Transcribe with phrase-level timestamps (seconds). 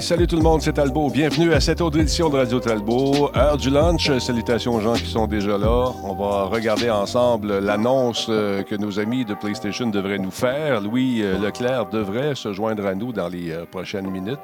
[0.00, 1.10] Salut tout le monde, c'est Talbot.
[1.10, 3.30] Bienvenue à cette autre édition de Radio Talbot.
[3.34, 4.10] Heure du lunch.
[4.18, 5.92] Salutations aux gens qui sont déjà là.
[6.02, 10.80] On va regarder ensemble l'annonce euh, que nos amis de PlayStation devraient nous faire.
[10.80, 14.38] Louis euh, Leclerc devrait se joindre à nous dans les euh, prochaines minutes.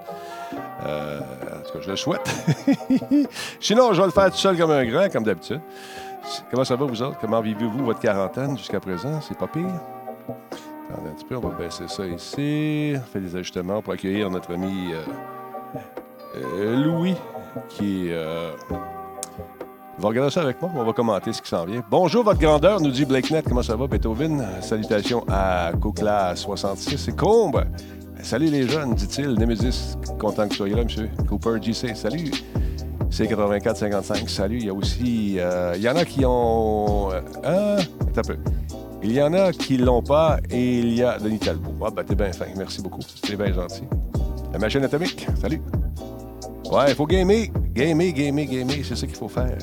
[0.52, 2.34] En tout cas, je le souhaite.
[3.60, 5.60] Sinon, je vais le faire tout seul comme un grand, comme d'habitude.
[6.50, 7.18] Comment ça va, vous autres?
[7.20, 9.20] Comment vivez-vous votre quarantaine jusqu'à présent?
[9.20, 9.64] C'est pas pire?
[10.90, 12.94] Attendez un petit peu, on va baisser ça ici.
[12.96, 14.92] On fait des ajustements pour accueillir notre ami
[16.36, 17.14] euh, Louis,
[17.68, 18.50] qui euh,
[19.98, 20.70] va regarder ça avec moi.
[20.74, 21.82] On va commenter ce qui s'en vient.
[21.90, 23.42] Bonjour, votre grandeur, nous dit Blakenet.
[23.42, 24.44] Comment ça va, Beethoven?
[24.60, 27.64] Salutations à Coukla66 et Combe.
[28.22, 29.34] Salut les jeunes, dit-il.
[29.34, 31.10] Nemesis, content que vous soyez là, monsieur.
[31.28, 32.30] Cooper JC, salut.
[33.10, 34.58] C8455, salut.
[34.58, 35.36] Il y a aussi.
[35.38, 37.10] euh, il y en a qui ont.
[37.44, 37.76] Ah,
[38.16, 38.36] un peu.
[39.02, 41.74] Il y en a qui l'ont pas et il y a Denis Talbot.
[41.84, 42.46] Ah, ben, t'es bien fin.
[42.56, 43.00] Merci beaucoup.
[43.02, 43.82] C'était bien gentil.
[44.52, 45.60] La machine atomique, salut.
[46.70, 47.46] Ouais, il faut gamer.
[47.74, 48.76] Gamer, gamer, gamer.
[48.84, 49.56] C'est ça qu'il faut faire.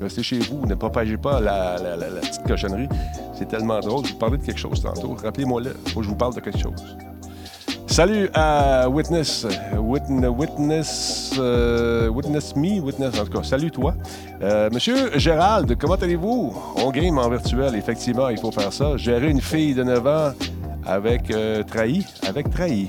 [0.00, 0.66] Restez chez vous.
[0.66, 2.88] Ne propagez pas la, la- la- petite cochonnerie.
[3.34, 4.04] C'est tellement drôle.
[4.06, 5.14] Je vous parlais de quelque chose tantôt.
[5.22, 5.76] Rappelez-moi-le.
[5.86, 6.96] Il faut que je vous parle de quelque chose.
[7.86, 9.46] Salut à Witness.
[9.78, 13.42] Witness, witness, euh, witness me, Witness, en tout cas.
[13.44, 13.94] Salut toi.
[14.42, 16.52] Euh, Monsieur Gérald, comment allez-vous?
[16.76, 18.96] On game en virtuel, effectivement, il faut faire ça.
[18.96, 20.32] Gérer une fille de 9 ans
[20.86, 22.04] avec euh, trahi.
[22.26, 22.88] Avec trahi.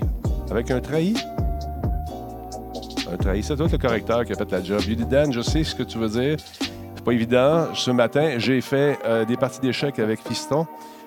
[0.50, 1.16] Avec un trahi?
[3.14, 4.82] Un trahi, c'est toi le correcteur qui a fait la job.
[4.88, 6.38] Yudi Dan, je sais ce que tu veux dire.
[6.96, 7.68] C'est pas évident.
[7.76, 10.66] Ce matin, j'ai fait euh, des parties d'échecs avec Fiston.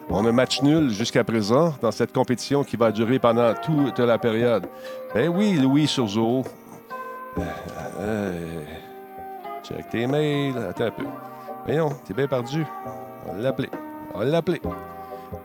[0.09, 4.19] On a match nul jusqu'à présent dans cette compétition qui va durer pendant toute la
[4.19, 4.69] période.
[5.15, 6.45] Ben oui, Louis sur Zoho.
[7.39, 7.43] Euh,
[7.99, 8.63] euh,
[9.65, 10.57] check tes mails.
[10.59, 11.05] Attends un peu.
[11.65, 12.65] Voyons, t'es bien perdu.
[13.27, 13.71] On va l'appeler.
[14.15, 14.63] On va l'appeler.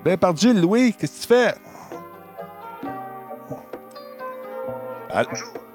[0.06, 0.94] Bien perdu, Louis.
[0.94, 1.56] Qu'est-ce que tu fais?
[5.14, 5.28] Al-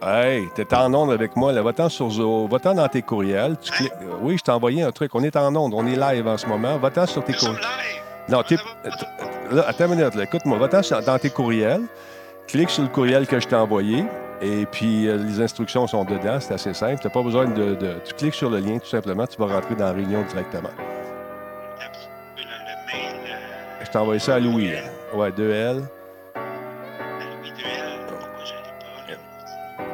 [0.03, 1.53] Hey, t'es en onde avec moi.
[1.53, 1.63] Là.
[1.63, 2.47] Va-t'en sur Zoho.
[2.49, 3.57] Va-t'en dans tes courriels.
[3.63, 5.15] Tu cliques- euh, Oui, je t'ai envoyé un truc.
[5.15, 5.73] On est en onde.
[5.75, 6.77] On est live en ce moment.
[6.79, 7.61] Va-t'en sur tes courriels.
[8.29, 8.57] Non, t'es-?
[9.53, 10.25] Là, attends une minute, là.
[10.25, 11.83] écoute-moi, va-t'en sur- dans tes courriels,
[12.49, 14.05] clique sur le courriel que je t'ai envoyé,
[14.43, 17.00] et puis euh, les instructions sont dedans, c'est assez simple.
[17.00, 19.47] Tu n'as pas besoin de, de- Tu cliques sur le lien, tout simplement, tu vas
[19.47, 20.71] rentrer dans la réunion directement.
[22.37, 23.15] Le mail.
[23.29, 24.73] euh, Je t'ai envoyé ça à Louis.
[24.73, 24.79] là.
[25.15, 25.82] Ouais, 2L.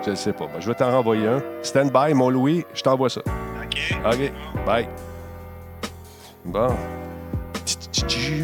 [0.04, 0.46] Je ne sais pas.
[0.46, 1.42] Ben, je vais t'en renvoyer un.
[1.62, 3.20] Stand by, mon Louis, je t'envoie ça.
[3.20, 3.94] OK.
[4.04, 4.32] OK,
[4.66, 4.88] bye.
[6.44, 6.74] Bon.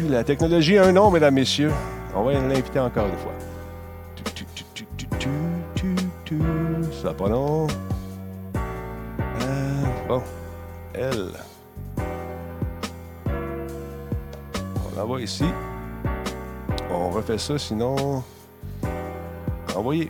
[0.09, 1.71] La technologie a un nom, mesdames, messieurs.
[2.15, 3.33] On va l'inviter encore une fois.
[7.01, 7.67] Ça pas long.
[8.55, 10.21] Euh, bon.
[10.93, 11.31] Elle.
[14.85, 15.45] On l'envoie ici.
[16.91, 18.23] On refait ça, sinon...
[19.75, 20.09] Envoyer.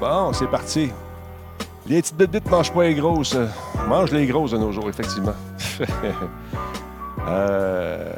[0.00, 0.90] Bon, c'est parti.
[1.86, 3.36] Les petites bites mangent pas les grosses.
[3.88, 5.34] Mange les grosses de nos jours, effectivement.
[7.28, 8.12] euh,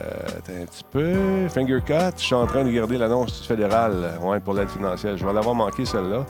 [0.49, 1.49] un petit peu.
[1.49, 2.17] Finger cut.
[2.17, 5.17] Je suis en train de garder l'annonce du fédéral ouais, pour l'aide financière.
[5.17, 6.25] Je vais l'avoir manqué, celle-là.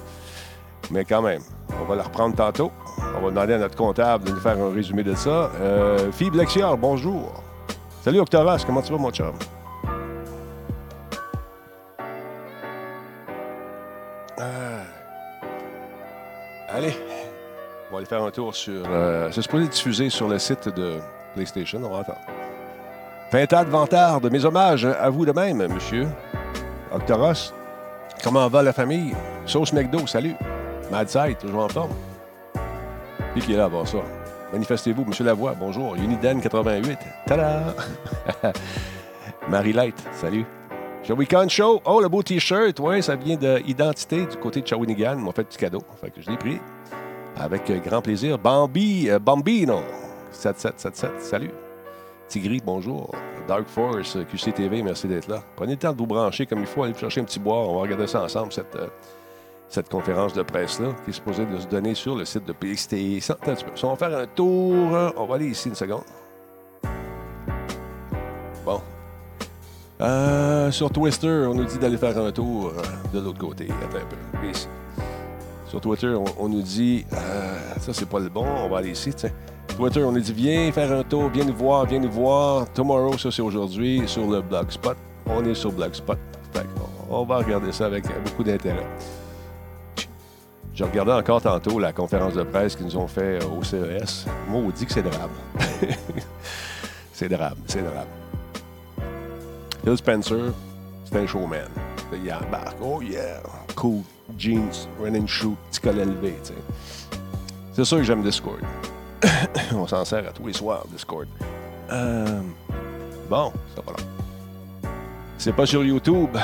[0.90, 1.42] Mais quand même,
[1.80, 2.70] on va la reprendre tantôt.
[3.16, 5.50] On va demander à notre comptable de nous faire un résumé de ça.
[5.60, 7.42] Euh, Fille Blexiard, bonjour.
[8.02, 9.32] Salut Octoras, comment tu vas, mon chum?
[17.98, 18.82] Va aller faire un tour sur.
[18.88, 20.98] Euh, c'est supposé diffuser sur le site de
[21.34, 21.80] PlayStation.
[21.82, 22.20] On va attendre.
[23.30, 26.06] Pintade Vantarde, mes hommages à vous de même, monsieur.
[26.92, 27.52] Octoros,
[28.22, 29.14] comment va la famille?
[29.46, 30.34] Sauce McDo, salut.
[30.90, 31.90] Mad Side, toujours en forme.
[33.34, 33.98] Puis qui est là voir ça?
[34.52, 35.96] Manifestez-vous, monsieur Lavoie, bonjour.
[35.96, 36.98] Uniden 88.
[37.26, 37.74] Tada!
[39.48, 40.46] Marie Light, salut.
[41.02, 41.82] Shawinigan Show.
[41.84, 42.78] Oh, le beau T-shirt.
[42.80, 45.14] Oui, ça vient de Identité du côté de Shawinigan.
[45.18, 45.82] Ils m'ont fait du cadeau.
[46.00, 46.58] Fait que je l'ai pris.
[47.38, 48.38] Avec grand plaisir.
[48.38, 49.80] Bambi, euh, Bambino.
[50.32, 51.20] 7777.
[51.20, 51.50] Salut.
[52.28, 53.10] Tigri, bonjour.
[53.48, 55.42] Dark Force, euh, QCTV, merci d'être là.
[55.56, 56.82] Prenez le temps de vous brancher comme il faut.
[56.82, 57.68] Allez chercher un petit boire.
[57.68, 58.88] On va regarder ça ensemble, cette, euh,
[59.68, 62.54] cette conférence de presse-là, qui est supposée de se donner sur le site de.
[62.76, 63.32] Si
[63.84, 66.04] on va faire un tour, euh, on va aller ici une seconde.
[68.64, 68.80] Bon.
[70.70, 72.72] Sur Twister, on nous dit d'aller faire un tour
[73.12, 73.68] de l'autre côté.
[73.82, 74.48] Attends un peu.
[75.68, 78.90] Sur Twitter, on, on nous dit euh, ça, c'est pas le bon, on va aller
[78.90, 79.12] ici.
[79.14, 79.30] tiens.
[79.76, 82.70] Twitter, on nous dit viens faire un tour, viens nous voir, viens nous voir.
[82.72, 84.96] Tomorrow, ça c'est aujourd'hui, sur le Blogspot.
[85.26, 86.18] On est sur Blogspot.
[87.10, 88.86] On va regarder ça avec beaucoup d'intérêt.
[90.74, 94.26] Je regardais encore tantôt la conférence de presse qu'ils nous ont fait au CES.
[94.48, 95.30] Maudit que c'est drame.
[97.12, 98.06] c'est drame, c'est drame.
[99.84, 100.52] Phil Spencer,
[101.04, 101.68] c'est un showman.
[102.12, 102.76] Il embarque.
[102.82, 103.40] Oh yeah!
[103.74, 104.02] Cool.
[104.36, 106.36] Jeans, running shoe, petit col élevé.
[107.72, 108.60] C'est sûr que j'aime Discord.
[109.74, 111.26] On s'en sert à tous les soirs, Discord.
[111.90, 112.40] Euh,
[113.30, 114.90] bon, ça va là.
[115.38, 116.36] C'est pas sur YouTube.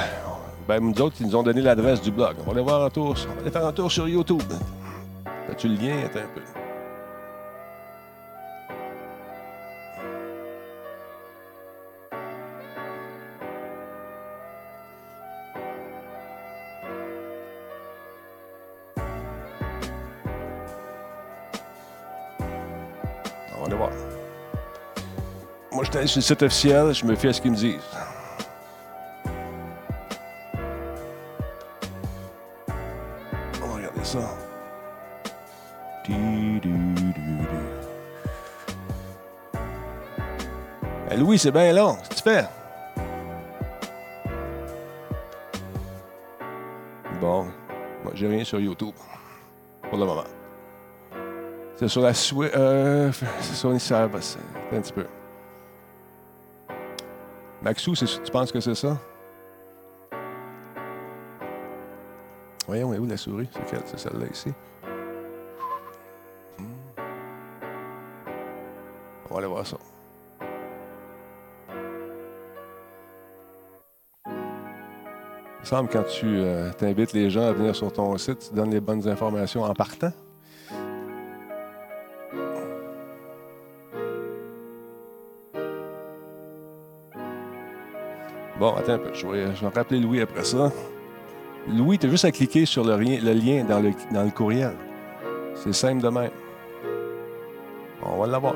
[0.66, 2.36] Ben, nous autres, ils nous ont donné l'adresse du blog.
[2.40, 3.16] On va aller voir un tour.
[3.28, 4.42] On va aller faire un tour sur YouTube.
[5.50, 5.96] As-tu le lien?
[6.06, 6.63] Attends un peu?
[25.84, 27.78] Je suis sur le site officiel, je me fie à ce qu'ils me disent.
[33.62, 34.18] On va regarder ça.
[41.10, 41.96] Eh, Louis, c'est bien long.
[41.96, 42.44] Qu'est-ce que tu fais?
[47.20, 47.44] Bon,
[48.02, 48.94] moi, j'ai rien sur YouTube.
[49.88, 50.24] Pour le moment.
[51.76, 52.52] C'est sur la Switch.
[52.54, 53.78] Euh, c'est sur une.
[53.78, 55.06] C'est un petit peu.
[57.64, 58.98] Maxou, tu penses que c'est ça?
[62.66, 63.48] Voyons, est où la souris?
[63.86, 64.50] C'est celle-là ici.
[66.58, 66.64] Hmm.
[69.30, 69.78] On va aller voir ça.
[74.26, 74.32] Il
[75.60, 78.54] me semble que quand tu euh, t'invites les gens à venir sur ton site, tu
[78.54, 80.12] donnes les bonnes informations en partant.
[88.86, 90.70] Je vais, je rappeler Louis après ça.
[91.66, 94.74] Louis, tu as juste à cliquer sur le lien dans le, dans le courriel.
[95.54, 96.30] C'est simple de même.
[98.02, 98.54] On va l'avoir.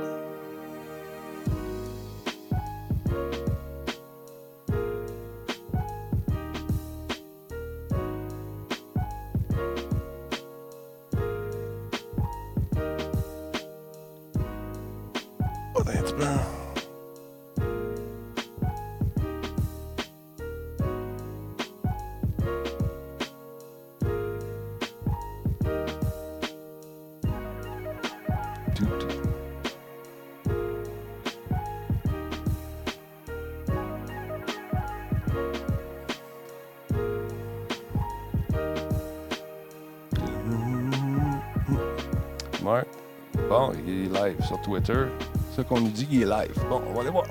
[44.69, 45.07] Twitter.
[45.51, 46.67] C'est ça qu'on nous dit qu'il est live.
[46.69, 47.25] Bon, on va aller voir.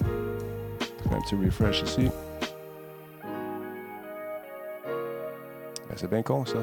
[0.00, 2.10] Je fais un petit refresh ici.
[5.88, 6.58] Ben, c'est bien con, ça.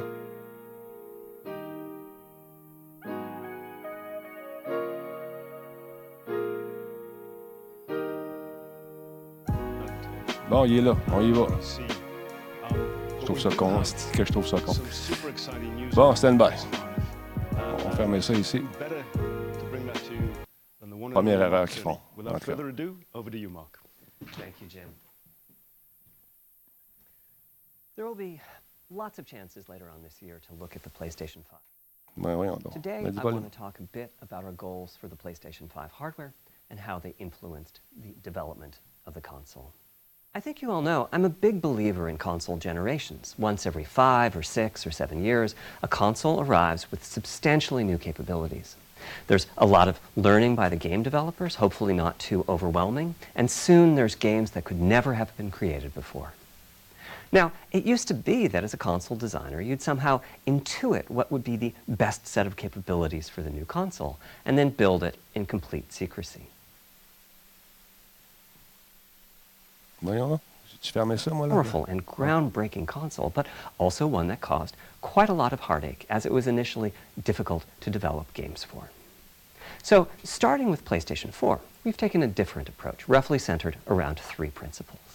[10.49, 10.97] Bon, il est là.
[11.13, 11.47] On y va.
[13.21, 14.73] Je trouve ça con, c'est que je trouve ça con?
[15.93, 16.51] Bon, Bon, stand by.
[17.97, 18.61] Fermer ça ici.
[21.13, 21.99] Première erreur qu'ils font.
[22.15, 22.45] Without En tout cas.
[22.45, 23.79] further ado, over to you, Mark.
[24.33, 24.89] Thank you, Jim.
[27.95, 28.39] There will be
[28.91, 31.59] lots of chances later on this year to look at the PlayStation 5.
[32.17, 32.73] Ben, voyons donc.
[32.73, 35.91] Today, du I want to talk a bit about our goals for the PlayStation 5
[35.91, 36.35] hardware
[36.69, 39.73] and how they influenced the development of the console.
[40.37, 43.33] I think you all know I'm a big believer in console generations.
[43.39, 48.75] Once every five or six or seven years, a console arrives with substantially new capabilities.
[49.25, 53.95] There's a lot of learning by the game developers, hopefully not too overwhelming, and soon
[53.95, 56.33] there's games that could never have been created before.
[57.31, 61.43] Now, it used to be that as a console designer, you'd somehow intuit what would
[61.43, 65.47] be the best set of capabilities for the new console, and then build it in
[65.47, 66.45] complete secrecy.
[70.01, 70.39] Voyons.
[70.69, 71.53] J'ai-tu fermé ça, moi, là?
[71.53, 76.25] Powerful and groundbreaking console, but also one that caused quite a lot of heartache, as
[76.25, 78.89] it was initially difficult to develop games for.
[79.81, 85.06] So, starting with PlayStation 4, we've taken a different approach, roughly centered around three principles.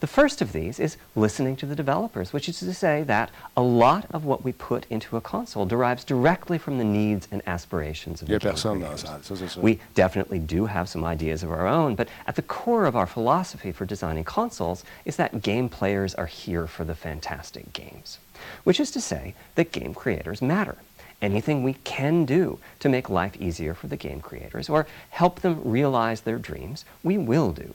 [0.00, 3.62] The first of these is listening to the developers, which is to say that a
[3.62, 8.20] lot of what we put into a console derives directly from the needs and aspirations
[8.20, 9.62] of the a game personne dans la salle, ça, c'est sûr.
[9.62, 13.06] We definitely do have some ideas of our own, but at the core of our
[13.06, 18.18] philosophy for designing consoles is that game players are here for the fantastic games.
[18.64, 20.76] Which is to say that game creators matter.
[21.22, 25.62] Anything we can do to make life easier for the game creators or help them
[25.64, 27.74] realize their dreams, we will do.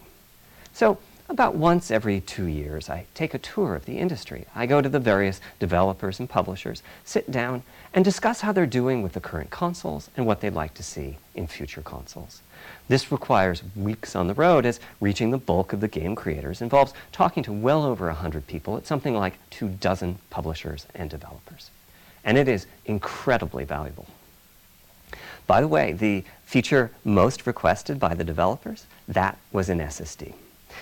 [0.73, 0.99] So,
[1.31, 4.47] About once every two years, I take a tour of the industry.
[4.53, 9.01] I go to the various developers and publishers, sit down, and discuss how they're doing
[9.01, 12.41] with the current consoles and what they'd like to see in future consoles.
[12.89, 16.93] This requires weeks on the road as reaching the bulk of the game creators involves
[17.13, 21.71] talking to well over 100 people at something like two dozen publishers and developers.
[22.25, 24.07] And it is incredibly valuable.
[25.47, 30.33] By the way, the feature most requested by the developers, that was an SSD,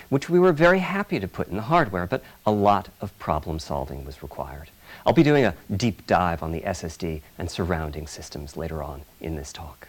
[0.09, 3.59] which we were very happy to put in the hardware, but a lot of problem
[3.59, 4.69] solving was required.
[5.05, 9.35] I'll be doing a deep dive on the SSD and surrounding systems later on in
[9.35, 9.87] this talk.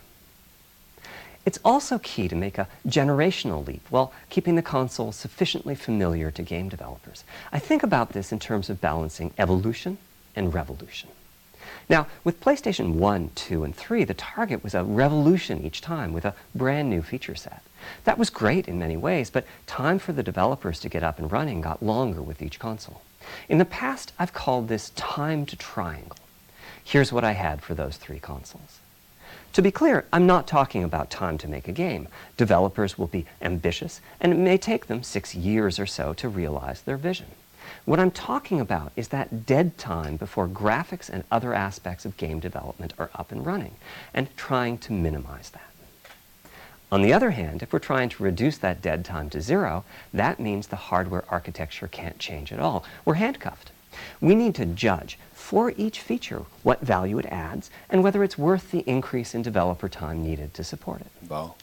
[1.47, 6.43] It's also key to make a generational leap while keeping the console sufficiently familiar to
[6.43, 7.25] game developers.
[7.51, 9.97] I think about this in terms of balancing evolution
[10.37, 11.09] and revolution.
[11.91, 16.25] Now, with PlayStation 1, 2, and 3, the target was a revolution each time with
[16.25, 17.65] a brand new feature set.
[18.05, 21.33] That was great in many ways, but time for the developers to get up and
[21.33, 23.03] running got longer with each console.
[23.49, 26.17] In the past, I've called this time to triangle.
[26.85, 28.79] Here's what I had for those three consoles.
[29.55, 32.07] To be clear, I'm not talking about time to make a game.
[32.37, 36.83] Developers will be ambitious, and it may take them six years or so to realize
[36.83, 37.27] their vision.
[37.91, 42.39] What I'm talking about is that dead time before graphics and other aspects of game
[42.39, 43.75] development are up and running,
[44.15, 46.53] and trying to minimize that.
[46.93, 50.39] On the other hand, if we're trying to reduce that dead time to zero, that
[50.39, 52.85] means the hardware architecture can't change at all.
[53.05, 53.73] We're handcuffed.
[54.21, 58.71] We need to judge for each feature what value it adds and whether it's worth
[58.71, 61.29] the increase in developer time needed to support it.
[61.29, 61.57] Wow.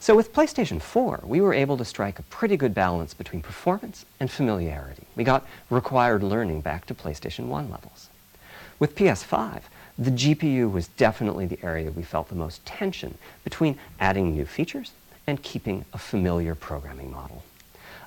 [0.00, 4.06] So with PlayStation 4, we were able to strike a pretty good balance between performance
[4.20, 5.04] and familiarity.
[5.16, 8.08] We got required learning back to PlayStation 1 levels.
[8.78, 9.62] With PS5,
[9.98, 14.92] the GPU was definitely the area we felt the most tension between adding new features
[15.26, 17.42] and keeping a familiar programming model.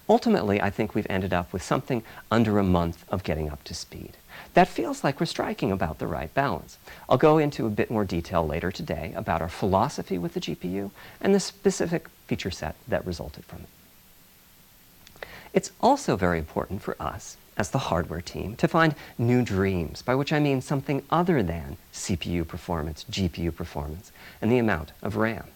[0.07, 3.74] Ultimately, I think we've ended up with something under a month of getting up to
[3.74, 4.15] speed.
[4.53, 6.77] That feels like we're striking about the right balance.
[7.10, 10.91] I'll go into a bit more detail later today about our philosophy with the GPU
[11.19, 15.25] and the specific feature set that resulted from it.
[15.53, 20.15] It's also very important for us as the hardware team to find new dreams, by
[20.15, 25.48] which I mean something other than CPU performance, GPU performance, and the amount of RAM.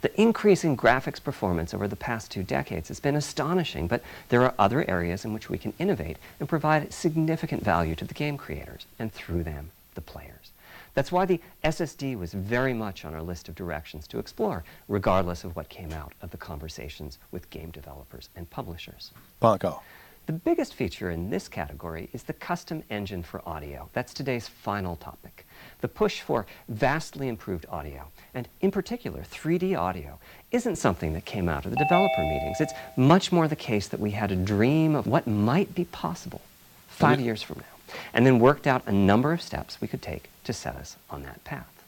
[0.00, 4.42] The increase in graphics performance over the past two decades has been astonishing, but there
[4.42, 8.36] are other areas in which we can innovate and provide significant value to the game
[8.36, 10.52] creators, and through them, the players.
[10.94, 15.44] That's why the SSD was very much on our list of directions to explore, regardless
[15.44, 19.12] of what came out of the conversations with game developers and publishers.
[19.40, 19.80] Encore.
[20.26, 23.88] The biggest feature in this category is the custom engine for audio.
[23.94, 25.46] That's today's final topic.
[25.80, 30.18] The push for vastly improved audio, and in particular 3D audio,
[30.50, 32.60] isn't something that came out of the developer meetings.
[32.60, 36.40] It's much more the case that we had a dream of what might be possible
[36.88, 40.30] five years from now, and then worked out a number of steps we could take
[40.44, 41.78] to set us on that path.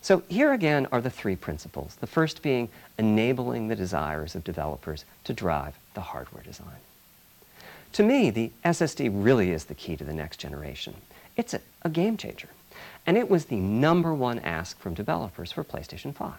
[0.00, 5.04] So here again are the three principles, the first being enabling the desires of developers
[5.24, 6.78] to drive the hardware design.
[7.92, 10.94] To me, the SSD really is the key to the next generation.
[11.36, 12.48] It's a, a, game changer.
[13.08, 16.34] And it was the number one ask from developers for PlayStation 5.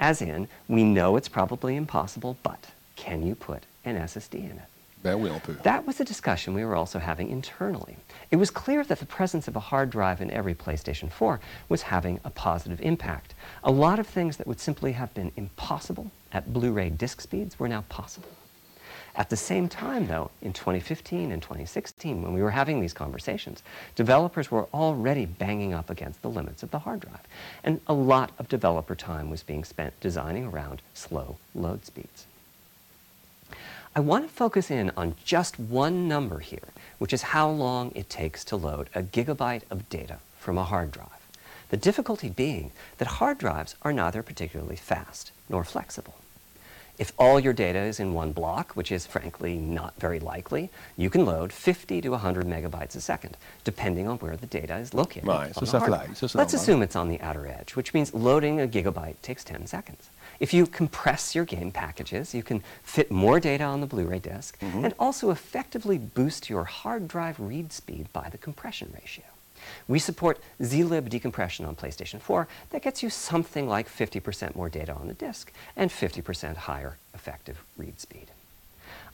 [0.00, 5.16] As in, we know it's probably impossible, but can you put an SSD in it?
[5.16, 5.62] Oui, on peut.
[5.62, 7.96] That was a discussion we were also having internally.
[8.32, 11.82] It was clear that the presence of a hard drive in every PlayStation 4 was
[11.82, 13.34] having a positive impact.
[13.62, 17.68] A lot of things that would simply have been impossible at Blu-ray disc speeds were
[17.68, 18.30] now possible.
[19.18, 23.64] At the same time, though, in 2015 and 2016, when we were having these conversations,
[23.96, 27.26] developers were already banging up against the limits of the hard drive.
[27.64, 32.26] And a lot of developer time was being spent designing around slow load speeds.
[33.96, 38.08] I want to focus in on just one number here, which is how long it
[38.08, 41.26] takes to load a gigabyte of data from a hard drive.
[41.70, 46.14] The difficulty being that hard drives are neither particularly fast nor flexible.
[46.98, 51.10] If all your data is in one block, which is frankly not very likely, you
[51.10, 55.28] can load 50 to 100 megabytes a second, depending on where the data is located.
[55.28, 56.16] Right, so the ça hard fly, drive.
[56.16, 59.44] ça, c'est Let's assume it's on the outer edge, which means loading a gigabyte takes
[59.44, 60.10] 10 seconds.
[60.40, 64.58] If you compress your game packages, you can fit more data on the Blu-ray disk
[64.60, 64.84] Mm-hmm.
[64.84, 69.24] and also effectively boost your hard drive read speed by the compression ratio.
[69.86, 74.94] We support zlib decompression on PlayStation 4 that gets you something like 50% more data
[74.94, 78.28] on the disk and 50% higher effective read speed.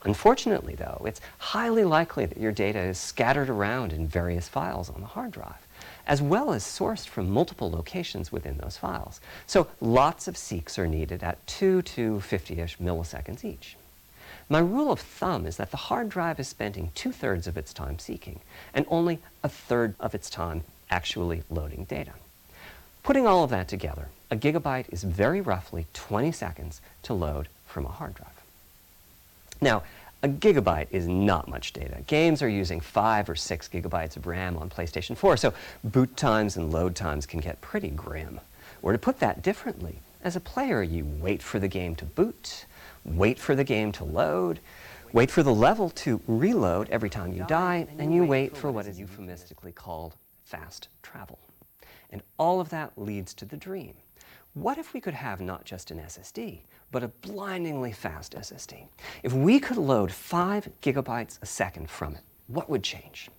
[0.03, 5.01] Unfortunately, though, it's highly likely that your data is scattered around in various files on
[5.01, 5.67] the hard drive,
[6.05, 9.19] as well as sourced from multiple locations within those files.
[9.47, 13.77] So lots of seeks are needed at 2 to 50-ish milliseconds each.
[14.47, 17.73] My rule of thumb is that the hard drive is spending two thirds of its
[17.73, 18.41] time seeking
[18.73, 22.13] and only a third of its time actually loading data.
[23.01, 27.85] Putting all of that together, a gigabyte is very roughly 20 seconds to load from
[27.85, 28.29] a hard drive.
[29.61, 29.83] Now,
[30.21, 32.01] a gigabyte is not much data.
[32.07, 36.57] Games are using 5 or 6 gigabytes of RAM on PlayStation 4, so boot times
[36.57, 38.39] and load times can get pretty grim.
[38.81, 42.65] Or to put that differently, as a player, you wait for the game to boot,
[43.05, 44.59] wait for the game to load,
[45.13, 48.87] wait for the level to reload every time you die, and you wait for what
[48.87, 51.39] is euphemistically called fast travel.
[52.09, 53.93] And all of that leads to the dream.
[54.53, 58.87] What if we could have not just an SSD, but a blindingly fast SSD?
[59.21, 63.29] If we could load five gigabytes a second from it, what would change?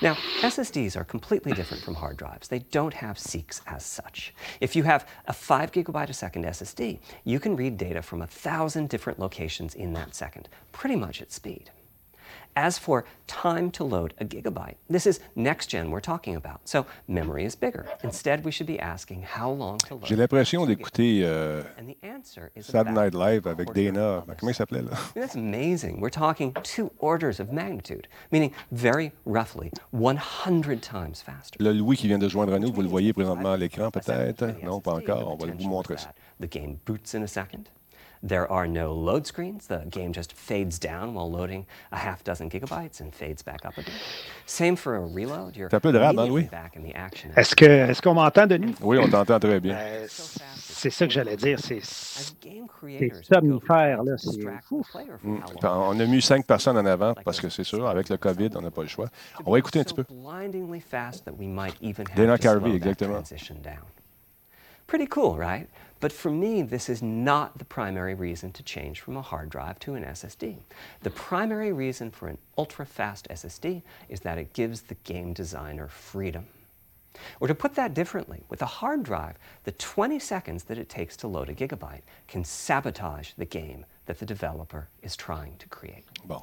[0.00, 2.48] Now, SSDs are completely different from hard drives.
[2.48, 4.34] They don't have seeks as such.
[4.60, 8.26] If you have a 5 gigabyte a second SSD, you can read data from a
[8.26, 11.70] thousand different locations in that second, pretty much at speed.
[12.54, 16.60] As for time to load a gigabyte, this is next gen we're talking about.
[16.68, 17.86] So memory is bigger.
[18.02, 20.04] Instead, we should be asking how long to load.
[20.04, 21.62] J'ai l'impression d'écouter euh,
[22.60, 24.22] Saturday Night Live avec Dana.
[24.38, 24.90] Comment il s'appelait là?
[25.14, 25.98] That's amazing.
[26.00, 31.56] We're talking two orders of magnitude, meaning very roughly 100 times faster.
[31.58, 34.44] Le Louis qui vient de joindre à nous, vous le voyez présentement à l'écran peut-être?
[34.62, 35.32] Non, pas encore.
[35.32, 36.12] On va vous montrer ça.
[36.38, 37.64] The game boots in a second.
[38.24, 39.66] There are no load screens.
[39.66, 43.76] The game just fades down while loading a half dozen gigabytes and fades back up
[43.76, 43.92] again.
[44.46, 45.56] Same for a reload.
[45.56, 46.44] You're un peu de hein, Louis?
[46.44, 47.32] back in the action.
[47.36, 48.76] Est-ce que est-ce qu'on m'entend, Denis?
[48.80, 49.74] Oui, on t'entend très bien.
[49.74, 51.58] Euh, c'est ça que j'allais dire.
[51.58, 54.16] C'est somnifère, là.
[54.16, 54.84] C'est fou.
[55.24, 55.38] Mm.
[55.64, 58.62] On a mis cinq personnes en avant parce que c'est sûr, avec le COVID, on
[58.62, 59.08] n'a pas le choix.
[59.44, 60.04] On va écouter un petit peu.
[62.14, 63.20] Dana Carvey, exactement.
[64.86, 65.68] Pretty cool, right?
[66.02, 69.78] But for me, this is not the primary reason to change from a hard drive
[69.78, 70.56] to an SSD.
[71.04, 76.48] The primary reason for an ultra-fast SSD is that it gives the game designer freedom.
[77.38, 81.16] Or to put that differently, with a hard drive, the 20 seconds that it takes
[81.18, 86.04] to load a gigabyte can sabotage the game that the developer is trying to create.
[86.24, 86.42] Bon.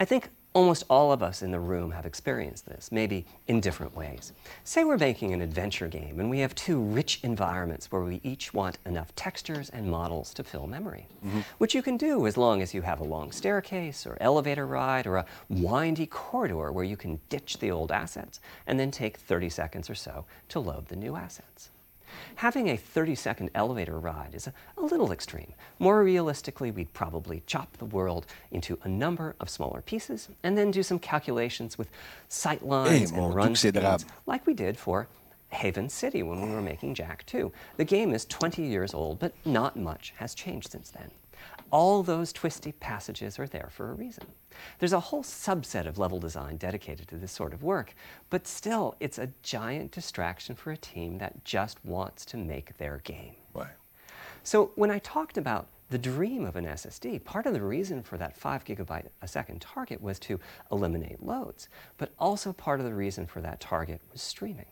[0.00, 3.92] I think Almost all of us in the room have experienced this, maybe in different
[3.96, 4.32] ways.
[4.62, 8.54] Say we're making an adventure game and we have two rich environments where we each
[8.54, 11.40] want enough textures and models to fill memory, mm-hmm.
[11.58, 15.08] which you can do as long as you have a long staircase or elevator ride
[15.08, 18.38] or a windy corridor where you can ditch the old assets
[18.68, 21.70] and then take 30 seconds or so to load the new assets.
[22.36, 25.52] Having a 30 second elevator ride is a, a, little extreme.
[25.78, 30.70] More realistically, we'd probably chop the world into a number of smaller pieces and then
[30.70, 31.88] do some calculations with
[32.28, 35.08] sight lines hey, and run speeds, like we did for
[35.48, 37.52] Haven City when we were making Jak 2.
[37.76, 41.10] The game is 20 years old, but not much has changed since then.
[41.74, 44.26] All those twisty passages are there for a reason.
[44.78, 47.96] There's a whole subset of level design dedicated to this sort of work,
[48.30, 52.98] but still, it's a giant distraction for a team that just wants to make their
[52.98, 53.34] game.
[53.52, 53.66] Right.
[54.44, 58.18] So when I talked about the dream of an SSD, part of the reason for
[58.18, 60.38] that 5 gigabyte a second target was to
[60.70, 64.70] eliminate loads, but also part of the reason for that target was streaming.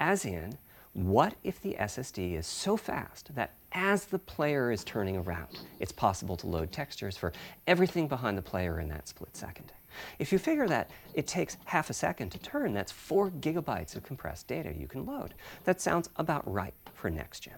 [0.00, 0.58] As in,
[0.94, 5.92] what if the SSD is so fast that as the player is turning around, it's
[5.92, 7.32] possible to load textures for
[7.66, 9.72] everything behind the player in that split second?
[10.18, 14.02] If you figure that it takes half a second to turn, that's four gigabytes of
[14.02, 15.34] compressed data you can load.
[15.64, 17.54] That sounds about right for next gen.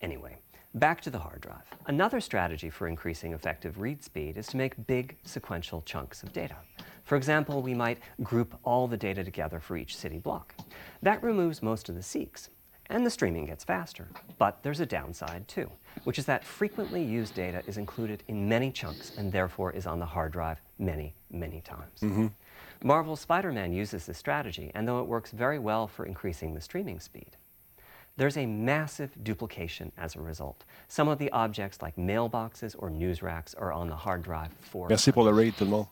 [0.00, 0.38] Anyway,
[0.74, 1.64] back to the hard drive.
[1.86, 6.56] Another strategy for increasing effective read speed is to make big sequential chunks of data.
[7.04, 10.54] For example, we might group all the data together for each city block.
[11.02, 12.50] That removes most of the seeks,
[12.90, 14.08] and the streaming gets faster.
[14.38, 15.70] But there's a downside too,
[16.04, 19.98] which is that frequently used data is included in many chunks and therefore is on
[19.98, 22.00] the hard drive many, many times.
[22.00, 22.26] Mm-hmm.
[22.82, 26.60] Marvel's Spider Man uses this strategy, and though it works very well for increasing the
[26.60, 27.36] streaming speed,
[28.16, 30.64] there's a massive duplication as a result.
[30.88, 34.88] Some of the objects, like mailboxes or news racks, are on the hard drive for.
[34.88, 35.86] Merci pour le raid, tout le monde.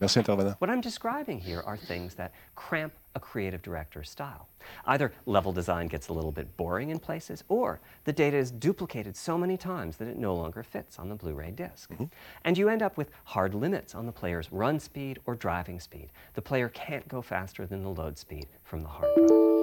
[0.00, 0.60] Merci, intervenant.
[0.60, 4.48] What I'm describing here are things that cramp a creative director's style.
[4.86, 9.16] Either level design gets a little bit boring in places, or the data is duplicated
[9.16, 11.90] so many times that it no longer fits on the Blu-ray disk.
[11.90, 12.04] Mm-hmm.
[12.44, 16.10] And you end up with hard limits on the player's run speed or driving speed.
[16.34, 19.54] The player can't go faster than the load speed from the hard drive.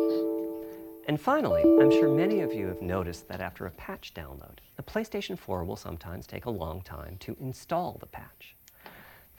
[1.08, 4.84] And finally, I'm sure many of you have noticed that after a patch download, the
[4.84, 8.56] PlayStation 4 will sometimes take a long time to install the patch.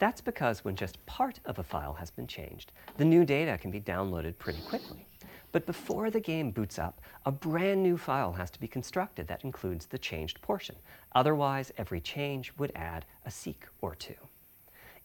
[0.03, 3.71] That's because when just part of a file has been changed, the new data can
[3.71, 5.07] be downloaded pretty quickly.
[5.53, 9.45] But before the game boots up, a brand new file has to be constructed that
[9.45, 10.75] includes the changed portion.
[11.15, 14.17] Otherwise, every change would add a seek or two.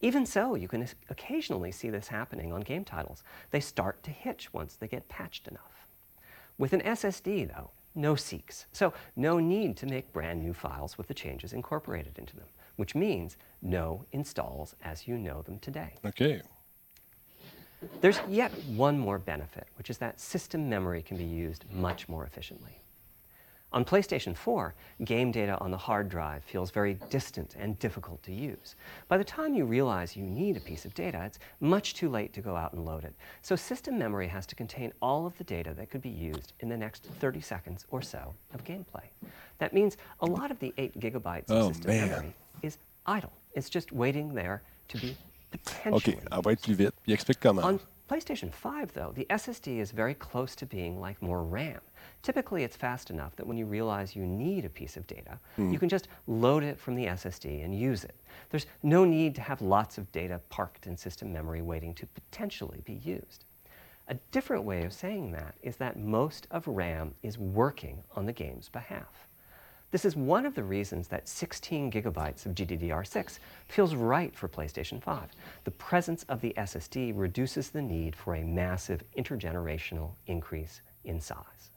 [0.01, 3.23] Even so, you can occasionally see this happening on game titles.
[3.51, 5.87] They start to hitch once they get patched enough.
[6.57, 8.65] With an SSD, though, no seeks.
[8.73, 12.95] So no need to make brand new files with the changes incorporated into them, which
[12.95, 15.93] means no installs as you know them today.
[16.05, 16.41] Okay.
[18.01, 22.25] There's yet one more benefit, which is that system memory can be used much more
[22.25, 22.81] efficiently.
[23.71, 24.73] On PlayStation 4,
[25.05, 28.75] game data on the hard drive feels very distant and difficult to use.
[29.07, 32.33] By the time you realize you need a piece of data, it's much too late
[32.33, 33.13] to go out and load it.
[33.43, 36.67] So system memory has to contain all of the data that could be used in
[36.69, 39.03] the next 30 seconds or so of gameplay.
[39.59, 42.09] That means a lot of the 8 gigabytes of Oh, system man.
[42.09, 43.31] memory is idle.
[43.53, 45.17] It's just waiting there to be
[45.51, 46.93] potentially OK, on va être plus vite.
[47.07, 47.63] Explique comment.
[47.63, 51.79] on PlayStation 5, though, the SSD is very close to being like more RAM.
[52.23, 55.77] Typically, it's fast enough that when you realize you need a piece of data, you
[55.77, 58.15] can just load it from the SSD and use it.
[58.49, 62.81] There's no need to have lots of data parked in system memory waiting to potentially
[62.83, 63.45] be used.
[64.07, 68.33] A different way of saying that is that most of RAM is working on the
[68.33, 69.28] game's behalf.
[69.91, 75.01] This is one of the reasons that 16 gigabytes of GDDR6 feels right for PlayStation
[75.01, 75.29] 5.
[75.63, 81.71] The presence of the SSD reduces the need for a massive intergenerational increase in size.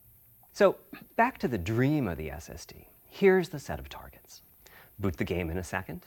[0.52, 0.76] So,
[1.16, 2.84] back to the dream of the SSD.
[3.08, 4.42] Here's the set of targets
[4.98, 6.02] boot the game in a second,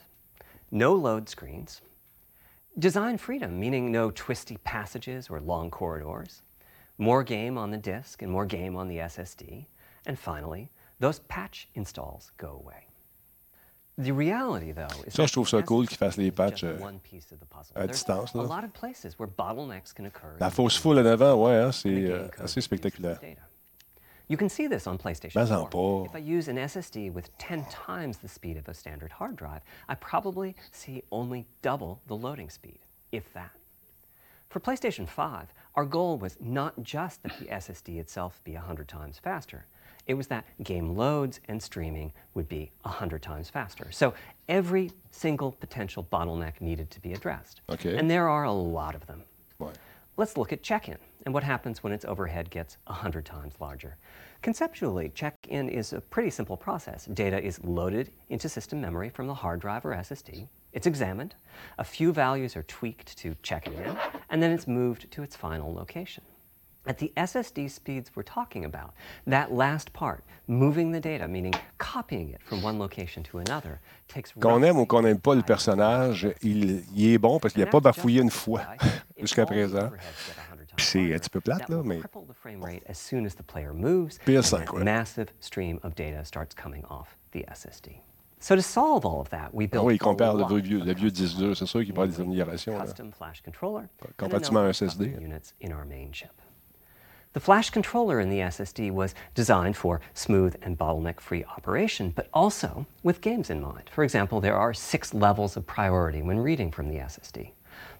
[0.70, 1.82] no load screens,
[2.78, 6.42] design freedom, meaning no twisty passages or long corridors,
[6.98, 9.66] more game on the disk and more game on the SSD,
[10.06, 12.86] and finally, those patch installs go away.
[13.98, 16.30] The reality, though, is Ça, that je trouve ça the cool SSD qu'ils fassent les
[16.30, 17.72] patchs, just one uh, piece of the puzzle.
[17.74, 20.36] Uh, à There's distance, A lot of places where bottlenecks can occur.
[20.38, 23.18] La in fausse the foule en avant, ouais, hein, and the euh, code assez spectaculaire.
[24.28, 25.68] You can see this on PlayStation 4.
[25.70, 26.04] pas.
[26.06, 29.62] If I use an SSD with 10 times the speed of a standard hard drive,
[29.88, 32.80] I probably see only double the loading speed,
[33.12, 33.52] if that.
[34.50, 39.18] For PlayStation 5, our goal was not just that the SSD itself be 100 times
[39.18, 39.66] faster.
[40.06, 43.88] It was that game loads and streaming would be 100 times faster.
[43.90, 44.14] So
[44.48, 47.60] every single potential bottleneck needed to be addressed.
[47.68, 47.96] Okay.
[47.96, 49.22] And there are a lot of them.
[50.18, 53.98] Let's look at check-in and what happens when its overhead gets 100 times larger.
[54.40, 57.04] Conceptually, check-in is a pretty simple process.
[57.06, 60.48] Data is loaded into system memory from the hard drive or SSD.
[60.72, 61.34] It's examined.
[61.78, 63.94] A few values are tweaked to check it in,
[64.30, 66.24] and then it's moved to its final location.
[66.86, 68.94] At the SSD speeds we're talking about,
[69.26, 74.32] that last part, moving the data, meaning copying it from one location to another, takes
[74.32, 77.70] Qu'on aime ou qu'on n'aime pas le personnage, il, il est bon parce qu'il n'a
[77.70, 78.62] pas bafouillé une fois
[79.20, 79.90] jusqu'à présent.
[80.76, 83.34] Puis c'est un petit peu plate, là, mais cripple the frame rate as soon as
[83.34, 84.18] the player moves.
[84.26, 84.84] PS5, and that ouais.
[84.84, 88.00] massive stream of data starts coming off the SSD.
[88.38, 90.78] So to solve all of that, we Ah built oui, il a compare le vieux,
[90.84, 92.78] le of vieux custom 10 dur, c'est sûr qu'il prend des améliorations.
[92.78, 92.84] là.
[92.84, 95.06] custom flash controller and a comparativement à un number of SSD.
[95.06, 96.30] custom units in our main chip.
[97.36, 102.86] The flash controller in the SSD was designed for smooth and bottleneck-free operation, but also
[103.02, 103.90] with games in mind.
[103.92, 107.50] For example, there are six levels of priority when reading from the SSD.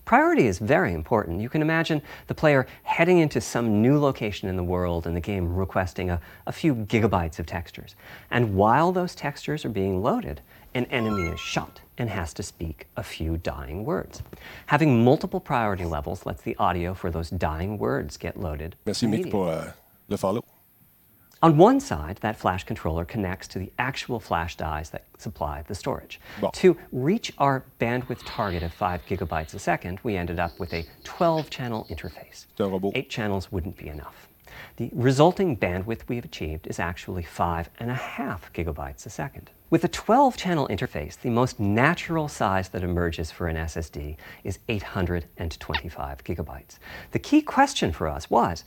[0.07, 1.43] Priority is very important.
[1.43, 5.21] You can imagine the player heading into some new location in the world and the
[5.21, 7.95] game requesting a, a few gigabytes of textures.
[8.31, 10.41] And while those textures are being loaded,
[10.75, 14.23] an enemy is shot and has to speak a few dying words.
[14.67, 18.77] Having multiple priority levels lets the audio for those dying words get loaded.
[18.85, 19.73] Merci, Mick, pour euh,
[20.09, 20.45] le follow.
[21.43, 25.75] On one side, that flash controller connects to the actual flash dies that supply the
[25.75, 26.19] storage.
[26.41, 26.51] Bon.
[26.53, 30.87] To reach our bandwidth target of 5 gigabytes a second, we ended up with a
[31.05, 32.47] 12 channel interface.
[32.57, 32.93] C'est un robot.
[32.95, 34.29] Eight channels wouldn't be enough.
[34.77, 39.51] The resulting bandwidth we've achieved is actually five and a half gigabytes a second.
[39.69, 44.61] With a 12 channel interface, the most natural size that emerges for an SSD is
[44.69, 46.79] 825 gigabytes.
[47.11, 48.63] The key question for us was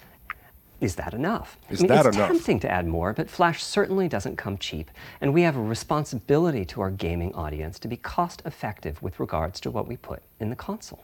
[0.81, 1.57] is that enough?
[1.69, 2.27] Is I mean, that it's enough?
[2.27, 6.65] tempting to add more, but Flash certainly doesn't come cheap, and we have a responsibility
[6.65, 10.49] to our gaming audience to be cost effective with regards to what we put in
[10.49, 11.03] the console.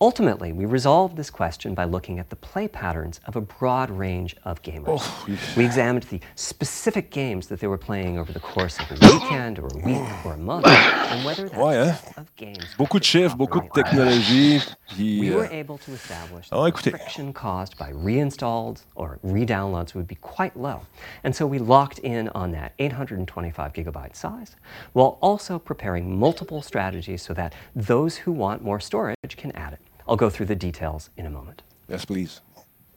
[0.00, 4.36] Ultimately, we resolved this question by looking at the play patterns of a broad range
[4.44, 4.84] of gamers.
[5.02, 5.26] Oh.
[5.56, 9.58] We examined the specific games that they were playing over the course of a weekend
[9.58, 11.94] or a week or a month, and whether that Ouais, hein?
[11.96, 14.60] set of games Beaucoup de chiffres, beaucoup de technologie.
[14.88, 19.18] Puis, we euh, were able to establish that Ah, the friction caused by reinstalls or
[19.26, 20.80] redownloads would be quite low.
[21.24, 24.54] And so we locked in on that 825 gigabyte size
[24.92, 29.80] while also preparing multiple strategies so that those who want more storage can add it.
[30.08, 31.62] I'll go through the details in a moment.
[31.88, 32.40] yes, please.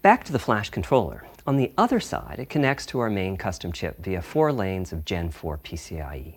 [0.01, 1.25] Back to the flash controller.
[1.45, 5.05] On the other side, it connects to our main custom chip via four lanes of
[5.05, 6.35] Gen 4 PCIe.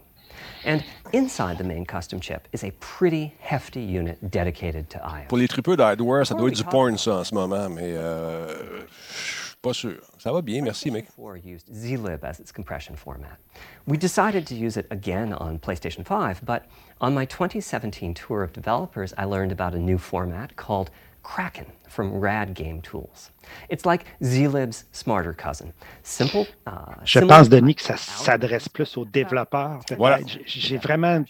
[0.65, 0.83] And
[1.13, 5.29] inside the main custom chip is a pretty hefty unit dedicated to I.O.
[5.29, 8.53] Pour les tripeux d'hardware, ça doit être du porn, ça, en ce moment, mais euh,
[9.65, 9.99] pas sûr.
[10.19, 11.07] Ça va bien, merci, mec.
[11.43, 13.39] used zlib as its compression format.
[13.87, 16.67] We decided to use it again on PlayStation 5, but
[17.01, 20.91] on my 2017 tour of developers, I learned about a new format called
[21.25, 23.31] Kraken from Rad Game Tools.
[23.71, 25.73] It's like zlib's smarter cousin.
[26.03, 26.47] Simple.
[26.67, 26.71] Uh,
[27.05, 29.81] Je pense, Denis, que ça s'adresse plus aux développeurs.
[29.97, 30.19] Voilà.
[30.47, 31.25] J'ai vraiment.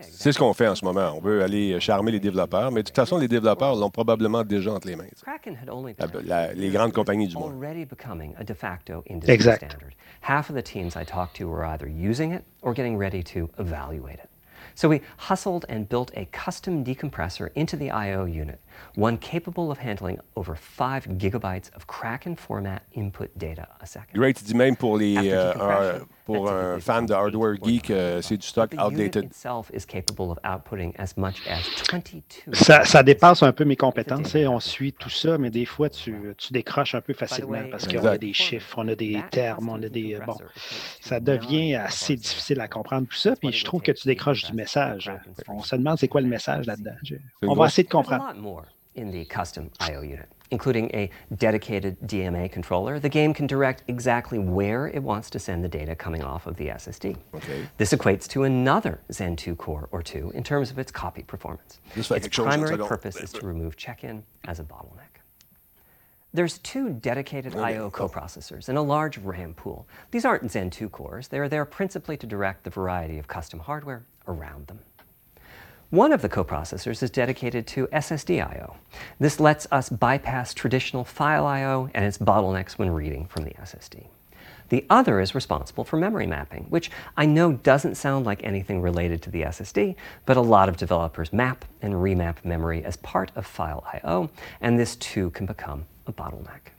[0.00, 1.12] C'est ce qu'on fait en ce moment.
[1.16, 4.72] On veut aller charmer les développeurs, mais de toute façon, les développeurs l'ont probablement déjà
[4.72, 5.04] entre les mains.
[5.98, 7.52] La- la- les grandes compagnies du monde.
[7.52, 9.64] already becoming a de facto industry Exact.
[9.70, 9.92] standard.
[10.22, 13.48] Half of the teams I talked to were either using it or getting ready to
[13.58, 14.28] evaluate it.
[14.74, 18.58] So we hustled and built a custom decompressor into the I/O unit,
[18.96, 24.14] one capable of handling over 5 gigabytes of Kraken format input data a second.
[24.14, 27.90] Great dit même pour, les, euh, un- pour un typically fan de hardware 84 geek,
[27.90, 29.24] euh, c'est du stock But the unit outdated.
[29.24, 31.60] itself is capable of outputting as much as
[31.90, 32.52] 22.
[32.52, 34.34] Ça, ça dépasse un peu mes compétences.
[34.34, 38.04] On suit tout ça, mais des fois, tu, tu décroches un peu facilement parce qu'on
[38.04, 40.18] a des chiffres, on a des termes, on a des.
[40.26, 40.36] Bon,
[41.00, 43.34] ça devient assez difficile à comprendre tout ça.
[43.36, 45.10] Puis je trouve que tu décroches du message.
[45.48, 46.94] On se demande c'est quoi le message là-dedans.
[47.42, 48.34] On va essayer de comprendre.
[48.96, 52.98] In the custom I/O unit, including a dedicated DMA controller.
[52.98, 56.56] The game can direct exactly where it wants to send the data coming off of
[56.56, 57.16] the SSD.
[57.34, 57.68] Okay.
[57.76, 61.80] This equates to another Zen 2 core or two in terms of its copy performance.
[61.94, 65.20] Faire Its quelque chose, une primary purpose is to remove check-in as a bottleneck.
[66.34, 69.86] There's two dedicated I/O coprocessors and a large RAM pool.
[70.10, 71.28] These aren't Zen 2 cores.
[71.28, 74.80] They're there principally to direct the variety of custom hardware around them.
[75.90, 78.74] One of the coprocessors is dedicated to SSD I/O.
[79.20, 84.08] This lets us bypass traditional file I/O and its bottlenecks when reading from the SSD.
[84.68, 89.22] The other is responsible for memory mapping, which I know doesn't sound like anything related
[89.22, 89.94] to the SSD,
[90.24, 94.28] but a lot of developers map and remap memory as part of file I/O,
[94.60, 96.72] and this too can become a bottleneck.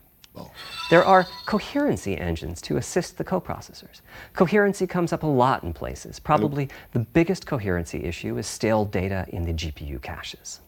[0.89, 4.01] There are coherency engines to assist the coprocessors.
[4.33, 6.19] Coherency comes up a lot in places.
[6.19, 10.61] Probably the biggest coherency issue is stale data in the GPU caches.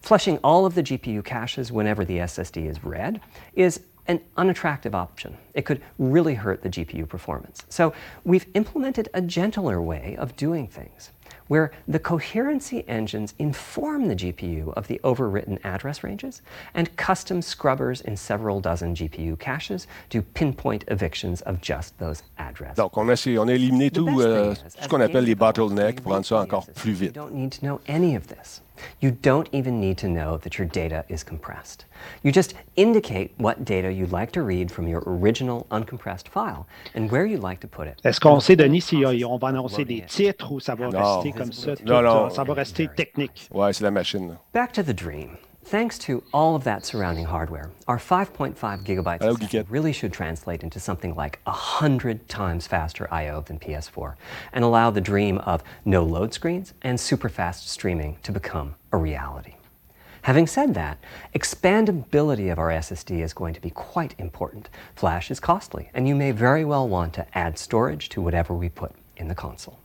[0.00, 3.20] Flushing all of the GPU caches whenever the SSD is read
[3.54, 5.36] is an unattractive option.
[5.54, 7.64] It could really hurt the GPU performance.
[7.68, 11.10] So we've implemented a gentler way of doing things
[11.48, 16.42] where the coherency engines inform the GPU of the overwritten address ranges,
[16.74, 22.76] and custom scrubbers in several dozen GPU caches do pinpoint evictions of just those addresses.
[22.76, 25.00] Donc, on a, essayé- on a éliminé tout, euh, thing is, tout as ce qu'on
[25.00, 28.26] appelle les bottlenecks pour rendre ça encore plus You don't need to know any of
[28.28, 28.62] this.
[29.00, 31.86] You don't even need to know that your data is compressed.
[32.22, 37.10] You just indicate what data you'd like to read from your original uncompressed file and
[37.10, 38.00] where you'd like to put it.
[38.04, 41.16] Est-ce qu'on sait, Denis, si on va annoncer des titres ou ça va Non.
[41.20, 41.76] rester comme ça?
[41.76, 42.30] tout, Non, non.
[42.30, 43.48] Ça va rester technique.
[43.52, 44.36] Ouais, c'est la machine.
[44.52, 45.36] Back to the dream.
[45.64, 50.62] Thanks to all of that surrounding hardware, our 5.5 gigabytes Hello, a really should translate
[50.62, 53.40] into something like 100 times faster I.O.
[53.40, 54.14] than PS4
[54.52, 58.98] and allow the dream of no load screens and super fast streaming to become a
[58.98, 59.54] reality.
[60.20, 60.98] Having said that,
[61.34, 64.68] expandability of our SSD is going to be quite important.
[64.94, 68.68] Flash is costly, and you may very well want to add storage to whatever we
[68.68, 69.78] put in the console.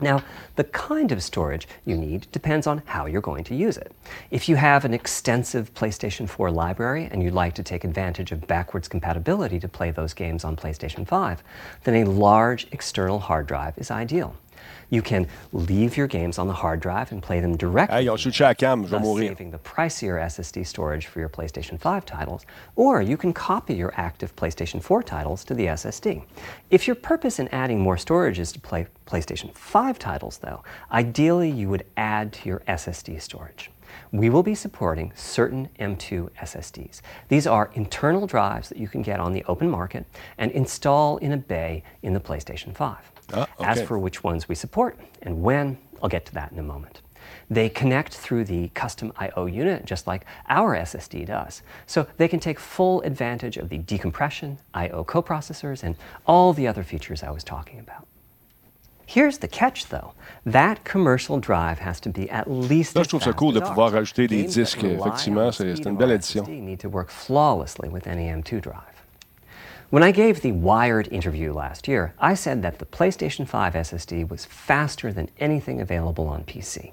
[0.00, 0.22] Now,
[0.56, 3.92] the kind of storage you need depends on how you're going to use it.
[4.30, 8.46] If you have an extensive PlayStation 4 library and you'd like to take advantage of
[8.46, 11.42] backwards compatibility to play those games on PlayStation 5,
[11.84, 14.34] then a large external hard drive is ideal.
[14.90, 18.08] You can leave your games on the hard drive and play them directly Hey,
[18.44, 19.28] à cam, je vais mourir.
[19.28, 22.44] saving the pricier SSD storage for your PlayStation 5 titles,
[22.74, 26.24] or you can copy your active PlayStation 4 titles to the SSD.
[26.70, 31.50] If your purpose in adding more storage is to play PlayStation 5 titles, though, ideally
[31.50, 33.70] you would add to your SSD storage.
[34.12, 37.00] We will be supporting certain M2 SSDs.
[37.28, 40.04] These are internal drives that you can get on the open market
[40.38, 42.96] and install in a bay in the PlayStation 5.
[43.32, 46.62] Ah, As for which ones we support and when, I'll get to that in a
[46.62, 47.02] moment.
[47.48, 51.62] They connect through the custom I/O unit just like our SSD does.
[51.86, 56.82] So they can take full advantage of the decompression, I/O coprocessors and all the other
[56.84, 58.06] features I was talking about.
[59.06, 60.12] Here's the catch though.
[60.46, 63.90] That commercial drive has to be at least as je trouve ça cool de pouvoir
[63.90, 64.84] rajouter des disques.
[64.84, 66.44] Effectivement, c'est une belle addition.
[66.46, 68.99] Need to work flawlessly with any M2 drive.
[69.90, 74.30] When I gave the Wired interview last year, I said that the PlayStation 5 SSD
[74.30, 76.92] was faster than anything available on PC.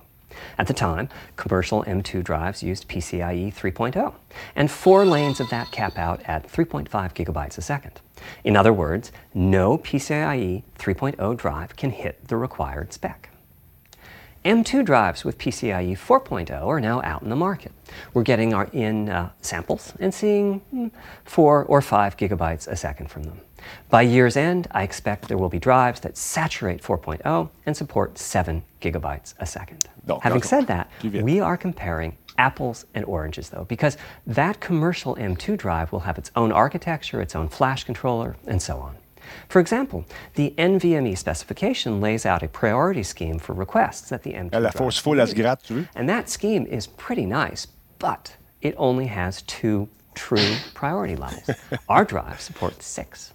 [0.57, 4.15] At the time, commercial M2 drives used PCIe 3.0,
[4.55, 8.01] and four lanes of that cap out at 3.5 gigabytes a second.
[8.43, 13.26] In other words, no PCIe 3.0 drive can hit the required spec.
[14.47, 17.73] M2 drives with PCIe 4.0 are now out in the market.
[18.13, 20.88] We're getting our in uh, samples and seeing hmm,
[21.25, 23.41] four or five gigabytes a second from them.
[23.89, 28.63] By year's end, I expect there will be drives that saturate 4.0 and support 7
[28.79, 29.83] gigabytes a second.
[30.07, 35.57] No, Having said that, we are comparing apples and oranges, though, because that commercial M2
[35.57, 38.95] drive will have its own architecture, its own flash controller, and so on.
[39.49, 44.61] For example, the NVMe specification lays out a priority scheme for requests that the M2
[44.61, 45.87] La force full as gratte, tu veux?
[45.95, 47.67] And that scheme is pretty nice,
[47.99, 51.49] but it only has two true priority levels.
[51.89, 53.33] Our drive supports six.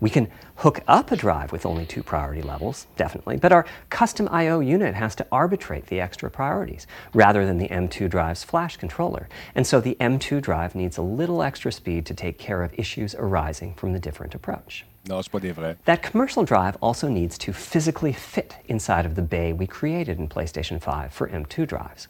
[0.00, 4.28] We can hook up a drive with only two priority levels, definitely, but our custom
[4.30, 4.60] I.O.
[4.60, 9.28] unit has to arbitrate the extra priorities rather than the M2 drive's flash controller.
[9.54, 13.14] And so the M2 drive needs a little extra speed to take care of issues
[13.16, 14.84] arising from the different approach.
[15.08, 15.76] No, c'est pas des vrais.
[15.84, 20.28] That commercial drive also needs to physically fit inside of the bay we created in
[20.28, 22.06] PlayStation 5 for M2 drives.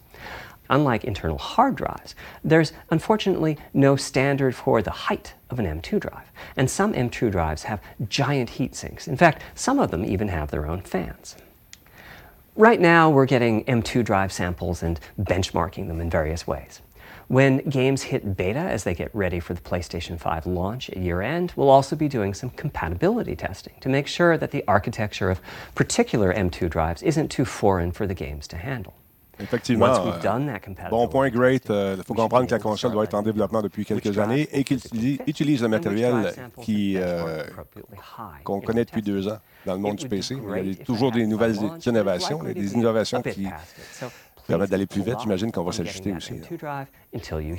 [0.69, 6.31] Unlike internal hard drives, there's unfortunately no standard for the height of an M2 drive,
[6.57, 9.09] and some M2 drives have giant heat sinks.
[9.09, 11.37] In fact, some of them even have their own fans.
[12.57, 16.83] Right now, we're getting M2 drive samples and benchmarking them in various ways.
[17.33, 21.23] When games hit beta as they get ready for the PlayStation 5 launch at year
[21.23, 25.41] end, we'll also be doing some compatibility testing to make sure that the architecture of
[25.75, 28.93] particular M2 drives isn't too foreign for the games to handle.
[29.41, 29.87] Effectivement.
[29.87, 31.71] Euh, bon point, Great.
[31.71, 34.47] Euh, il euh, faut comprendre que la console doit être en développement depuis quelques années
[34.53, 34.79] et qu'il
[35.27, 37.45] utilise le matériel qui, euh,
[38.45, 40.37] qu'on connaît depuis deux ans dans le monde du PC.
[40.59, 43.47] Il y a toujours des nouvelles innovations, des innovations qui
[44.53, 46.41] permettre d'aller plus vite, j'imagine qu'on va s'ajuster aussi.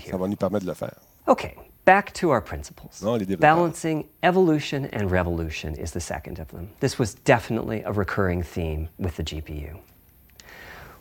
[0.10, 0.95] Ça va nous permettre de le faire.
[1.27, 3.01] Okay, back to our principles.
[3.01, 6.67] Non, Balancing evolution and revolution is the second of them.
[6.82, 9.77] This was definitely a recurring theme with the GPU.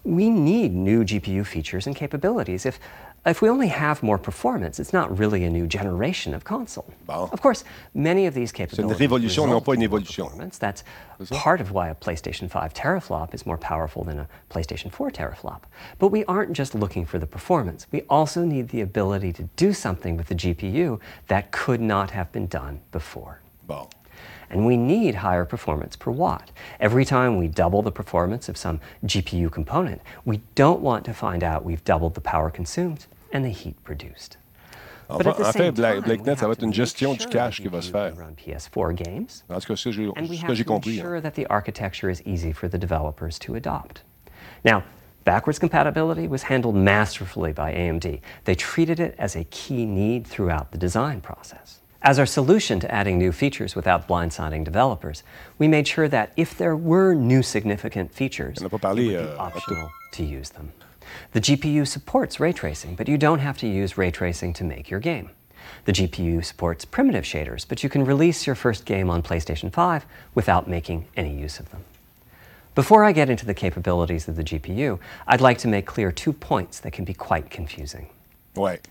[0.05, 2.67] We need new GPU features and capabilities.
[2.67, 2.79] If
[3.25, 6.93] if we only have more performance, it's not really a new generation of console.
[7.07, 7.29] Bon.
[7.33, 8.97] Of course, many of these capabilities.
[8.99, 10.31] C'est une révolution, non pas une évolution.
[10.59, 10.83] That's
[11.31, 15.63] part of why a PlayStation 5 teraflop is more powerful than a PlayStation 4 teraflop.
[15.99, 17.87] But we aren't just looking for the performance.
[17.93, 22.33] We also need the ability to do something with the GPU that could not have
[22.33, 23.41] been done before.
[23.67, 23.89] Bon
[24.53, 26.53] and we need higher performance per watt.
[26.79, 31.43] Every time we double the performance of some GPU component, we don't want to find
[31.43, 34.37] out we've doubled the power consumed and the heat produced.
[35.11, 38.15] En fait, BlackNet, ça va être une gestion du cache qui va se faire.
[38.37, 39.43] PS4 games.
[39.51, 39.91] En tout cas, ce
[40.47, 41.01] que j'ai compris.
[41.01, 44.05] Ensure that the architecture is easy for the developers to adopt.
[44.65, 44.85] Now,
[45.25, 48.21] backwards compatibility was handled masterfully by AMD.
[48.45, 51.82] They treated it as a key need throughout the design process.
[52.05, 55.23] As our solution to adding new features without blindsiding developers,
[55.57, 59.89] we made sure that if there were new significant features, it would be euh, optional
[60.11, 60.73] to use them.
[61.33, 64.91] The GPU supports ray tracing, but you don't have to use ray tracing to make
[64.91, 65.31] your game.
[65.85, 70.05] The GPU supports primitive shaders, but you can release your first game on PlayStation 5
[70.35, 71.85] without making any use of them.
[72.75, 74.99] Before I get into the capabilities of the GPU,
[75.29, 78.09] I'd like to make clear two points that can be quite confusing.
[78.57, 78.87] Right.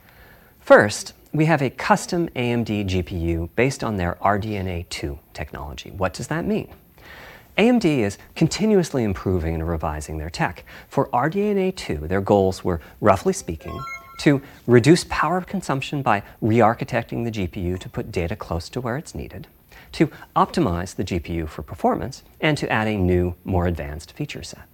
[0.61, 5.89] First, we have a custom AMD GPU based on their RDNA 2 technology.
[5.89, 6.69] What does that mean?
[7.57, 10.63] AMD is continuously improving and revising their tech.
[10.87, 13.77] For RDNA 2, their goals were, roughly speaking,
[14.19, 18.97] to reduce power consumption by re architecting the GPU to put data close to where
[18.97, 19.47] it's needed,
[19.93, 24.70] to optimize the GPU for performance, and to add a new, more advanced feature set.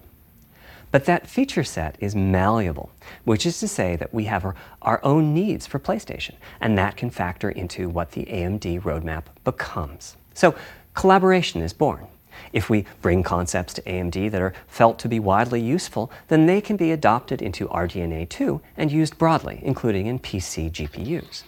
[0.91, 2.91] But that feature set is malleable,
[3.25, 6.95] which is to say that we have our, our, own needs for PlayStation, and that
[6.95, 10.15] can factor into what the AMD roadmap becomes.
[10.33, 10.55] So
[10.93, 12.07] collaboration is born.
[12.53, 16.61] If we bring concepts to AMD that are felt to be widely useful, then they
[16.61, 21.43] can be adopted into RDNA 2 and used broadly, including in PC GPUs.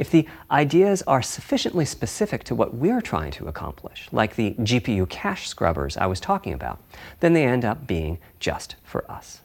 [0.00, 5.06] If the ideas are sufficiently specific to what we're trying to accomplish, like the GPU
[5.10, 6.78] cache scrubbers I was talking about,
[7.20, 9.42] then they end up being just for us.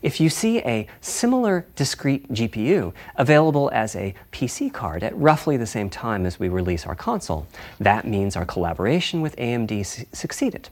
[0.00, 5.66] If you see a similar discrete GPU available as a PC card at roughly the
[5.66, 7.46] same time as we release our console,
[7.78, 10.70] that means our collaboration with AMD su succeeded.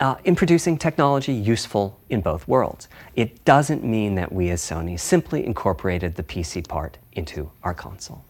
[0.00, 2.88] Uh, in producing technology useful in both worlds.
[3.16, 8.22] It doesn't mean that we as Sony simply incorporated the PC part into our console.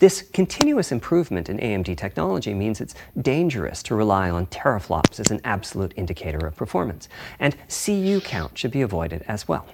[0.00, 5.40] This continuous improvement in AMD technology means it's dangerous to rely on teraflops as an
[5.44, 9.66] absolute indicator of performance, and CU count should be avoided as well.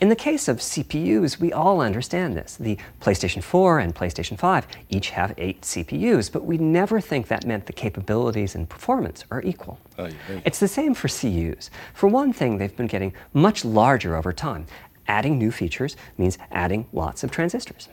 [0.00, 2.56] In the case of CPUs, we all understand this.
[2.56, 7.44] The PlayStation 4 and PlayStation 5 each have eight CPUs, but we never think that
[7.44, 9.80] meant the capabilities and performance are equal.
[9.98, 10.08] Oh,
[10.44, 11.70] it's the same for CUs.
[11.94, 14.66] For one thing, they've been getting much larger over time.
[15.08, 17.88] Adding new features means adding lots of transistors.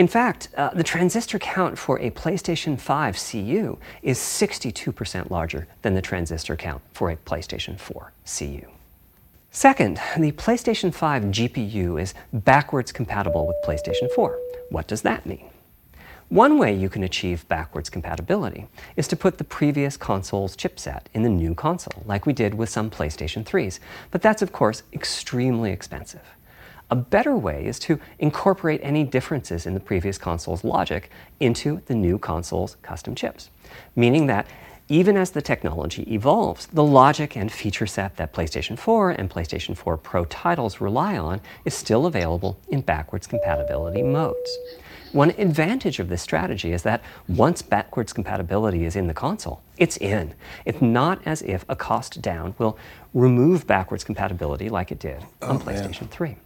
[0.00, 5.92] In fact, uh, the transistor count for a PlayStation 5 CU is 62% larger than
[5.92, 8.66] the transistor count for a PlayStation 4 CU.
[9.50, 14.38] Second, the PlayStation 5 GPU is backwards compatible with PlayStation 4.
[14.70, 15.50] What does that mean?
[16.30, 21.24] One way you can achieve backwards compatibility is to put the previous console's chipset in
[21.24, 23.80] the new console, like we did with some PlayStation 3s,
[24.10, 26.22] but that's of course extremely expensive.
[26.90, 31.94] A better way is to incorporate any differences in the previous console's logic into the
[31.94, 33.48] new console's custom chips,
[33.94, 34.46] meaning that
[34.88, 39.76] even as the technology evolves, the logic and feature set that PlayStation 4 and PlayStation
[39.76, 44.58] 4 Pro titles rely on is still available in backwards compatibility modes.
[45.12, 49.96] One advantage of this strategy is that once backwards compatibility is in the console, it's
[49.96, 50.34] in.
[50.64, 52.78] It's not as if a cost down will
[53.12, 56.36] remove backwards compatibility like it did on oh, PlayStation 3.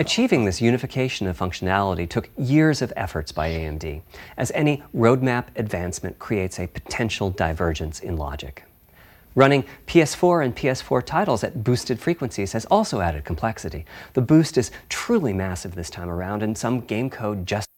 [0.00, 4.00] Achieving this unification of functionality took years of efforts by AMD,
[4.38, 8.64] as any roadmap advancement creates a potential divergence in logic.
[9.34, 13.84] Running PS4 and PS4 titles at boosted frequencies has also added complexity.
[14.14, 17.68] The boost is truly massive this time around, and some game code just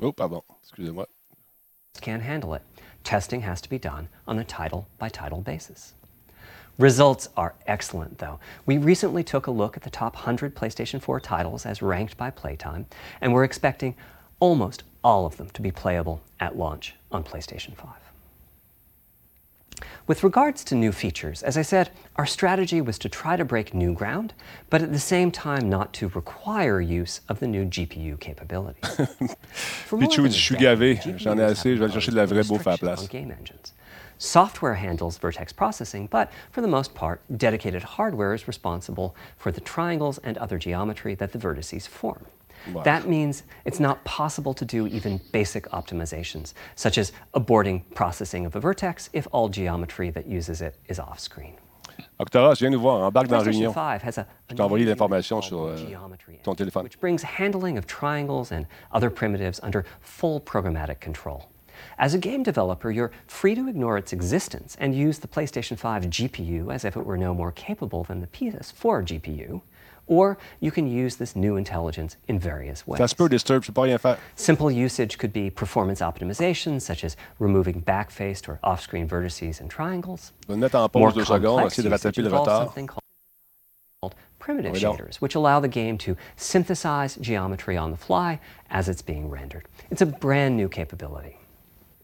[0.00, 0.40] Oh, pardon.
[0.62, 1.06] Excusez-moi.
[2.00, 2.62] Can't handle it.
[3.02, 5.94] Testing has to be done on a title by title basis.
[6.78, 8.38] Results are excellent, though.
[8.66, 12.28] We recently took a look at the top 100 PlayStation 4 titles as ranked by
[12.28, 12.84] playtime,
[13.22, 13.94] and we're expecting
[14.40, 18.05] almost all of them to be playable at launch on PlayStation 5.
[20.06, 23.74] With regards to new features, as I said, our strategy was to try to break
[23.74, 24.32] new ground,
[24.70, 28.80] but at the same time not to require use of the new GPU capability.
[28.80, 32.66] Pichou je suis gavé, j'en ai assez, je vais aller chercher de la vraie bouffe
[32.66, 33.08] à la place.
[34.18, 39.60] Software handles vertex processing, but for the most part, dedicated hardware is responsible for the
[39.60, 42.24] triangles and other geometry that the vertices form.
[42.72, 42.82] Wow.
[42.82, 48.56] That means it's not possible to do even basic optimizations, such as aborting processing of
[48.56, 51.54] a vertex if all geometry that uses it is off screen.
[52.18, 53.72] Octaras, viens nous voir, embarque dans la réunion.
[53.72, 55.76] Je t'ai envoyé l'information sur euh,
[56.42, 56.84] ton téléphone.
[56.84, 61.48] Which brings handling of triangles and other primitives under full programmatic control.
[61.98, 66.04] As a game developer, you're free to ignore its existence and use the PlayStation 5
[66.04, 69.60] GPU as if it were no more capable than the PS4 GPU,
[70.06, 72.98] or you can use this new intelligence in various ways.
[72.98, 73.74] that's pretty disturbing.
[74.36, 80.32] Simple usage could be performance optimization, such as removing backfaced or off-screen vertices and triangles.
[80.48, 87.76] More complex usage involves something called primitive shaders, which allow the game to synthesize geometry
[87.76, 88.38] on the fly
[88.70, 89.66] as it's being rendered.
[89.90, 91.38] It's a brand new capability.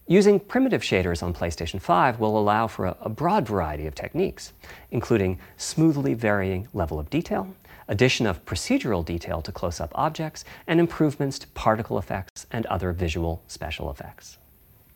[0.07, 4.51] Using primitive shaders on PlayStation 5 will allow for a, a, broad variety of techniques,
[4.91, 7.55] including smoothly varying level of detail,
[7.93, 13.43] addition of procedural detail to close-up objects, and improvements to particle effects and other visual
[13.47, 14.39] special effects.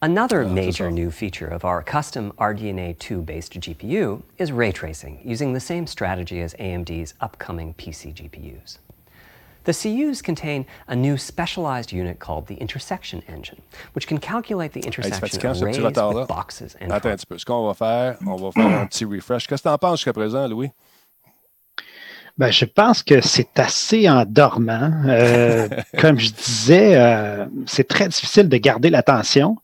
[0.01, 5.53] Another oh, major new feature of our custom RDNA 2-based GPU is ray tracing, using
[5.53, 8.79] the same strategy as AMD's upcoming PC GPUs.
[9.65, 13.61] The CUs contain a new specialized unit called the intersection engine,
[13.93, 15.93] which can calculate the intersection of rays with
[16.27, 17.37] boxes and Attends un petit peu.
[17.37, 19.45] Ce qu'on va faire, on va faire un petit refresh.
[19.45, 20.71] Qu'est-ce que tu en penses jusqu'à présent, Louis?
[22.38, 24.91] Ben, je pense que c'est assez endormant.
[25.07, 25.67] Euh,
[25.97, 29.57] comme je disais, euh, c'est très difficile de garder l'attention.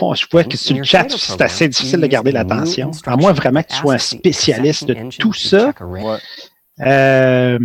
[0.00, 2.90] Oh, je vois que sur le chat, c'est assez difficile de garder l'attention.
[3.06, 5.72] À moins vraiment que tu sois un spécialiste de tout ça.
[6.80, 7.58] Euh,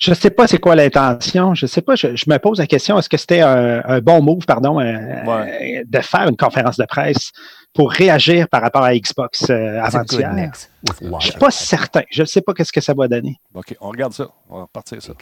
[0.00, 1.54] je ne sais pas c'est quoi l'intention.
[1.54, 1.94] Je ne sais pas.
[1.94, 6.26] Je, me pose la question est-ce que c'était un, bon move, pardon, euh, de faire
[6.26, 7.32] une conférence de presse
[7.74, 10.52] pour réagir par rapport à Xbox euh, avant-hier?
[11.00, 12.02] Je ne suis pas certain.
[12.10, 13.36] Je ne sais pas qu'est-ce que ça va donner.
[13.52, 14.26] OK, on regarde ça.
[14.48, 15.12] On va partir ça.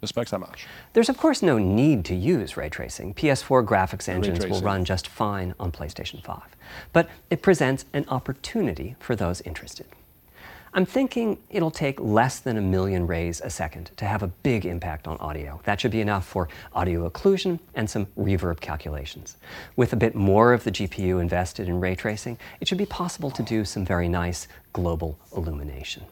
[0.00, 0.66] J'espère que ça marche.
[0.94, 3.14] There's of course no need to use ray tracing.
[3.14, 6.56] PS4 graphics engines will run just fine on PlayStation 5.
[6.92, 9.86] But it presents an opportunity for those interested.
[10.74, 14.64] I'm thinking it'll take less than a million rays a second to have a big
[14.64, 15.60] impact on audio.
[15.64, 19.36] That should be enough for audio occlusion and some reverb calculations.
[19.76, 23.30] With a bit more of the GPU invested in ray tracing, it should be possible
[23.32, 26.04] to do some very nice global illumination.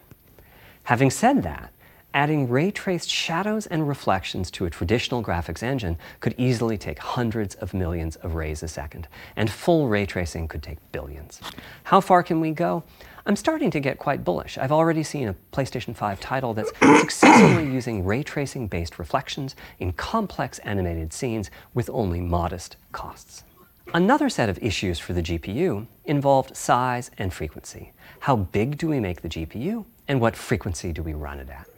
[0.82, 1.72] Having said that,
[2.12, 7.54] Adding ray traced shadows and reflections to a traditional graphics engine could easily take hundreds
[7.54, 9.06] of millions of rays a second,
[9.36, 11.40] and full ray tracing could take billions.
[11.84, 12.82] How far can we go?
[13.30, 14.58] I'm starting to get quite bullish.
[14.58, 19.92] I've already seen a PlayStation 5 title that's successfully using ray tracing based reflections in
[19.92, 23.44] complex animated scenes with only modest costs.
[23.94, 27.92] Another set of issues for the GPU involved size and frequency.
[28.18, 31.68] How big do we make the GPU, and what frequency do we run it at?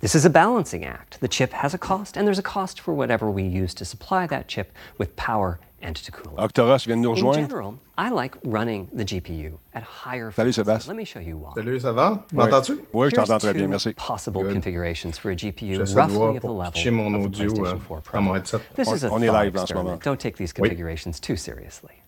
[0.00, 1.22] This is a balancing act.
[1.22, 4.26] The chip has a cost, and there's a cost for whatever we use to supply
[4.26, 6.40] that chip with power and to cool it.
[6.40, 10.56] Octoras vient nous In general, I like running the GPU at higher Salut, frequencies.
[10.56, 10.88] Sébastien.
[10.88, 11.52] Let me show you why.
[11.54, 12.24] Salut, ça va?
[12.32, 12.80] M'entends-tu?
[12.92, 13.92] Oui, je Here's t'entends très two bien, merci.
[13.94, 14.52] possible Good.
[14.54, 17.50] configurations for a GPU roughly voir of the pour level pitcher mon of the audio
[17.50, 18.20] PlayStation euh, 4 Pro.
[18.20, 18.60] mon headset.
[18.74, 19.84] This is a on est live en ce experiment.
[19.84, 20.02] moment.
[20.02, 20.68] Don't take these Oui.
[20.68, 22.02] configurations too seriously.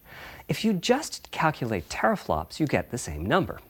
[0.48, 3.60] If you just calculate teraflops, you get the same number.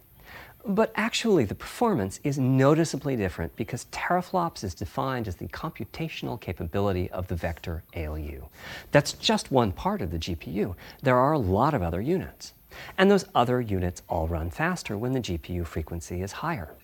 [0.66, 7.10] But actually, the performance is noticeably different because teraflops is defined as the computational capability
[7.10, 8.46] of the vector ALU.
[8.92, 10.74] That's just one part of the GPU.
[11.02, 12.52] There are a lot of other units.
[12.98, 16.74] And those other units all run faster when the GPU frequency is higher.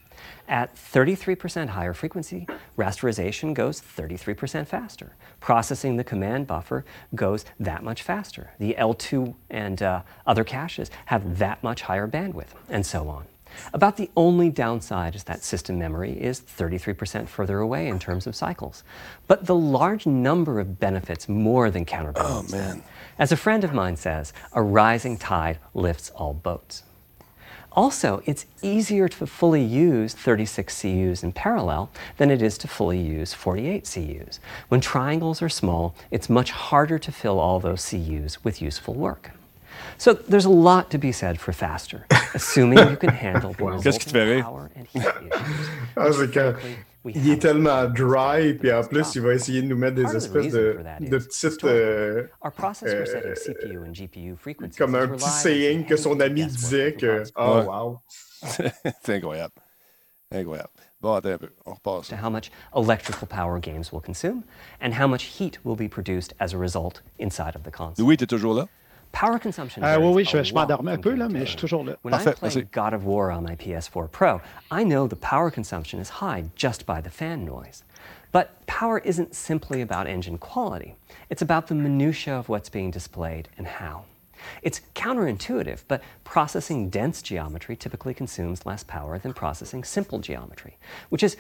[0.49, 2.47] At 33% higher frequency,
[2.79, 5.15] rasterization goes 33% faster.
[5.41, 8.53] Processing the command buffer goes that much faster.
[8.59, 13.27] The L2 and uh, other caches have that much higher bandwidth, and so on.
[13.73, 18.37] About the only downside is that system memory is 33% further away in terms of
[18.37, 18.85] cycles.
[19.27, 22.53] But the large number of benefits more than counterbalance.
[22.53, 22.83] Oh, man.
[23.19, 26.83] As a friend of mine says, a rising tide lifts all boats.
[27.73, 32.99] Also, it's easier to fully use 36 CUs in parallel than it is to fully
[32.99, 34.41] use 48 CUs.
[34.69, 39.33] When triangles are small, it's much harder to fill all those CUs with useful work.
[39.99, 43.99] So there's a lot to be said for faster, assuming you can handle the Qu'est-ce
[43.99, 44.45] qui te fait rire?
[44.45, 45.31] power and heat issues.
[45.97, 46.55] Ah, c'est que
[47.09, 50.17] il est tellement dry, puis en plus, il va essayer de nous mettre des Part
[50.17, 51.65] of the espèces de, for de petites.
[51.65, 55.97] euh, Our process for setting euh, CPU and GPU frequencies comme un petit saying que
[55.97, 57.23] son ami disait que.
[57.37, 58.01] Oh, wow.
[58.43, 59.55] C'est incroyable.
[60.35, 60.71] Incroyable.
[61.01, 61.51] Bon, attends un peu.
[61.65, 62.09] On repasse.
[62.09, 64.43] to how much electrical power games will consume
[64.81, 68.05] and how much heat will be produced as a result inside of the console.
[68.05, 68.67] Louis, t'es toujours là?
[69.13, 69.83] Power consumption.
[69.83, 71.85] Euh, oui, varies oui, je, je lot m'endormais un peu, là, mais je suis toujours
[71.85, 71.97] là.
[72.03, 72.71] When Parfait, I'm playing merci.
[72.73, 74.41] God of War on my PS4 Pro,
[74.71, 77.85] I know the power consumption is high just by the fan noise.
[78.33, 80.97] But power isn't simply about engine quality.
[81.31, 84.05] It's about the minutia of what's being displayed and how.
[84.63, 90.77] It's counterintuitive, but processing dense geometry typically consumes less power than processing simple geometry,
[91.09, 91.37] which is,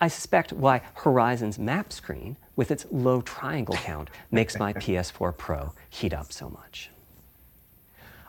[0.00, 5.72] I suspect, why Horizon's map screen, with its low triangle count, makes my PS4 Pro
[5.90, 6.90] heat up so much.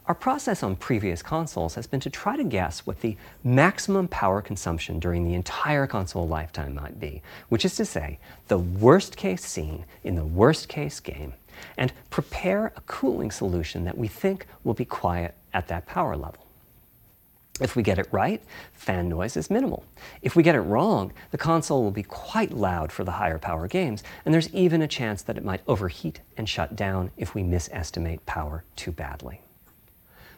[0.08, 4.42] Our process on previous consoles has been to try to guess what the maximum power
[4.42, 9.44] consumption during the entire console lifetime might be, which is to say, the worst case
[9.44, 11.34] scene in the worst case game,
[11.78, 16.48] and prepare a cooling solution that we think will be quiet at that power level.
[17.60, 18.42] If we get it right,
[18.72, 19.84] fan noise is minimal.
[20.22, 23.68] If we get it wrong, the console will be quite loud for the higher power
[23.68, 27.44] games, and there's even a chance that it might overheat and shut down if we
[27.44, 29.42] misestimate power too badly.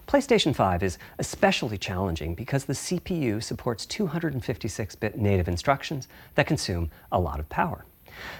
[0.09, 6.89] PlayStation 5 is especially challenging because the CPU supports 256 bit native instructions that consume
[7.11, 7.85] a lot of power.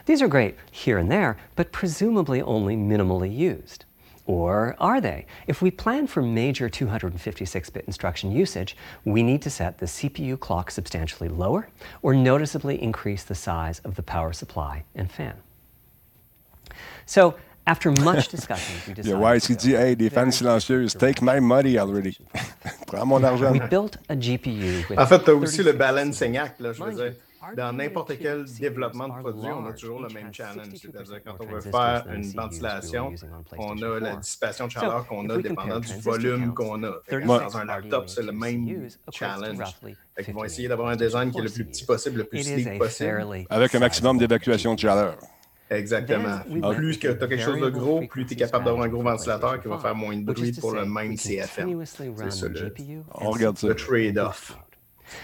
[0.08, 3.86] These are great here and there, but presumably only minimally used.
[4.26, 5.28] Or are they?
[5.46, 10.40] If we plan for major 256 bit instruction usage, we need to set the CPU
[10.40, 11.70] clock substantially lower
[12.02, 15.36] or noticeably increase the size of the power supply and fan.
[17.06, 17.36] So,
[17.70, 20.32] after much discussion, we Il y a decided Wise to qui dit Hey, des fans
[20.32, 22.18] silencieuses, direct take my money already.
[22.88, 23.52] Prends mon argent.
[23.52, 26.84] we built a GPU En fait, tu as aussi le 36 balancing act, là, je
[26.84, 27.14] veux dire.
[27.56, 30.68] Dans DDR2 n'importe quel développement de produit, on a toujours le même challenge.
[30.74, 33.14] 62% C'est-à-dire, quand on veut faire une ventilation,
[33.58, 34.20] on a la 4.
[34.20, 36.92] dissipation de chaleur qu'on a we dépendant du volume qu'on a.
[37.06, 39.58] Fait que 36 Dans un laptop, c'est le même challenge.
[40.26, 42.24] qu'ils vont 58 essayer d'avoir un design qui est le plus petit 4 possible, le
[42.26, 43.46] plus sleek possible.
[43.50, 45.16] Avec un maximum d'évacuation de chaleur.
[45.70, 46.40] Exactement.
[46.74, 49.04] Plus que tu as quelque chose de gros, plus tu es capable d'avoir un gros
[49.04, 51.86] ventilateur qui va faire moins de 5, which bruit pour le même CFM.
[51.86, 52.74] C'est ça le,
[53.14, 53.68] On regarde ça.
[53.68, 54.58] le trade-off.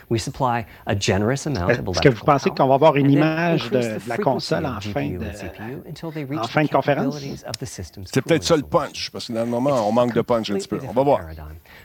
[0.10, 2.96] We supply a generous amount of Est-ce que vous electrical pensez power qu'on va avoir
[2.96, 6.24] une and then image de, the de la console of en fin de, until they
[6.24, 7.16] reach en the fin de conférence?
[7.48, 9.12] of the system's C'est peut-être ça le punch, solution.
[9.14, 10.78] parce que dans le moment, on manque de punch un petit peu.
[10.78, 11.22] Completely On va voir.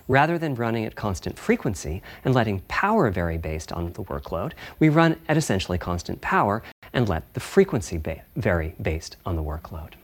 [0.08, 4.88] Rather than running at constant frequency and letting power vary based on the workload, we
[4.88, 9.94] run at essentially constant power and let the frequency ba- vary based on the workload.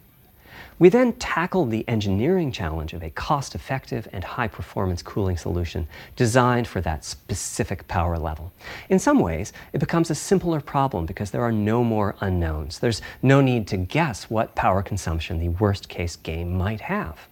[0.79, 5.89] We then tackled the engineering challenge of a cost effective and high performance cooling solution
[6.16, 8.53] designed for that specific power level.
[8.91, 12.79] In some ways, it becomes a simpler problem because there are no more unknowns.
[12.79, 17.27] There's no need to guess what power consumption the worst case game might have.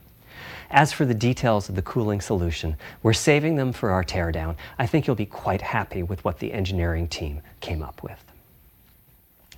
[0.71, 4.57] As for the details of the cooling solution, we're saving them for our teardown.
[4.79, 8.25] I think you'll be quite happy with what the engineering team came up with.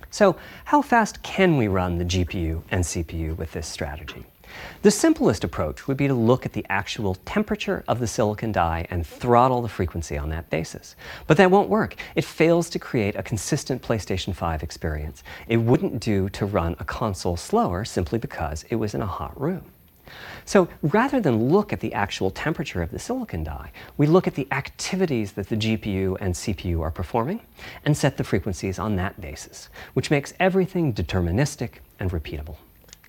[0.09, 4.25] So, how fast can we run the GPU and CPU with this strategy?
[4.81, 8.87] The simplest approach would be to look at the actual temperature of the silicon die
[8.89, 10.95] and throttle the frequency on that basis.
[11.27, 11.95] But that won't work.
[12.15, 15.23] It fails to create a consistent PlayStation 5 experience.
[15.47, 19.39] It wouldn't do to run a console slower simply because it was in a hot
[19.39, 19.71] room.
[20.47, 24.35] So rather than look at the actual temperature of the silicon die, we look at
[24.35, 27.41] the activities that the GPU and CPU are performing
[27.83, 32.55] and set the frequencies on that basis, which makes everything deterministic and repeatable.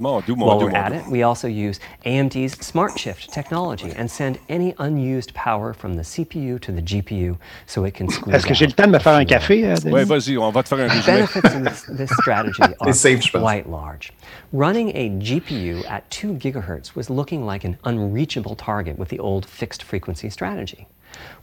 [0.01, 1.01] Mon Dieu, mon While Dieu, we're mon at Dieu.
[1.01, 6.61] it, we also use AMD's SmartShift technology and send any unused power from the CPU
[6.61, 7.36] to the GPU
[7.66, 9.36] so it can squeeze Est-ce que j'ai le temps de me faire a un few
[9.36, 9.92] café, euh, Denis?
[9.92, 11.16] Ouais, vas-y, on va te faire un résumé.
[11.18, 14.12] benefits of this, this strategy are safe, quite large.
[14.53, 19.44] Running a GPU at 2 gigahertz was looking like an unreachable target with the old
[19.46, 20.86] fixed frequency strategy.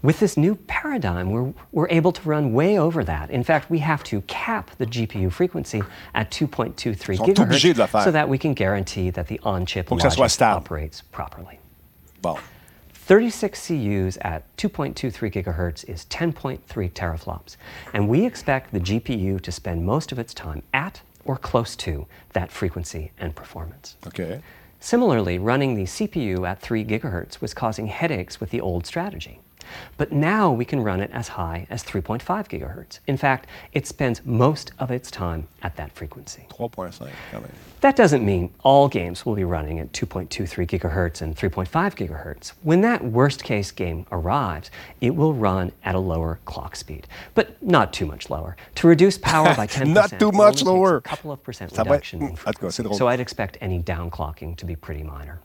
[0.01, 3.29] With this new paradigm, we're, we're able to run way over that.
[3.31, 5.81] In fact, we have to cap the GPU frequency
[6.13, 9.89] at 2.23 sont obligés de le gigahertz so that we can guarantee that the on-chip
[9.89, 11.59] logic operates properly.
[12.21, 12.37] Bon.
[12.93, 16.59] 36 CUs at 2.23 gigahertz is 10.3
[16.91, 17.55] teraflops,
[17.93, 22.07] and we expect the GPU to spend most of its time at or close to
[22.33, 23.95] that frequency and performance.
[24.07, 24.41] OK.
[24.79, 29.39] Similarly, running the CPU at 3 gigahertz was causing headaches with the old strategy.
[29.97, 32.99] But now we can run it as high as 3.5 gigahertz.
[33.07, 36.45] In fact, it spends most of its time at that frequency.
[36.49, 37.09] 3.5.
[37.81, 42.53] That doesn't mean all games will be running at 2.23 gigahertz and 3.5 gigahertz.
[42.63, 47.61] When that worst case game arrives, it will run at a lower clock speed, but
[47.61, 48.55] not too much lower.
[48.75, 50.97] To reduce power by 10%, Not too much lower.
[50.97, 52.97] a couple of percent reduction in En tout cas, c'est frequency.
[52.97, 55.39] So I'd expect any downclocking to be pretty minor.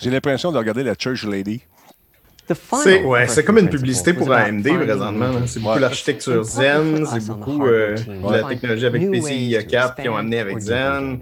[0.00, 1.62] J'ai l'impression de regarder la Church Lady.
[2.82, 5.26] C'est ouais, comme une publicité pour AMD présentement.
[5.26, 5.42] Hein.
[5.46, 7.96] C'est beaucoup l'architecture Zen, c'est beaucoup euh,
[8.30, 11.20] la technologie avec PCIe 4 qu'ils ont amené avec Zen.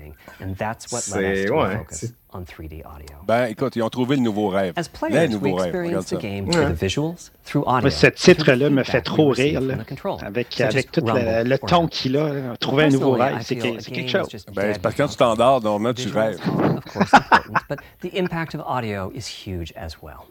[1.00, 1.84] C'est ouais,
[2.32, 3.16] on 3D audio.
[3.26, 4.72] Ben, écoute, ils ont trouvé le nouveau rêve.
[4.76, 5.74] As Les players, we nouveaux rêves.
[5.74, 6.16] Regarde experience ça.
[6.16, 7.80] the game through the visuals, through audio.
[7.82, 9.74] Moi, ce and through the titre-là me fait we trop rire, là,
[10.22, 12.56] avec, avec tout le, le ton qu'il a.
[12.58, 14.28] Trouver un nouveau rêve, c'est quelque chose.
[14.54, 16.38] Ben, c'est parce que quand tu t'endors, normalement, tu rêves.
[16.40, 20.26] of course, important, but the impact of audio is huge as well.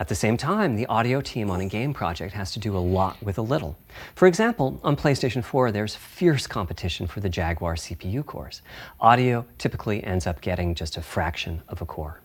[0.00, 2.80] At the same time, the audio team on a game project has to do a
[2.80, 3.76] lot with a little.
[4.14, 8.62] For example, on PlayStation 4, there's fierce competition for the Jaguar CPU cores.
[8.98, 12.22] Audio typically ends up getting just a fraction of a core.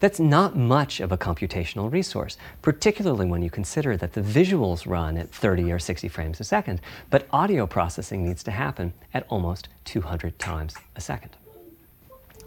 [0.00, 5.16] That's not much of a computational resource, particularly when you consider that the visuals run
[5.16, 9.68] at 30 or 60 frames a second, but audio processing needs to happen at almost
[9.84, 11.36] 200 times a second.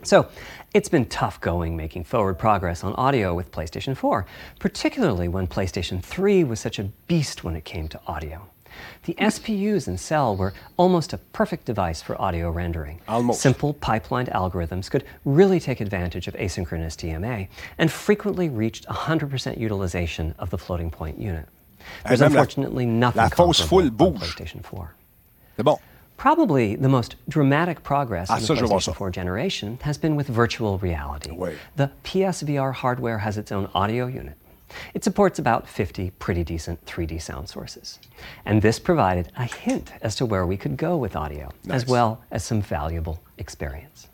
[0.03, 0.29] So,
[0.73, 4.25] it's been tough going making forward progress on audio with PlayStation 4,
[4.59, 8.47] particularly when PlayStation 3 was such a beast when it came to audio.
[9.03, 13.01] The SPUs in Cell were almost a perfect device for audio rendering.
[13.07, 13.41] Almost.
[13.41, 17.47] Simple pipelined algorithms could really take advantage of asynchronous DMA
[17.77, 21.47] and frequently reached 100% utilization of the floating point unit.
[22.07, 24.19] There's unfortunately nothing la comparable bouge.
[24.19, 24.95] PlayStation 4.
[25.57, 25.79] C'est bon.
[26.19, 28.91] Probably the most dramatic progress Ah, in the ça, je veux voir ça.
[28.91, 31.31] PlayStation 4 generation has been with virtual reality.
[31.77, 34.35] The PSVR hardware has its own audio unit.
[34.93, 37.99] It supports about 50 pretty decent 3D sound sources.
[38.45, 42.19] And this provided a hint as to where we could go with audio, as well
[42.31, 44.09] as some valuable experience.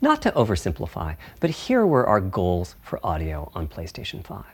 [0.00, 4.44] Not to oversimplify, but here were our goals for audio on PlayStation 5.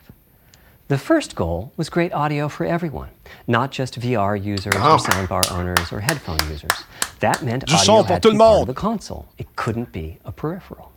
[0.91, 3.07] The first goal was great audio for everyone,
[3.47, 4.95] not just VR users Ah.
[4.95, 6.83] or soundbar owners or headphone users.
[7.21, 9.25] That meant Du audio had to be part of the console.
[9.37, 10.91] It couldn't be a peripheral.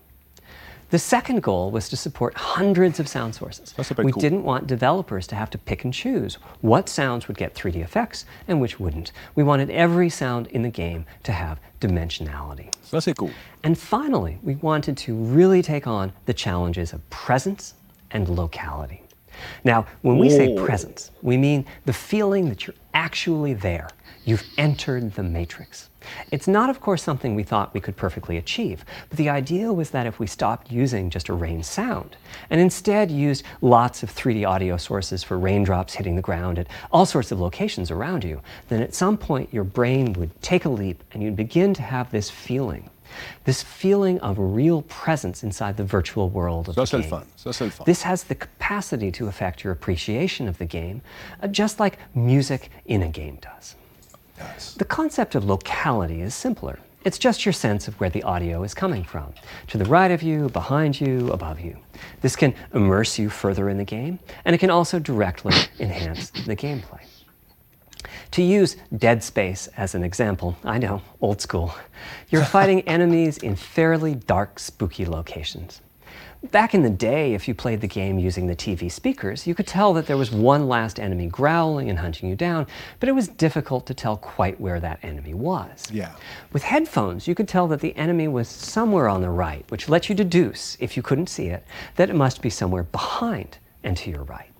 [0.90, 3.72] The second goal was to support hundreds of sound sources.
[3.76, 4.20] Ça, ça peut We cool.
[4.20, 8.24] didn't want developers to have to pick and choose what sounds would get 3D effects
[8.49, 9.12] and which wouldn't.
[9.36, 12.72] We wanted every sound in the game to have dimensionality.
[12.82, 13.30] Ça, cool.
[13.62, 17.74] And finally, we wanted to really take on the challenges of presence
[18.11, 19.03] and locality.
[19.64, 23.89] Now, when we say presence, we mean the feeling that you're actually there.
[24.24, 25.91] You've entered the matrix.
[26.30, 29.90] It's not, of course, something we thought we could perfectly achieve, but the idea was
[29.90, 32.16] that if we stopped using just a rain sound
[32.50, 37.07] and instead used lots of 3D audio sources for raindrops hitting the ground at all
[37.07, 41.02] sorts of locations around you, then at some point your brain would take a leap
[41.12, 42.90] and you'd begin to have this feeling
[43.44, 47.11] this feeling of real presence inside the virtual world of Ça, the game.
[47.11, 47.26] fun.
[47.36, 47.84] C'est le fun.
[47.84, 51.02] This has the capacity to affect your appreciation of the game,
[51.42, 53.76] uh, just like music in a game does.
[54.76, 56.78] The concept of locality is simpler.
[57.05, 59.35] It's just your sense of where the audio is coming from
[59.68, 61.76] to the right of you, behind you, above you.
[62.22, 66.57] This can immerse you further in the game, and it can also directly enhance the
[66.57, 67.01] gameplay.
[68.32, 71.74] To use Dead Space as an example, I know, old school,
[72.30, 75.82] you're fighting enemies in fairly dark, spooky locations.
[76.51, 79.66] Back in the day, if you played the game using the TV speakers, you could
[79.66, 82.66] tell that there was one last enemy growling and hunting you down,
[83.01, 85.90] but it was difficult to tell quite where that enemy was.
[85.90, 86.12] Yeah.
[86.53, 90.11] With headphones, you could tell that the enemy was somewhere on the right, which let
[90.11, 91.64] you deduce, if you couldn't see it,
[91.97, 94.51] that it must be somewhere behind and to your right.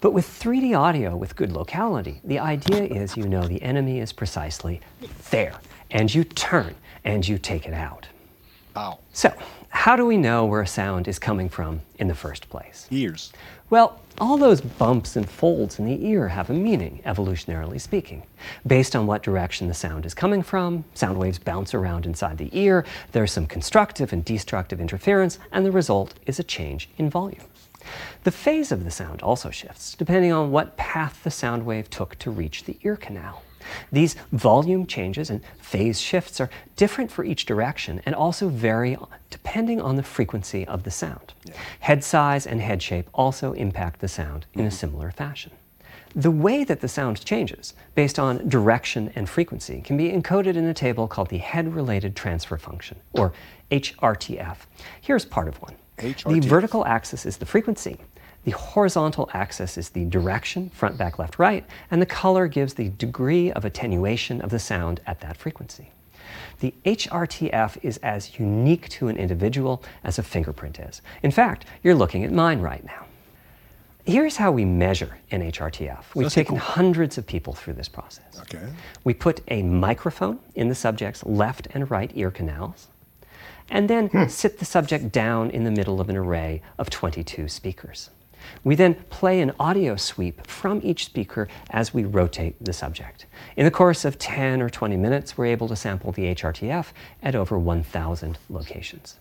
[0.00, 4.12] But with 3D audio with good locality, the idea is you know the enemy is
[4.12, 4.80] precisely
[5.30, 5.54] there,
[5.92, 6.74] and you turn
[7.04, 8.08] and you take it out.
[8.76, 8.98] Ow.
[9.12, 9.32] So,
[9.70, 12.86] how do we know where a sound is coming from in the first place?
[12.90, 13.32] Ears.
[13.70, 18.22] Well, all those bumps and folds in the ear have a meaning, evolutionarily speaking.
[18.66, 22.50] Based on what direction the sound is coming from, sound waves bounce around inside the
[22.58, 27.44] ear, there's some constructive and destructive interference, and the result is a change in volume.
[28.24, 32.18] The phase of the sound also shifts, depending on what path the sound wave took
[32.20, 33.42] to reach the ear canal.
[33.92, 38.96] These volume changes and phase shifts are different for each direction and also vary
[39.30, 41.34] depending on the frequency of the sound.
[41.80, 45.52] Head size and head shape also impact the sound in a similar fashion.
[46.14, 50.64] The way that the sound changes, based on direction and frequency, can be encoded in
[50.64, 53.32] a table called the Head Related Transfer Function, or
[53.70, 54.56] HRTF.
[55.00, 55.74] Here's part of one.
[55.98, 57.98] The vertical axis is the frequency.
[58.48, 62.88] The horizontal axis is the direction, front, back, left, right, and the color gives the
[62.88, 65.90] degree of attenuation of the sound at that frequency.
[66.60, 71.02] The HRTF is as unique to an individual as a fingerprint is.
[71.22, 73.04] In fact, you're looking at mine right now.
[74.06, 76.04] Here's how we measure an HRTF.
[76.14, 76.60] We've taken cool.
[76.60, 78.40] hundreds of people through this process.
[78.40, 78.60] OK.
[79.04, 82.88] We put a microphone in the subject's left and right ear canals,
[83.68, 84.26] and then hmm.
[84.28, 88.08] sit the subject down in the middle of an array of 22 speakers.
[88.64, 93.26] We then play an audio sweep from each speaker as we rotate the subject.
[93.56, 96.86] In the course of 10 or 20 minutes, we're able to sample the HRTF
[97.22, 99.16] at over 1,000 locations.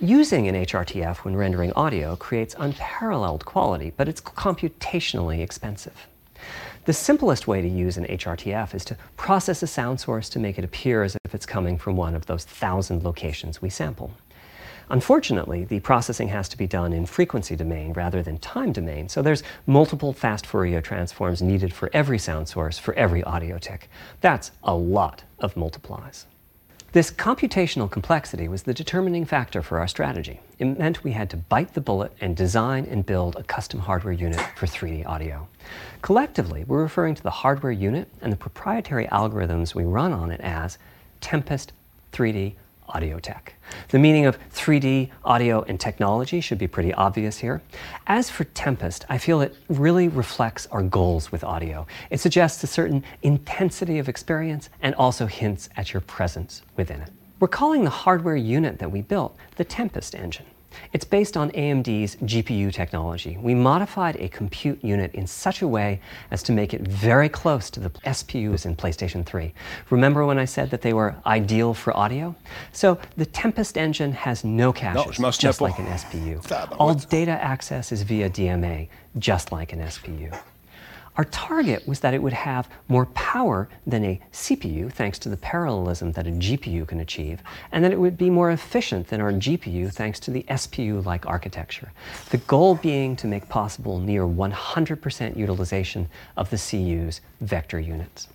[0.00, 6.06] Using an HRTF when rendering audio creates unparalleled quality, but it's computationally expensive.
[6.84, 10.58] The simplest way to use an HRTF is to process a sound source to make
[10.58, 14.12] it appear as if it's coming from one of those thousand locations we sample.
[14.88, 19.20] Unfortunately, the processing has to be done in frequency domain rather than time domain, so
[19.20, 23.90] there's multiple fast Fourier transforms needed for every sound source for every audio tick.
[24.20, 26.26] That's a lot of multiplies.
[26.92, 30.40] This computational complexity was the determining factor for our strategy.
[30.58, 34.14] It meant we had to bite the bullet and design and build a custom hardware
[34.14, 35.48] unit for 3D audio.
[36.00, 40.40] Collectively, we're referring to the hardware unit and the proprietary algorithms we run on it
[40.40, 40.78] as
[41.20, 41.72] Tempest
[42.12, 42.54] 3D
[42.88, 43.54] Audio Tech.
[43.88, 47.62] The meaning of 3D audio and technology should be pretty obvious here.
[48.06, 51.86] As for Tempest, I feel it really reflects our goals with audio.
[52.10, 57.10] It suggests a certain intensity of experience and also hints at your presence within it.
[57.38, 60.46] We're calling the hardware unit that we built the Tempest engine.
[60.92, 63.36] It's based on AMD's GPU technology.
[63.40, 66.00] We modified a compute unit in such a way
[66.30, 69.52] as to make it very close to the SPUs in PlayStation 3.
[69.90, 72.34] Remember when I said that they were ideal for audio?
[72.72, 76.40] So the Tempest engine has no caches, just like an SPU.
[76.78, 80.36] All data access is via DMA, just like an SPU.
[81.16, 85.36] Our target was that it would have more power than a CPU, thanks to the
[85.38, 87.42] parallelism that a GPU can achieve,
[87.72, 91.24] and that it would be more efficient than our GPU, thanks to the SPU like
[91.24, 91.90] architecture.
[92.30, 98.28] The goal being to make possible near 100% utilization of the CU's vector units.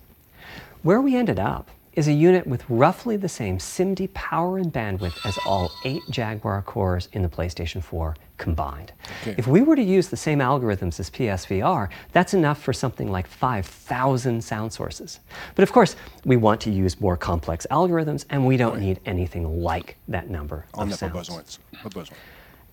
[0.82, 5.24] Where we ended up is a unit with roughly the same SIMD power and bandwidth
[5.24, 8.92] as all eight Jaguar cores in the PlayStation 4 combined.
[9.22, 9.36] Okay.
[9.38, 13.28] If we were to use the same algorithms as PSVR, that's enough for something like
[13.28, 15.20] 5,000 sound sources.
[15.54, 19.62] But of course, we want to use more complex algorithms, and we don't need anything
[19.62, 21.12] like that number On of sounds.
[21.12, 21.58] besoin de ça.
[21.82, 22.16] Pas besoin.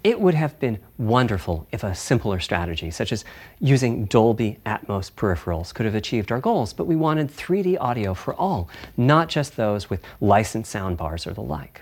[0.04, 3.26] It would have been wonderful if a simpler strategy, such as
[3.60, 8.34] using Dolby Atmos peripherals, could have achieved our goals, but we wanted 3D audio for
[8.34, 11.82] all, not just those with licensed soundbars or the like.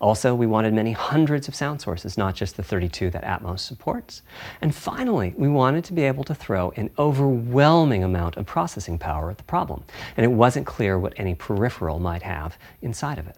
[0.00, 4.22] Also, we wanted many hundreds of sound sources, not just the 32 that Atmos supports.
[4.60, 9.30] And finally, we wanted to be able to throw an overwhelming amount of processing power
[9.30, 9.84] at the problem,
[10.16, 13.36] and it wasn't clear what any peripheral might have inside of it.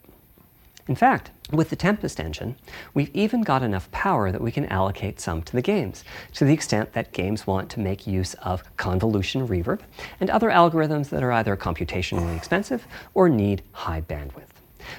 [0.90, 2.56] In fact, with the Tempest engine,
[2.94, 6.02] we've even got enough power that we can allocate some to the games,
[6.34, 9.80] to the extent that games want to make use of convolution reverb
[10.18, 14.49] and other algorithms that are either computationally expensive or need high bandwidth.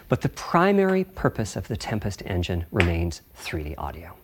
[0.09, 4.15] But the primary purpose of the Tempest engine remains 3D audio.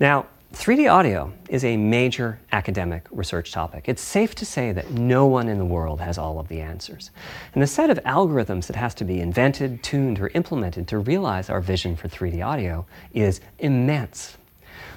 [0.00, 3.84] Now, 3D audio is a major academic research topic.
[3.88, 7.10] It's safe to say that no one in the world has all of the answers.
[7.54, 11.50] And the set of algorithms that has to be invented, tuned, or implemented to realize
[11.50, 14.36] our vision for 3D audio is immense.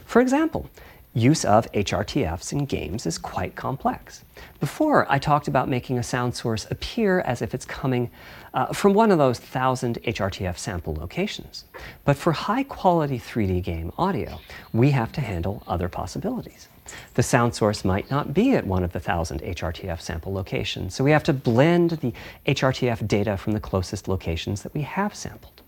[0.06, 0.70] For example,
[1.16, 4.24] use of HRTFs in games is quite complex.
[4.60, 8.12] Before, I talked about making a sound source appear as if it's coming
[8.58, 11.66] uh, from one of those thousand HRTF sample locations.
[12.06, 14.40] But for high quality 3D game audio,
[14.74, 16.68] we have to handle other possibilities.
[17.14, 21.04] The sound source might not be at one of the thousand HRTF sample locations, so
[21.04, 22.14] we have to blend the
[22.48, 25.62] HRTF data from the closest locations that we have sampled.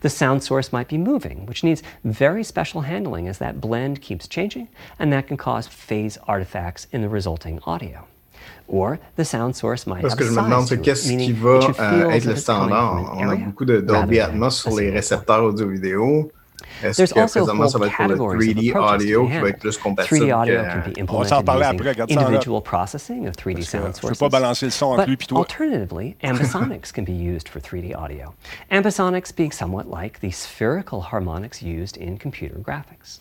[0.00, 4.26] The sound source might be moving, which needs very special handling as that blend keeps
[4.26, 4.68] changing,
[4.98, 8.06] and that can cause phase artifacts in the resulting audio.
[8.72, 11.58] Or the sound source might Parce have que je me demande c'est qu'est-ce qui va
[11.80, 13.14] euh, être le standard.
[13.16, 16.30] On a beaucoup de Dolby Atmos sur les récepteurs audio-vidéo.
[16.82, 20.24] Est-ce que présentement ça va être pour le 3D audio qui va être plus compatible
[20.26, 22.28] 3D can be On va s'en parler après, implemented regarde using ça, là.
[22.28, 24.18] individual processing of 3D Parce que sound je ne sources.
[24.18, 25.38] peux pas balancer le son entre lui But et toi.
[25.40, 28.32] alternatively, ambisonics can be used for 3D audio.
[28.70, 33.20] Ambisonics being somewhat like the spherical harmonics used in computer graphics.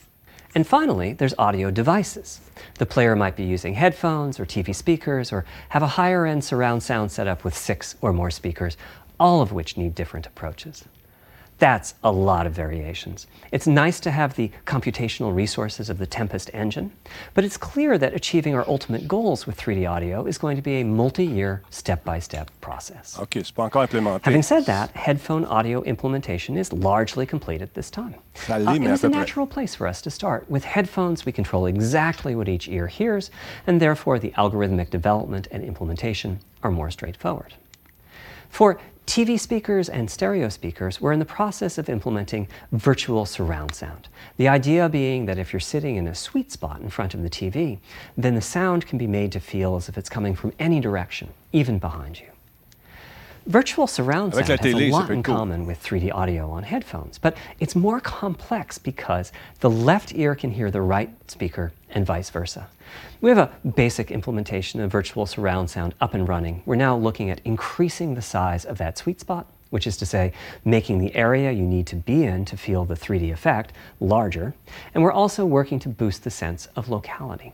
[0.55, 2.41] And finally, there's audio devices.
[2.79, 6.81] The player might be using headphones or TV speakers or have a higher end surround
[6.81, 8.75] sound setup with six or more speakers,
[9.19, 10.85] all of which need different approaches.
[11.59, 13.27] That's a lot of variations.
[13.51, 16.91] It's nice to have the computational resources of the Tempest engine,
[17.33, 20.79] but it's clear that achieving our ultimate goals with 3D audio is going to be
[20.79, 23.17] a multi year, step by step process.
[23.19, 24.23] OK, c'est pas encore implémenté.
[24.23, 28.15] Having said that, headphone audio implementation is largely complete at this time.
[28.47, 30.49] Uh, it was a natural place for us to start.
[30.49, 33.31] With headphones, we control exactly what each ear hears,
[33.67, 37.53] and therefore the algorithmic development and implementation are more straightforward.
[38.49, 38.79] For
[39.09, 44.07] TV speakers and stereo speakers, we're in the process of implementing virtual surround sound.
[44.37, 47.29] The idea being that if you're sitting in a sweet spot in front of the
[47.29, 47.79] TV,
[48.15, 51.29] then the sound can be made to feel as if it's coming from any direction,
[51.53, 52.27] even behind you.
[53.47, 55.37] Virtual surround sound has télé, a lot in cool.
[55.37, 59.31] common with 3D audio on headphones, but it's more complex because
[59.61, 62.67] the left ear can hear the right speaker and vice versa.
[63.21, 66.63] We have a basic implementation of virtual surround sound up and running.
[66.65, 70.31] We're now looking at increasing the size of that sweet spot, which is to say,
[70.63, 74.53] making the area you need to be in to feel the 3D effect larger,
[74.93, 77.51] and we're also working to boost the sense of locality.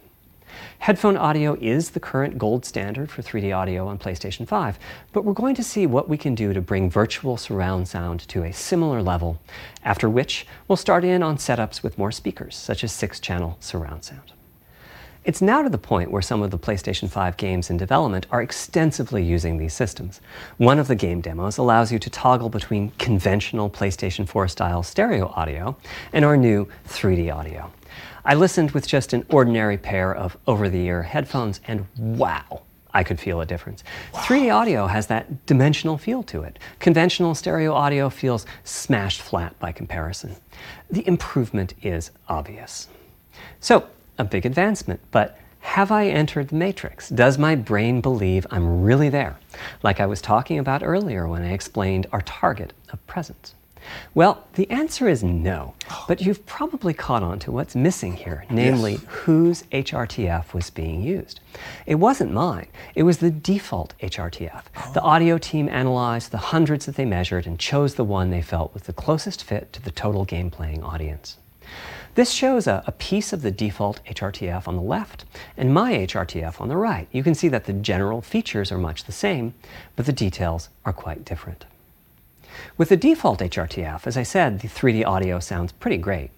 [0.78, 4.78] Headphone audio is the current gold standard for 3D audio on PlayStation 5,
[5.14, 8.44] but we're going to see what we can do to bring virtual surround sound to
[8.44, 9.42] a similar level,
[9.84, 14.04] after which we'll start in on setups with more speakers, such as six channel surround
[14.04, 14.35] sound.
[15.26, 18.44] It's now to the point where some of the PlayStation 5 games in development are
[18.44, 20.22] extensively using these systems.
[20.58, 25.30] One of the game demos allows you to toggle between conventional PlayStation 4 style stereo
[25.36, 25.76] audio
[26.14, 27.74] and our new 3D audio.
[28.24, 32.62] I listened with just an ordinary pair of over the ear headphones, and wow,
[32.94, 33.84] I could feel a difference.
[34.14, 36.60] 3D audio has that dimensional feel to it.
[36.78, 40.36] Conventional stereo audio feels smashed flat by comparison.
[40.92, 42.90] The improvement is obvious.
[43.60, 43.88] So,
[44.18, 47.10] a big advancement, but have I entered the matrix?
[47.10, 49.38] Does my brain believe I'm really there?
[49.84, 53.56] Like I was talking about earlier when I explained our target of presence.
[54.14, 55.76] Well, the answer is no,
[56.08, 61.40] but you've probably caught on to what's missing here, namely whose HRTF was being used.
[61.86, 64.64] It wasn't mine, it was the default HRTF.
[64.76, 64.92] Oh.
[64.94, 68.74] The audio team analyzed the hundreds that they measured and chose the one they felt
[68.74, 71.38] was the closest fit to the total game playing audience.
[72.16, 75.26] This shows a, a piece of the default HRTF on the left
[75.58, 77.10] and my HRTF on the right.
[77.12, 79.54] You can see that the general features are much the same,
[79.98, 81.66] but the details are quite different.
[82.78, 86.32] With the default HRTF, as I said, the 3D audio sounds pretty great.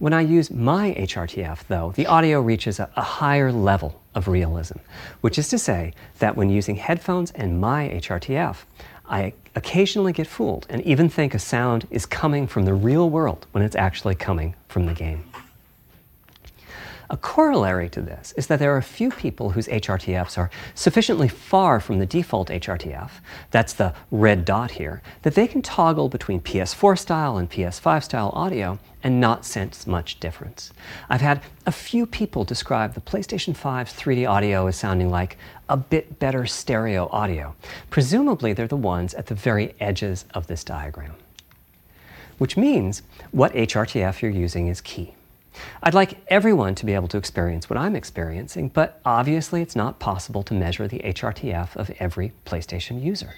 [0.00, 4.78] When I use my HRTF, though, the audio reaches a, a higher level of realism,
[5.20, 8.56] which is to say that when using headphones and my HRTF,
[9.12, 13.46] I occasionally get fooled and even think a sound is coming from the real world
[13.52, 15.22] when it's actually coming from the game.
[17.12, 21.28] A corollary to this is that there are a few people whose HRTFs are sufficiently
[21.28, 23.10] far from the default HRTF,
[23.50, 28.30] that's the red dot here, that they can toggle between PS4 style and PS5 style
[28.30, 30.72] audio and not sense much difference.
[31.10, 35.36] I've had a few people describe the PlayStation 5's 3D audio as sounding like
[35.68, 37.54] a bit better stereo audio.
[37.90, 41.12] Presumably, they're the ones at the very edges of this diagram.
[42.38, 43.02] Which means
[43.32, 45.14] what HRTF you're using is key.
[45.82, 49.98] I'd like everyone to be able to experience what I'm experiencing, but obviously it's not
[49.98, 53.34] possible to measure the HRTF of every PlayStation user.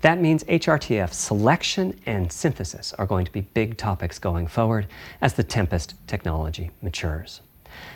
[0.00, 4.86] That means HRTF selection and synthesis are going to be big topics going forward
[5.20, 7.40] as the Tempest technology matures.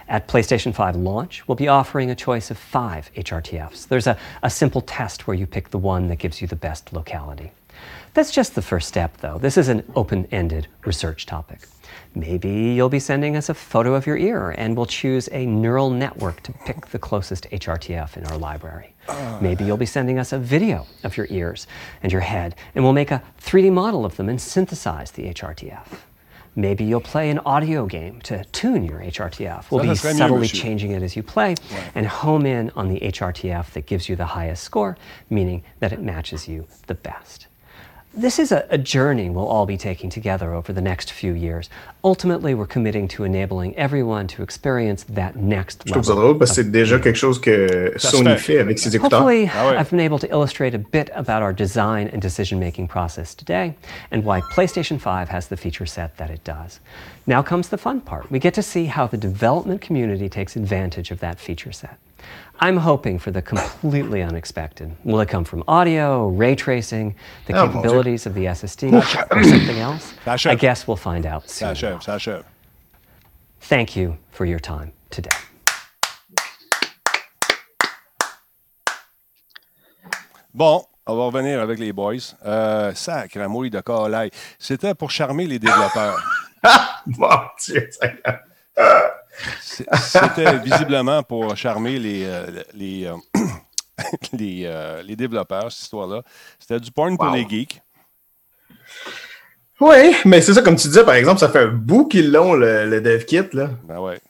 [0.09, 3.89] At PlayStation 5 launch, we'll be offering a choice of five HRTFs.
[3.89, 6.93] There's a, a simple test where you pick the one that gives you the best
[6.93, 7.53] locality.
[8.13, 9.39] That's just the first step, though.
[9.39, 11.67] This is an open ended research topic.
[12.15, 15.91] Maybe you'll be sending us a photo of your ear and we'll choose a neural
[15.91, 18.95] network to pick the closest HRTF in our library.
[19.41, 21.67] Maybe you'll be sending us a video of your ears
[22.03, 25.87] and your head and we'll make a 3D model of them and synthesize the HRTF.
[26.57, 29.71] Maybe you'll play an audio game to tune your HRTF.
[29.71, 31.57] We'll be subtly changing it as you play
[31.97, 34.97] and home in on the HRTF that gives you the highest score,
[35.31, 37.49] meaning that it matches you the best.
[38.17, 41.69] This is a, a, journey we'll all be taking together over the next few years.
[42.05, 45.89] Ultimately, we're committing to enabling everyone to experience that next level.
[45.89, 48.95] Je trouve ça drôle parce que c'est déjà quelque chose que Sony fait avec ses
[48.95, 49.21] écouteurs.
[49.21, 49.77] Hopefully, ah ouais.
[49.77, 53.75] I've been able to illustrate a bit about our design and decision-making process today
[54.13, 56.79] and why PlayStation 5 has the feature set that it does.
[57.27, 58.31] Now comes the fun part.
[58.31, 61.99] We get to see how the development community takes advantage of that feature set.
[62.61, 64.95] I'm hoping for the completely unexpected.
[65.05, 67.15] Will it come from audio, ray tracing,
[67.47, 70.15] the oh, capabilities of the SSD, or something else?
[70.47, 71.75] I guess we'll find out soon.
[73.61, 75.31] Thank you for your time today.
[80.53, 82.37] Bon, on va revenir avec les boys.
[82.47, 84.31] Euh, sacre mouille de Carlisle.
[84.59, 86.23] C'était pour charmer les développeurs.
[87.07, 87.91] Mon Dieu,
[89.61, 93.17] C'était visiblement pour charmer les, euh, les, euh,
[94.33, 96.23] les, euh, les, développeurs, cette histoire-là.
[96.59, 97.81] C'était du porn pour les geeks.
[99.81, 102.55] Oui, mais c'est ça, comme tu disais, par exemple, ça fait un bout qu'ils l'ont,
[102.55, 103.43] le, le dev kit.
[103.53, 103.71] Là.
[103.85, 104.21] Ben ouais.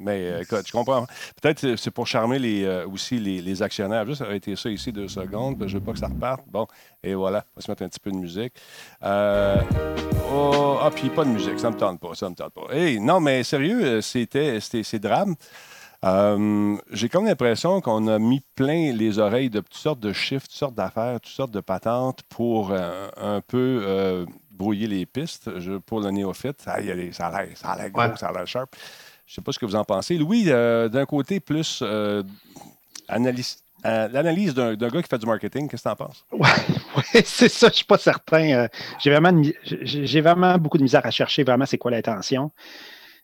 [0.00, 1.06] Mais euh, écoute, je comprends.
[1.40, 4.06] Peut-être que c'est pour charmer les, euh, aussi les, les, actionnaires.
[4.06, 5.56] Juste arrêter ça ici deux secondes.
[5.60, 6.42] je ne veux pas que ça reparte.
[6.46, 6.66] Bon,
[7.02, 7.44] et voilà.
[7.54, 8.54] On va se mettre un petit peu de musique.
[9.04, 9.56] Euh,
[10.32, 11.60] oh, ah, puis pas de musique.
[11.60, 12.14] Ça ne me tente pas.
[12.14, 12.74] Ça me tente pas.
[12.74, 15.34] Hey, non, mais sérieux, c'était ces drames.
[16.02, 20.56] J'ai comme l'impression qu'on a mis plein les oreilles de toutes sortes de chiffres, toutes
[20.56, 26.62] sortes d'affaires, toutes sortes de patentes pour un peu brouiller les pistes pour le néophyte.
[26.62, 28.74] Ça, a l'air ça a gros, ça a l'air sharp.
[29.30, 30.18] Je ne sais pas ce que vous en pensez.
[30.18, 32.24] Louis, euh, d'un côté plus euh,
[33.06, 36.26] analyse, euh, l'analyse d'un, gars qui fait du marketing, qu'est-ce que tu en penses?
[36.32, 36.48] Oui,
[36.96, 38.66] ouais, c'est ça, je ne suis pas certain.
[38.98, 42.50] j'ai, vraiment, j'ai vraiment beaucoup de misère à chercher vraiment c'est quoi l'intention.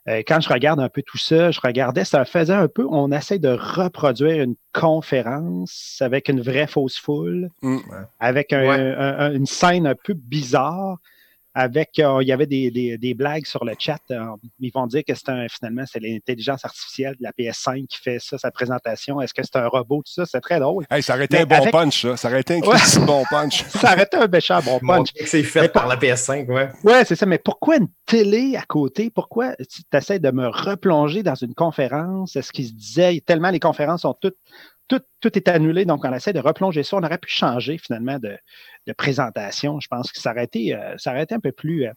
[0.07, 3.41] quand je regarde un peu tout ça, je regardais, ça faisait un peu, on essaie
[3.41, 7.79] de reproduire une conférence avec une vraie fausse foule, mm.
[8.21, 10.99] avec une scène un peu bizarre
[11.57, 13.99] avec, euh, il y avait des, des, des, blagues sur le chat.
[14.11, 14.27] Euh,
[14.61, 18.19] ils vont dire que c'est un, finalement, c'est l'intelligence artificielle de la PS5 qui fait
[18.21, 19.23] ça, sa présentation.
[19.23, 20.27] Est-ce que c'est un robot, tout ça?
[20.27, 20.85] C'est très drôle.
[20.91, 22.17] Hey, ça aurait été un bon punch, ça.
[22.19, 23.65] Ça aurait été un bon punch.
[23.69, 25.09] ça aurait été un méchant bon punch.
[25.25, 26.69] c'est fait par la PS5, ouais.
[26.85, 27.25] Ouais, c'est ça.
[27.25, 29.09] Mais pourquoi une télé à côté?
[29.09, 32.37] Pourquoi tu essaies de me replonger dans une conférence?
[32.37, 34.37] Est-ce qu'il se disait, tellement les conférences sont toutes
[34.89, 36.97] tout, tout, est annulé, donc on essaie de replonger ça.
[36.97, 38.37] On aurait pu changer finalement de,
[38.87, 39.81] de présentation.
[39.81, 41.87] Je pense que ça aurait été, euh, ça aurait été un peu plus.
[41.87, 41.93] Euh,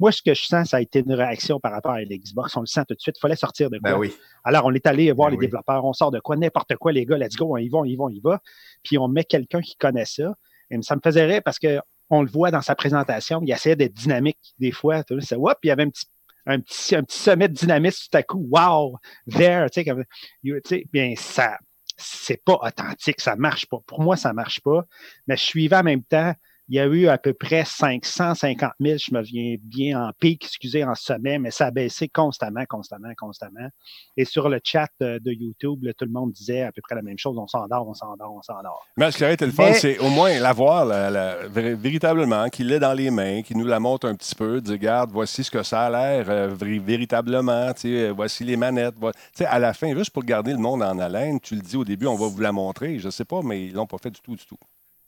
[0.00, 2.56] moi, ce que je sens, ça a été une réaction par rapport à l'Xbox.
[2.56, 3.16] On le sent tout de suite.
[3.18, 3.98] Il fallait sortir de ben quoi?
[3.98, 4.14] oui.
[4.44, 5.84] Alors, on est allé voir ben les développeurs.
[5.84, 6.36] On sort de quoi?
[6.36, 8.40] N'importe quoi, les gars, let's go, on y va, on y va, on y va.
[8.84, 10.34] Puis on met quelqu'un qui connaît ça.
[10.70, 11.80] Et ça me faisait rire parce que
[12.10, 13.40] on le voit dans sa présentation.
[13.42, 15.02] Il essayait d'être dynamique des fois.
[15.02, 16.06] Tu sais, puis il y avait un petit
[16.46, 18.48] un petit, un petit sommet de dynamisme tout à coup.
[18.50, 18.96] Wow!
[19.30, 19.68] There!
[19.70, 20.04] Tu sais, comme,
[20.42, 21.58] tu sais, bien, ça,
[21.98, 23.78] c'est pas authentique, ça marche pas.
[23.86, 24.86] Pour moi, ça marche pas.
[25.26, 26.32] Mais je suivais en même temps
[26.68, 30.44] il y a eu à peu près 550 000, je me viens bien en pic,
[30.44, 33.68] excusez, en sommet, mais ça a baissé constamment, constamment, constamment.
[34.16, 37.18] Et sur le chat de YouTube, tout le monde disait à peu près la même
[37.18, 37.38] chose.
[37.38, 38.86] On s'endort, on s'endort, on s'endort.
[38.96, 42.80] Mais ce qui aurait été le fun, c'est au moins l'avoir la, véritablement, qu'il l'ait
[42.80, 45.62] dans les mains, qu'il nous la montre un petit peu, dire, regarde, voici ce que
[45.62, 47.72] ça a l'air euh, véritablement,
[48.14, 48.96] voici les manettes.
[49.40, 52.06] à la fin, juste pour garder le monde en haleine, tu le dis au début,
[52.06, 52.98] on va vous la montrer.
[52.98, 54.58] Je ne sais pas, mais ils l'ont pas fait du tout, du tout.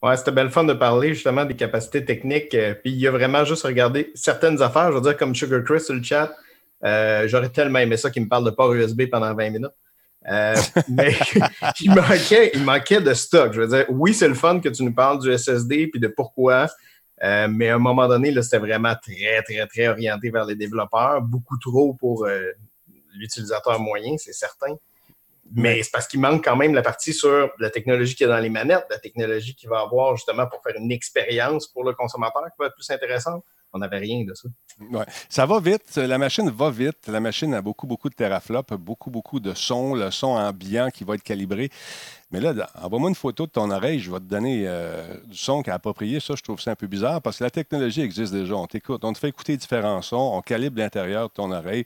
[0.03, 2.55] Ouais, c'était belle fun de parler justement des capacités techniques.
[2.55, 4.91] Euh, puis il a vraiment juste regardé certaines affaires.
[4.93, 6.35] Je veux dire, comme Sugar Chris sur le chat,
[6.85, 9.71] euh, j'aurais tellement aimé ça qu'il me parle de port USB pendant 20 minutes.
[10.31, 10.55] Euh,
[10.89, 11.15] mais
[11.81, 13.53] il, manquait, il manquait de stock.
[13.53, 16.09] Je veux dire, oui, c'est le fun que tu nous parles du SSD puis de
[16.09, 16.69] pourquoi.
[17.23, 21.59] mais à un moment donné, c'était vraiment très, très, très orienté vers les développeurs, beaucoup
[21.59, 22.27] trop pour
[23.15, 24.77] l'utilisateur moyen, c'est certain.
[25.53, 28.39] Mais c'est parce qu'il manque quand même la partie sur la technologie qui est dans
[28.39, 32.45] les manettes, la technologie qui va avoir justement pour faire une expérience pour le consommateur
[32.45, 33.45] qui va être plus intéressante.
[33.73, 34.49] On n'avait rien de ça.
[34.91, 35.05] Ouais.
[35.29, 35.97] Ça va vite.
[35.97, 37.07] La machine va vite.
[37.07, 41.05] La machine a beaucoup, beaucoup de teraflops, beaucoup, beaucoup de sons, le son ambiant qui
[41.05, 41.71] va être calibré.
[42.33, 45.63] Mais là, envoie-moi une photo de ton oreille, je vais te donner euh, du son
[45.63, 46.21] qui est approprié.
[46.21, 48.55] Ça, je trouve ça un peu bizarre parce que la technologie existe déjà.
[48.55, 51.85] On t'écoute, on te fait écouter différents sons, on calibre l'intérieur de ton oreille.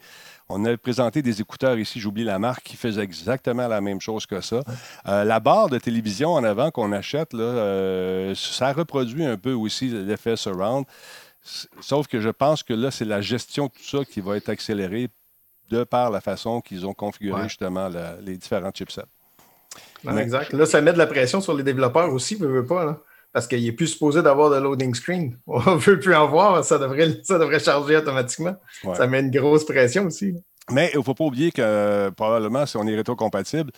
[0.50, 4.26] On a présenté des écouteurs ici, j'oublie la marque, qui faisaient exactement la même chose
[4.26, 4.60] que ça.
[5.08, 9.52] Euh, la barre de télévision en avant qu'on achète, là, euh, ça reproduit un peu
[9.52, 10.84] aussi l'effet surround.
[11.80, 14.48] Sauf que je pense que là, c'est la gestion de tout ça qui va être
[14.48, 15.10] accélérée
[15.70, 17.88] de par la façon qu'ils ont configuré justement
[18.22, 19.02] les différents chipsets.
[20.18, 20.52] Exact.
[20.52, 23.62] Là, ça met de la pression sur les développeurs aussi, ne veut pas, parce qu'il
[23.62, 25.38] n'est plus supposé d'avoir de loading screen.
[25.46, 28.56] On ne veut plus en voir, ça devrait, ça devrait charger automatiquement.
[28.94, 30.34] Ça met une grosse pression aussi.
[30.70, 33.70] Mais il ne faut pas oublier que probablement, si on est rétro-compatible,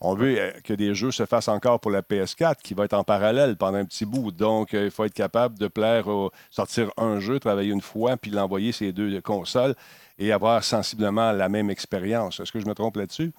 [0.00, 2.94] on veut euh, que des jeux se fassent encore pour la PS4 qui va être
[2.94, 4.32] en parallèle pendant un petit bout.
[4.32, 6.06] Donc, euh, il faut être capable de plaire,
[6.50, 9.74] sortir un jeu, travailler une fois, puis l'envoyer ces deux consoles
[10.18, 12.40] et avoir sensiblement la même expérience.
[12.40, 13.32] Est-ce que je me trompe là-dessus?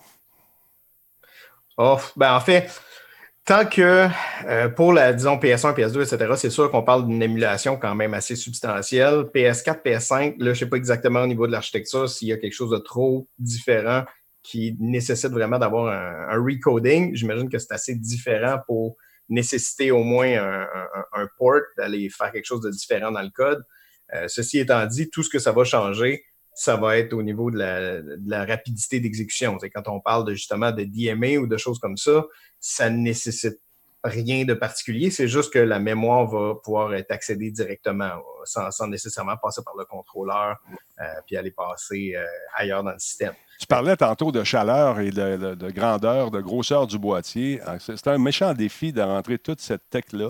[1.78, 2.82] Oh, ben en fait,
[3.46, 4.08] tant que
[4.46, 8.14] euh, pour la, disons, PS1, PS2, etc., c'est sûr qu'on parle d'une émulation quand même
[8.14, 9.26] assez substantielle.
[9.34, 12.38] PS4, PS5, là, je ne sais pas exactement au niveau de l'architecture s'il y a
[12.38, 14.04] quelque chose de trop différent
[14.44, 17.16] qui nécessite vraiment d'avoir un, recoding.
[17.16, 18.98] J'imagine que c'est assez différent pour
[19.30, 20.36] nécessiter au moins
[21.14, 23.64] un, port, d'aller faire quelque chose de différent dans le code.
[24.14, 27.50] Euh, ceci étant dit, tout ce que ça va changer, ça va être au niveau
[27.50, 29.58] de la, rapidité d'exécution.
[29.74, 32.26] Quand on parle de, justement de DMA ou de choses comme ça,
[32.60, 33.60] ça ne nécessite
[34.04, 35.12] rien de particulier.
[35.12, 38.12] C'est juste que la mémoire va pouvoir être accédée directement
[38.44, 40.58] sans, nécessairement passer par le contrôleur
[41.00, 42.26] euh, puis aller passer euh,
[42.56, 43.34] ailleurs dans le système.
[43.62, 47.62] Tu parlais tantôt de chaleur et de, grandeur, de grosseur du boîtier.
[47.64, 50.30] Ah, c'est un méchant défi de rentrer toute cette tech-là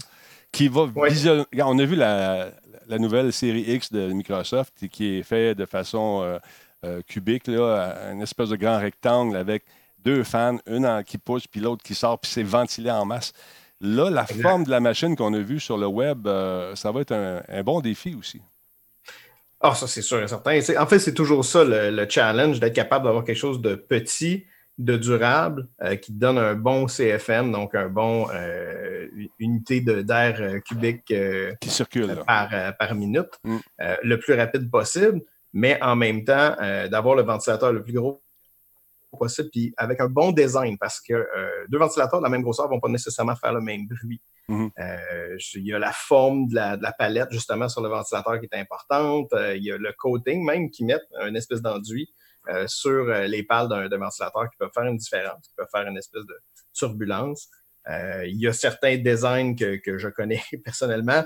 [0.52, 2.52] qui va On a vu la,
[3.00, 6.40] nouvelle série X de Microsoft qui est faite de façon euh,
[6.84, 9.64] euh, cubique, là, une espèce de grand rectangle avec
[10.04, 13.32] deux fans, une qui pousse puis l'autre qui sort, puis c'est ventilé en masse.
[13.80, 17.00] Là, la forme de la machine qu'on a vue sur le web, euh, ça va
[17.00, 18.42] être un bon défi aussi.
[19.64, 20.60] Ah, ça, c'est sûr et certain.
[20.80, 24.46] En fait, c'est toujours ça le, challenge, d'être capable d'avoir quelque chose de petit,
[24.78, 29.08] de durable, euh, qui donne un bon CFM, donc un bon euh,
[29.38, 31.14] unité d'air euh, cubique
[31.60, 33.58] qui circule par, par, minute, mm.
[34.04, 35.22] le plus rapide possible,
[35.54, 36.56] mais en même temps,
[36.90, 38.24] d'avoir le ventilateur le plus gros
[39.18, 41.28] possible, puis avec un bon design, parce que
[41.70, 44.22] deux ventilateurs de la même grosseur ne vont pas nécessairement faire le même bruit.
[44.52, 44.70] Mhm.
[44.80, 48.60] Euh, il y a la forme de la, palette, justement, sur le ventilateur qui est
[48.60, 49.32] importante.
[49.34, 52.14] Euh, il y a le coating même qui met un espèce d'enduit
[52.50, 55.98] euh, sur les pales d'un ventilateur qui peut faire une différence, qui peut faire une
[55.98, 56.38] espèce de
[56.74, 57.48] turbulence.
[57.88, 61.24] il y a certains designs que, je connais personnellement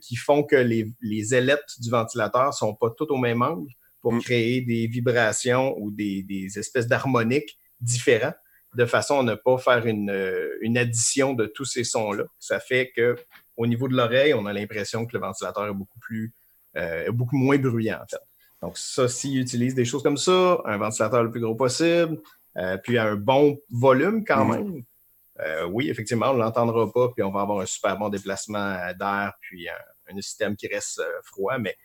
[0.00, 3.70] qui font que les, les ailettes du ventilateur sont pas toutes au même angle
[4.06, 4.20] pour mm.
[4.20, 8.34] créer des vibrations ou des, des espèces d'harmoniques différents
[8.76, 12.22] de façon à ne pas faire une, euh, une addition de tous ces sons-là.
[12.38, 13.16] Ça fait que
[13.56, 16.32] au niveau de l'oreille, on a l'impression que le ventilateur est beaucoup plus
[16.76, 18.22] euh, beaucoup moins bruyant, en fait.
[18.62, 22.20] Donc, ça, s'il utilise des choses comme ça, un ventilateur le plus gros possible,
[22.58, 24.72] euh, puis un bon volume quand mm-hmm.
[24.72, 28.76] même, oui, effectivement, on ne l'entendra pas, puis on va avoir un super bon déplacement
[28.96, 31.76] d'air, puis un, un, système qui reste froid, mais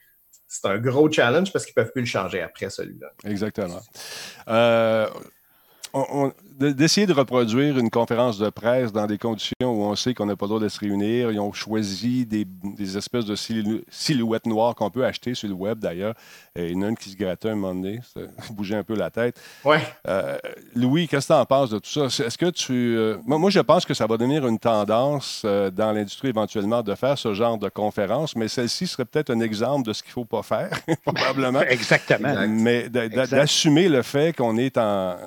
[0.53, 3.07] c'est un gros challenge parce qu'ils ne peuvent plus le changer après celui-là.
[3.23, 3.79] Exactement
[6.57, 10.45] d'essayer de reproduire une conférence de presse dans des conditions on sait qu'on n'a pas
[10.45, 11.31] le droit de se réunir.
[11.31, 12.45] Ils ont choisi des,
[12.97, 13.35] espèces de
[13.89, 16.15] silhouettes noires qu'on peut acheter sur le web d'ailleurs.
[16.55, 18.95] Il y en a une qui se grattait un moment donné, ça bougeait un peu
[18.95, 19.39] la tête.
[19.63, 19.79] Ouais.
[20.07, 20.37] Euh,
[20.75, 22.23] Louis, qu'est-ce que tu en penses de tout ça?
[22.23, 22.73] Est-ce que tu.
[22.73, 26.95] Euh, moi, je pense que ça va devenir une tendance euh, dans l'industrie éventuellement de
[26.95, 30.13] faire ce genre de conférence, mais celle-ci serait peut-être un exemple de ce qu'il ne
[30.13, 30.69] faut pas faire,
[31.05, 31.61] probablement.
[31.69, 32.47] Exactement.
[32.47, 35.17] Mais d'assumer le fait qu'on est en,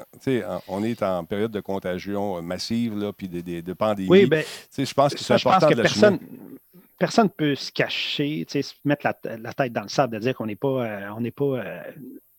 [0.69, 4.09] on est en période de contagion massive, là, puis de, de, pandémie.
[4.09, 4.45] Oui, ben,
[4.77, 6.19] je pense que c'est important que personne,
[6.99, 10.47] personne ne peut se cacher, se mettre la, tête dans le sable, de dire qu'on
[10.47, 11.83] n'est pas, euh, on n'est pas euh,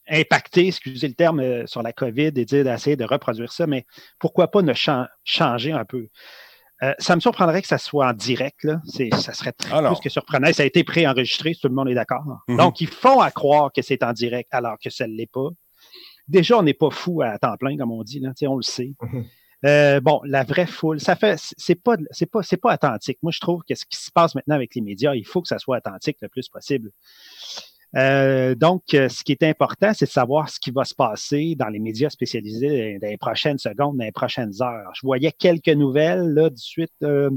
[0.09, 3.85] impacté, excusez le terme, euh, sur la COVID et dire d'essayer de reproduire ça, mais
[4.19, 4.73] pourquoi pas ne
[5.23, 6.07] changer un peu?
[6.83, 8.63] Euh, ça me surprendrait que ça soit en direct.
[8.63, 8.81] Là.
[8.85, 10.51] Ça serait très ah plus que surprenant.
[10.51, 12.23] Ça a été préenregistré, tout le monde est d'accord.
[12.47, 12.57] Mhm.
[12.57, 15.49] Donc, ils font à croire que c'est en direct alors que ça ne l'est pas.
[16.27, 18.19] Déjà, on n'est pas fou à temps plein, comme on dit.
[18.19, 18.31] Là.
[18.47, 18.93] On le sait.
[19.01, 19.25] Mhm.
[19.65, 23.17] Euh, bon, la vraie foule, ça fait, c'est pas, c'est pas, c'est pas authentique.
[23.23, 25.47] Moi, je trouve que ce qui se passe maintenant avec les médias, il faut que
[25.47, 26.91] ça soit authentique le plus possible.
[27.95, 31.55] Euh, donc, euh, ce qui est important, c'est de savoir ce qui va se passer
[31.57, 34.91] dans les médias spécialisés dans les prochaines secondes, dans les prochaines heures.
[34.93, 37.29] Je voyais quelques nouvelles, là, de suite, je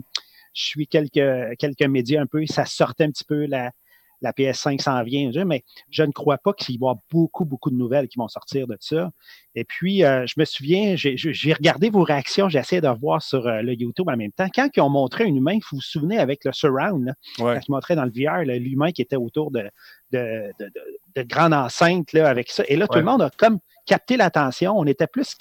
[0.52, 3.70] suis quelques, quelques médias un peu, ça sortait un petit peu la,
[4.20, 7.70] la PS5 s'en vient, mais je ne crois pas qu'il va y avoir beaucoup, beaucoup
[7.70, 9.10] de nouvelles qui vont sortir de ça.
[9.54, 13.46] Et puis, euh, je me souviens, j'ai regardé vos réactions, j'ai essayé de voir sur
[13.46, 14.48] euh, le YouTube en même temps.
[14.54, 17.96] Quand ils ont montré un humain, vous vous souvenez avec le surround, quand ils montraient
[17.96, 19.70] dans le VR, l'humain qui était autour de,
[20.12, 20.70] de, de,
[21.16, 22.64] de, grandes enceintes là, avec ça.
[22.68, 24.74] Et là, tout le monde a comme capté l'attention.
[24.76, 25.34] On était plus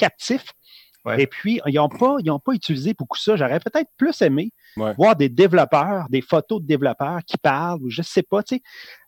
[1.18, 3.36] et puis, ils n'ont pas, pas utilisé beaucoup ça.
[3.36, 4.52] J'aurais peut-être plus aimé
[4.98, 8.56] voir des développeurs, des photos de développeurs qui parlent, ou je ne sais pas, tu
[8.56, 8.62] sais,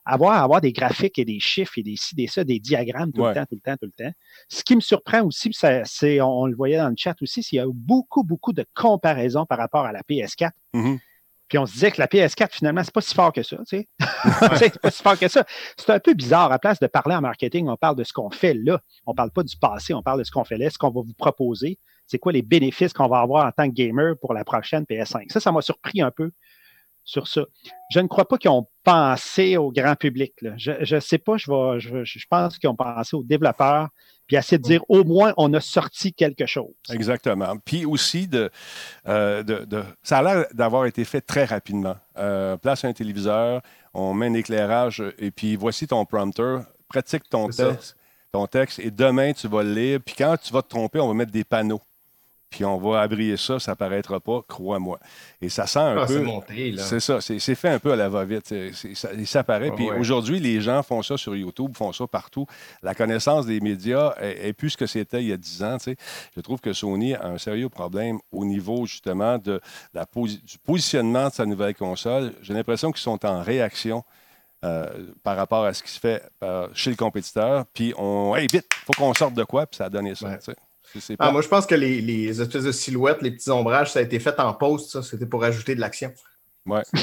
[0.06, 3.24] avoir, avoir des graphiques et des chiffres et des ci, des ça, des diagrammes tout
[3.24, 4.12] le temps, tout le temps, tout le temps.
[4.48, 7.58] Ce qui me surprend aussi, c'est, on, le voyait dans le chat aussi, c'est qu'il
[7.58, 10.52] y a beaucoup, beaucoup de comparaisons par rapport à la PS4.
[11.50, 13.58] Puis on se disait que la PS4, finalement, c'est pas si fort que ça.
[13.66, 15.44] C'est pas si fort que ça.
[15.76, 16.52] C'est un peu bizarre.
[16.52, 18.80] À place de parler en marketing, on parle de ce qu'on fait là.
[19.08, 21.02] On parle pas du passé, on parle de ce qu'on fait là, ce qu'on va
[21.02, 21.80] vous proposer.
[22.06, 25.32] C'est quoi les bénéfices qu'on va avoir en tant que gamer pour la prochaine PS5.
[25.32, 26.32] Ça, ça m'a surpris un peu
[27.04, 27.46] sur ça.
[27.90, 30.34] Je ne crois pas qu'ils ont pensé au grand public.
[30.58, 33.90] Je ne sais pas, je, vais, je pense qu'ils ont pensé aux développeurs,
[34.30, 36.72] puis essayer de dire au moins on a sorti quelque chose.
[36.92, 37.58] Exactement.
[37.66, 41.96] Puis aussi, euh, de, de, ça a l'air d'avoir été fait très rapidement.
[42.18, 43.64] Euh, place un téléviseur,
[43.96, 47.96] on met un éclairage et puis voici ton prompteur, pratique ton texte,
[48.32, 50.00] ton texte et demain tu vas le lire.
[50.06, 51.82] Puis quand tu vas te tromper, on va mettre des panneaux
[52.50, 55.00] puis on va abrier ça, ça paraîtra pas, crois-moi.
[55.42, 56.26] Et ça sent un ah, peu.
[56.78, 58.54] C'est ça, c'est fait un peu à la va-vite.
[58.94, 59.72] Ça, ça paraît.
[59.72, 62.46] puis aujourd'hui, les gens font ça sur YouTube, font ça partout.
[62.82, 65.78] La connaissance des médias est, plus ce que c'était il y a 10 ans.
[66.36, 69.62] Je trouve que Sony a un sérieux problème au niveau justement de
[69.94, 72.34] la du positionnement de sa nouvelle console.
[72.42, 74.04] J'ai l'impression qu'ils sont en réaction.
[74.66, 77.66] Euh, par rapport à ce qui se fait euh, chez le compétiteur.
[77.74, 80.38] Puis on, hey, vite, il faut qu'on sorte de quoi, puis ça a donné ça.
[81.20, 84.20] Ah, moi, je pense que les, espèces de silhouettes, les petits ombrages, ça a été
[84.20, 85.04] fait en post, ça.
[85.04, 86.14] C'était pour ajouter de l'action.
[86.66, 86.80] Oui.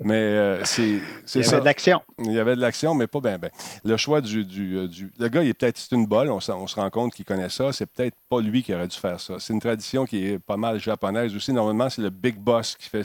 [0.00, 1.00] mais euh, c'est
[1.34, 2.02] Il y avait de l'action.
[2.18, 3.38] Il y avait de l'action, mais pas bien.
[3.38, 3.50] Ben.
[3.84, 4.40] Le choix du,
[4.76, 5.78] euh, du, Le gars, il est peut-être.
[5.78, 7.72] C'est une bolle, on, se rend compte qu'il connaît ça.
[7.72, 9.34] C'est peut-être pas lui qui aurait dû faire ça.
[9.38, 11.52] C'est une tradition qui est pas mal japonaise aussi.
[11.52, 13.02] Normalement, c'est le big boss qui, fait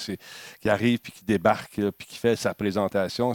[0.60, 3.34] qui arrive puis qui débarque puis qui fait sa présentation.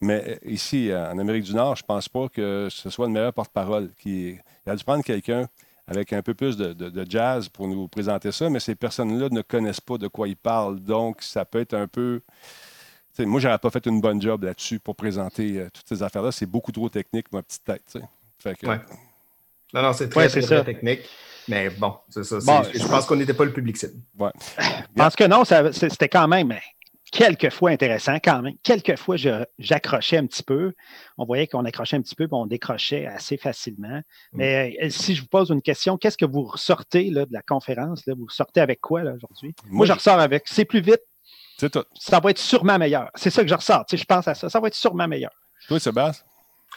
[0.00, 3.32] Mais euh, ici, en Amérique du Nord, je pense pas que ce soit le meilleur
[3.32, 3.90] porte-parole.
[3.98, 4.38] Qui...
[4.66, 5.46] Il a dû prendre quelqu'un
[5.90, 9.80] avec un peu plus de, jazz pour nous présenter ça, mais ces personnes-là ne connaissent
[9.80, 10.78] pas de quoi ils parlent.
[10.78, 12.22] Donc, ça peut être un peu.
[13.18, 16.30] Moi, moi, n'aurais pas fait une bonne job là-dessus pour présenter euh, toutes ces affaires-là.
[16.30, 17.98] C'est beaucoup trop technique, ma petite tête.
[18.38, 18.66] Fait que...
[18.66, 21.00] Non, non, c'est très, très, technique.
[21.48, 22.38] Mais bon, c'est ça.
[22.38, 24.00] je pense qu'on n'était pas le public cible.
[24.16, 24.30] Ouais.
[24.96, 26.54] Parce que non, c'était quand même
[27.10, 28.54] quelquefois intéressant quand même.
[28.62, 29.16] Quelquefois,
[29.58, 30.72] j'accrochais un petit peu.
[31.18, 33.98] On voyait qu'on accrochait un petit peu, puis on décrochait assez facilement.
[34.32, 34.38] Mm.
[34.38, 37.42] Mais euh, si je vous pose une question, qu'est-ce que vous ressortez là, de la
[37.42, 38.06] conférence?
[38.06, 38.14] Là?
[38.16, 39.54] Vous sortez avec quoi aujourd'hui?
[39.68, 41.02] Moi, je ressors avec c'est plus vite.
[41.58, 41.84] C'est tout.
[41.94, 43.10] Ça va être sûrement meilleur.
[43.14, 43.84] C'est ça que je ressors.
[43.92, 44.48] je pense à ça.
[44.48, 45.32] Ça va être sûrement meilleur.
[45.68, 46.24] Toi, Sébastien?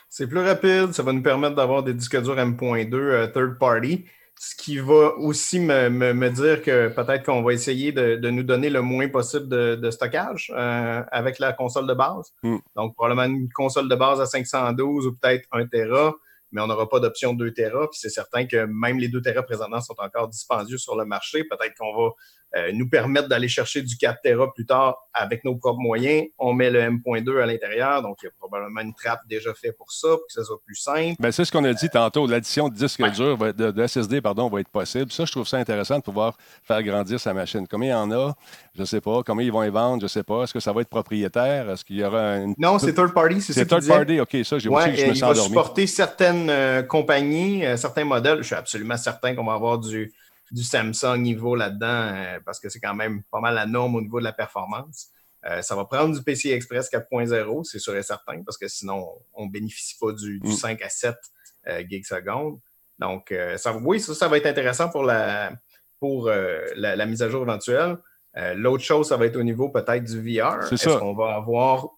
[0.10, 0.92] C'est plus rapide.
[0.94, 4.06] Ça va nous permettre d'avoir des disques durs M.2 euh, third party
[4.40, 8.82] ce qui va aussi me, dire que peut-être qu'on va essayer de, nous donner le
[8.82, 12.34] moins possible de, stockage euh, avec la console de base.
[12.44, 12.58] Hmm.
[12.76, 16.14] Donc, probablement une console de base à 512 ou peut-être 1 Tera,
[16.52, 17.90] mais on n'aura pas d'option 2 Tera.
[17.90, 21.44] Puis c'est certain que même les 2 Tera présentement sont encore dispendieux sur le marché.
[21.44, 22.10] Peut-être qu'on va
[22.56, 26.28] euh, nous permettre d'aller chercher du 4 Tera plus tard avec nos propres moyens.
[26.38, 29.76] On met le M.2 à l'intérieur, donc il y a probablement une trappe déjà faite
[29.76, 31.16] pour ça, pour que ça soit plus simple.
[31.20, 32.28] Ben, c'est ce qu'on a dit tantôt.
[32.28, 35.12] L'addition de disque dur, de, SSD, pardon, va être possible.
[35.12, 37.66] Ça, je trouve ça intéressant de pouvoir faire grandir sa machine.
[37.68, 38.36] Combien il y en a?
[38.76, 39.24] Je ne sais pas.
[39.26, 40.02] Combien ils vont y vendre?
[40.02, 40.44] Je ne sais pas.
[40.44, 41.70] Est-ce que ça va être propriétaire?
[41.72, 42.54] Est-ce qu'il y aura une...
[42.60, 44.38] Non, c'est third party, c'est ça third party, OK.
[44.44, 48.40] Ça, j'ai aussi, je me sens Il va supporter certaines euh, compagnies, euh, certains modèles.
[48.40, 50.14] Je suis absolument certain qu'on va avoir du
[50.52, 54.02] du Samsung niveau là-dedans euh, parce que c'est quand même pas mal la norme au
[54.02, 55.10] niveau de la performance.
[55.46, 59.10] Euh, ça va prendre du PCI Express 4.0, c'est sûr et certain, parce que sinon,
[59.34, 60.84] on ne bénéficie pas du, 5 mm.
[60.84, 61.16] à 7
[61.68, 62.60] euh, gigs secondes.
[63.00, 65.52] Donc, ça, oui, ça, va être intéressant pour la,
[66.00, 67.98] pour, la, mise à jour éventuelle.
[68.56, 70.72] L'autre chose, ça va être au niveau peut-être du VR.
[70.72, 71.90] Est-ce qu'on va avoir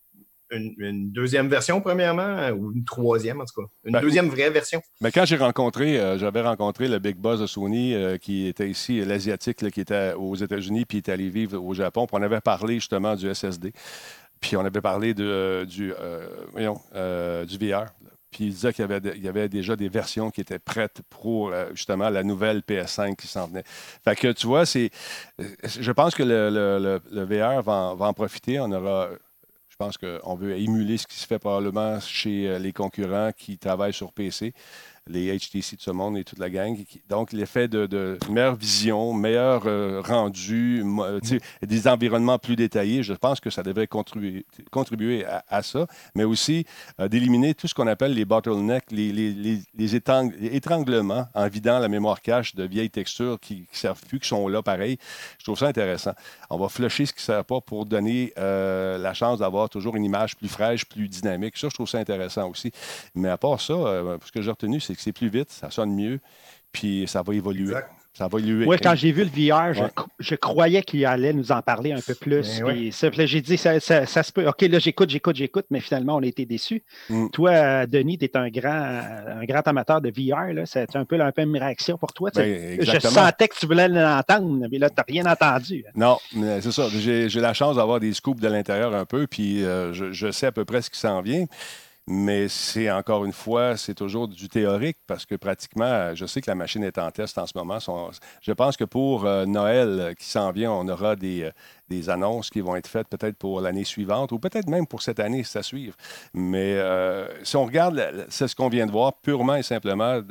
[0.52, 3.68] une, deuxième version, premièrement, ou une troisième, en tout cas.
[3.84, 4.82] Une ben, deuxième vraie version.
[5.02, 8.70] Mais quand j'ai rencontré, euh, j'avais rencontré le Big Boss de Sony, euh, qui était
[8.70, 12.06] ici, l'Asiatique, qui était aux États-Unis, puis est allé vivre au Japon.
[12.06, 13.74] Puis on avait parlé justement du SSD.
[14.40, 15.94] Puis on avait parlé de, euh, du,
[16.52, 16.80] voyons,
[17.46, 17.86] du VR.
[18.32, 21.54] Puis il disait qu'il y, avait, y avait déjà des versions qui étaient prêtes pour
[21.74, 23.64] justement la nouvelle PS5 qui s'en venait.
[24.04, 24.90] Fait que tu vois, c'est.
[25.64, 28.60] Je pense que le, VR va va en profiter.
[28.60, 29.08] On aura
[29.78, 33.58] je pense qu'on veut émuler ce qui se fait probablement chez euh, les concurrents qui
[33.58, 34.54] travaillent sur PC
[35.08, 36.76] les HTC de ce monde et toute la gang.
[37.10, 41.20] Donc, l'effet de, meilleure vision, meilleur euh, rendu, euh,
[41.62, 46.66] des environnements plus détaillés, je pense que ça devrait contribuer, à, ça, mais aussi
[47.00, 52.22] euh, d'éliminer tout ce qu'on appelle les bottlenecks, les, les, étranglements en vidant la mémoire
[52.22, 54.98] cache de vieilles textures qui ne servent plus, qui sont là pareil.
[55.38, 56.14] Je trouve ça intéressant.
[56.50, 60.04] On va flusher ce qui ne sert pas pour donner la chance d'avoir toujours une
[60.04, 61.58] image plus fraîche, plus dynamique.
[61.58, 62.72] Ça, je trouve ça intéressant aussi.
[63.14, 66.20] Mais à part ça, ce que j'ai retenu, c'est c'est plus vite, ça sonne mieux,
[66.72, 67.74] puis ça va évoluer.
[68.16, 68.66] Ça va évoluer.
[68.66, 69.74] Oui, quand j'ai vu le VR,
[70.20, 72.62] je, croyais qu'il allait nous en parler un peu plus.
[72.62, 72.92] Ben
[73.28, 74.48] j'ai dit, ça, se peut.
[74.48, 76.82] OK, là, j'écoute, j'écoute, j'écoute, mais finalement, on a été déçus.
[77.10, 77.28] Mm.
[77.32, 80.66] Toi, Denis, tu es un grand, un grand amateur de VR.
[80.66, 82.30] C'est un peu la même réaction pour toi.
[82.34, 85.84] Ben, je sentais que tu voulais l'entendre, mais là, tu n'as rien entendu.
[85.94, 86.88] Non, c'est ça.
[86.90, 90.48] J'ai la chance d'avoir des scoops de l'intérieur un peu, puis euh, je, je, sais
[90.48, 91.46] à peu près ce qui s'en vient.
[92.08, 96.52] Mais c'est encore une fois, c'est toujours du théorique parce que pratiquement, je sais que
[96.52, 97.80] la machine est en test en ce moment.
[98.42, 101.52] je pense que pour euh, Noël qui s'en vient, on aura des, euh,
[101.90, 105.20] des annonces qui vont être faites peut-être pour l'année suivante ou peut-être même pour cette
[105.20, 105.62] année, si ça.
[106.34, 110.22] Mais euh, si on regarde, c'est ce qu'on vient de voir, purement et simplement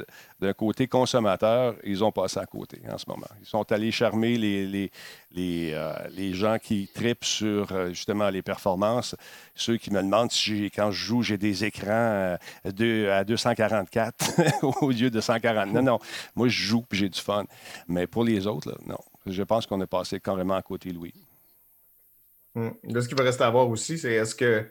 [0.41, 3.27] d'un côté consommateur, ils ont passé à côté en ce moment.
[3.41, 4.91] Ils sont allés charmer les, les,
[5.33, 9.17] les, euh, les gens qui tripent sur euh, justement les performances.
[9.55, 15.11] Ceux qui me demandent si quand je joue, j'ai des écrans à 244 au lieu
[15.11, 15.73] de 140.
[15.73, 15.99] Non, non.
[16.35, 17.45] Moi, je joue et j'ai du fun.
[17.89, 18.99] Mais pour les autres, non.
[19.27, 21.15] Je pense qu'on est passé carrément à côté, Louis.
[22.55, 22.71] Hmm.
[22.85, 24.69] Là, ce qui va rester à voir aussi, c'est est-ce que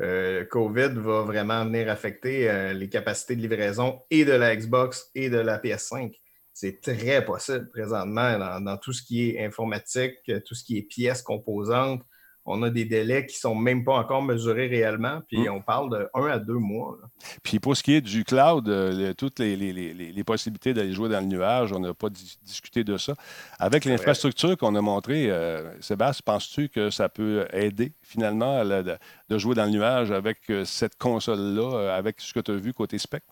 [0.00, 5.10] euh, COVID va vraiment venir affecter euh, les capacités de livraison et de la Xbox
[5.14, 6.18] et de la PS5.
[6.52, 11.20] C'est très possible présentement dans, tout ce qui est informatique, tout ce qui est pièces
[11.20, 12.02] composantes,
[12.46, 15.52] on a des délais qui ne sont même pas encore mesurés réellement, puis mm.
[15.52, 16.96] on parle de un à deux mois.
[17.42, 21.26] Puis pour ce qui est du cloud, euh, toutes les, possibilités d'aller jouer dans le
[21.26, 23.14] nuage, on n'a pas discuté de ça.
[23.58, 28.98] Avec l'infrastructure qu'on a montrée, euh, Sébastien, penses-tu que ça peut aider finalement de,
[29.38, 32.98] jouer dans le nuage avec euh, cette console-là, avec ce que tu as vu côté
[32.98, 33.22] spec?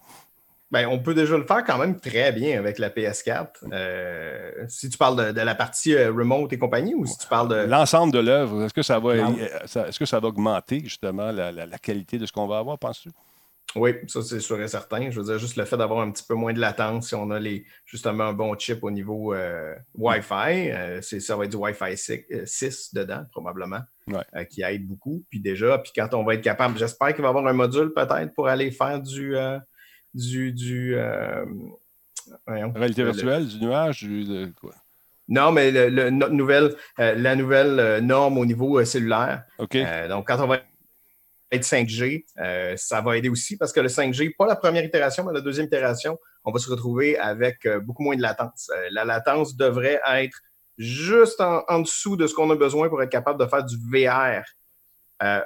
[0.74, 3.46] Ben, on peut déjà le faire quand même très bien avec la PS4.
[3.72, 7.48] Euh, si tu parles de, la partie euh, remote et compagnie ou si tu parles
[7.48, 7.70] de.
[7.70, 9.24] L'ensemble de l'œuvre, est-ce que ça va euh,
[9.62, 13.10] est-ce que ça va augmenter justement la, qualité de ce qu'on va avoir, penses-tu?
[13.76, 15.12] Oui, ça c'est sûr et certain.
[15.12, 17.30] Je veux dire, juste le fait d'avoir un petit peu moins de latence, si on
[17.30, 19.32] a les, justement un bon chip au niveau
[19.94, 21.96] Wi-Fi, ça va être du Wi-Fi
[22.44, 23.82] 6, dedans, probablement,
[24.50, 25.22] qui aide beaucoup.
[25.30, 27.92] Puis déjà, puis quand on va être capable, j'espère qu'il va y avoir un module
[27.94, 29.36] peut-être pour aller faire du
[30.14, 30.52] du.
[30.52, 31.44] du euh,
[32.46, 34.74] Réalité virtuelle, du nuage, du, quoi?
[35.28, 39.44] Non, mais le, nouvelle, euh, la nouvelle euh, norme au niveau cellulaire.
[39.58, 39.76] OK.
[40.08, 40.60] donc, quand on va
[41.50, 42.24] être 5G,
[42.76, 45.66] ça va aider aussi parce que le 5G, pas la première itération, mais la deuxième
[45.66, 48.70] itération, on va se retrouver avec beaucoup moins de latence.
[48.90, 50.36] la latence devrait être
[50.78, 54.42] juste en dessous de ce qu'on a besoin pour être capable de faire du VR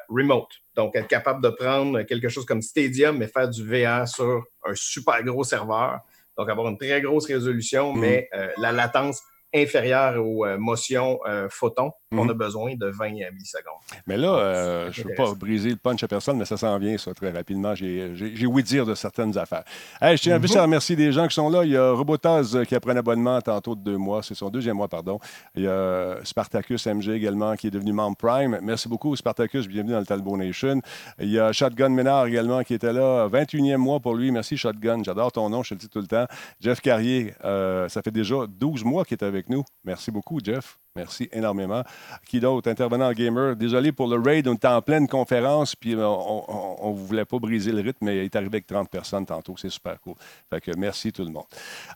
[0.08, 0.50] remote.
[0.78, 4.74] Donc, être capable de prendre quelque chose comme Stadium, mais faire du VR sur un
[4.76, 5.98] super gros serveur.
[6.36, 7.98] Donc, avoir une très grosse résolution, mm.
[7.98, 9.20] mais euh, la latence
[9.54, 12.38] inférieure aux euh, motions euh, photons on a mhm.
[12.38, 13.74] besoin de 20 millisecondes.
[14.06, 16.78] Mais là, euh, je ne veux pas briser le punch à personne, mais ça s'en
[16.78, 17.74] vient, ça, très rapidement.
[17.74, 19.64] J'ai ouï dire de certaines affaires.
[20.00, 20.46] je tiens à mhm.
[20.62, 21.64] remercier des gens qui sont là.
[21.64, 24.22] Il y a Robotaz qui a pris un abonnement tantôt de deux mois.
[24.22, 25.18] C'est son deuxième mois, pardon.
[25.54, 28.58] Il y a Spartacus MG également qui est devenu membre Prime.
[28.62, 29.68] Merci beaucoup, Spartacus.
[29.68, 30.80] Bienvenue dans le Talbot Nation.
[31.18, 33.28] Il y a Shotgun Ménard également qui était là.
[33.28, 34.30] 21e mois pour lui.
[34.30, 35.02] Merci, Shotgun.
[35.04, 36.26] J'adore ton nom, je te le dis tout le temps.
[36.60, 39.64] Jeff Carrier, euh, ça fait déjà 12 mois qu'il est avec nous.
[39.84, 40.78] Merci beaucoup, Jeff.
[40.98, 41.84] Merci énormément.
[42.26, 42.68] Qui d'autre?
[42.68, 43.54] Intervenant gamer.
[43.54, 47.38] Désolé pour le raid, on était en pleine conférence, puis euh, on ne voulait pas
[47.38, 49.54] briser le rythme, mais il est arrivé avec 30 personnes tantôt.
[49.56, 50.14] C'est super cool.
[50.50, 51.44] Fait que merci tout le monde.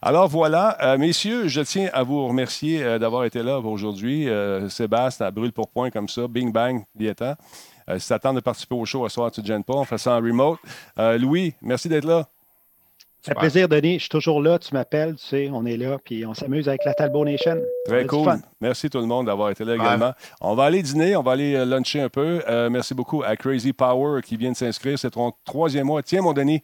[0.01, 4.29] Alors voilà, euh, messieurs, je tiens à vous remercier euh, d'avoir été là aujourd'hui.
[4.69, 6.29] Sébastien, à brûle pour point comme ça.
[6.29, 7.35] Bing bang, il est temps.
[7.99, 9.75] si tu attends de participer au show à soir, tu ne gênes pas.
[9.75, 10.61] On fait ça en remote.
[10.97, 12.29] Louis, merci d'être là.
[13.25, 13.95] Ça fait plaisir, Denis.
[13.95, 14.59] Je suis toujours là.
[14.59, 17.57] Tu m'appelles, tu sais, on est là, puis on s'amuse avec la Talbot Nation.
[17.87, 18.35] Très cool.
[18.61, 20.13] Merci tout le monde d'avoir été là également.
[20.41, 22.43] On va aller dîner, on va aller euh, luncher un peu.
[22.49, 24.99] Euh, merci beaucoup à Crazy Power qui vient de s'inscrire.
[24.99, 26.03] C'est ton troisième mois.
[26.03, 26.63] Tiens, mon Denis.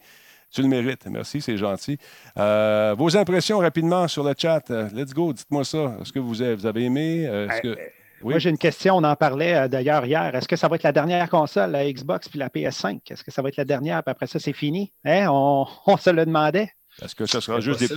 [0.51, 1.06] Tu le mérites.
[1.06, 1.97] Merci, c'est gentil.
[2.39, 4.68] Euh, vos impressions rapidement sur le chat.
[4.94, 5.94] Let's go, dites-moi ça.
[6.01, 7.22] Est-ce que vous avez, vous avez aimé?
[7.22, 7.78] Est-ce que...
[8.23, 8.97] Moi, j'ai une question.
[8.97, 10.35] On en parlait euh, d'ailleurs hier.
[10.35, 13.01] Est-ce que ça va être la dernière console, la Xbox puis la PS5?
[13.11, 14.93] Est-ce que ça va être la dernière, puis après ça, c'est fini?
[15.05, 15.28] Hein?
[15.31, 15.66] On,
[15.99, 16.73] se le demandait.
[17.03, 17.95] Est-ce que ça sera juste des,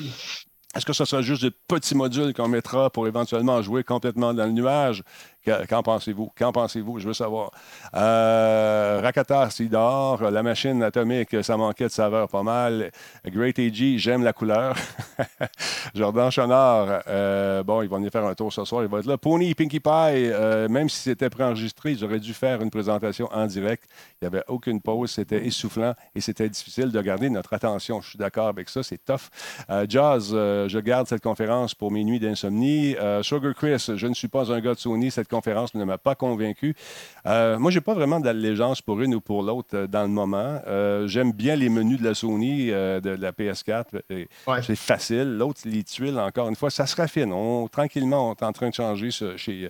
[0.73, 4.45] est-ce que ce sera juste des petits modules qu'on mettra pour éventuellement jouer complètement dans
[4.45, 5.03] le nuage?
[5.43, 6.31] Qu'en pensez-vous?
[6.37, 6.99] Qu'en pensez-vous?
[6.99, 7.51] Je veux savoir.
[7.95, 12.91] Euh, Rakata Sidor, la machine atomique, ça manquait de saveur pas mal.
[13.25, 14.75] Great AG, j'aime la couleur.
[15.95, 19.07] Jordan Chonard, euh, bon, ils vont venir faire un tour ce soir, il va être
[19.07, 19.17] là.
[19.17, 23.85] Pony Pinkie Pie, euh, même si c'était préenregistré, j'aurais dû faire une présentation en direct.
[24.21, 27.99] Il n'y avait aucune pause, c'était essoufflant et c'était difficile de garder notre attention.
[28.01, 29.29] Je suis d'accord avec ça, c'est tough.
[29.71, 32.95] Euh, Jazz, je garde cette conférence pour mes nuits d'insomnie.
[33.23, 36.13] Sugar Chris, je ne suis pas un gars de Sony, cette conférence ne m'a pas
[36.13, 36.75] convaincu.
[37.25, 40.09] Euh, moi, je n'ai pas vraiment d'allégeance pour une ou pour l'autre euh, dans le
[40.09, 40.61] moment.
[40.67, 43.85] Euh, j'aime bien les menus de la Sony, de, la PS4.
[44.61, 45.37] C'est facile.
[45.37, 47.31] L'autre, les tuiles, encore une fois, ça se raffine.
[47.33, 49.69] On, tranquillement, on est en train de changer chez,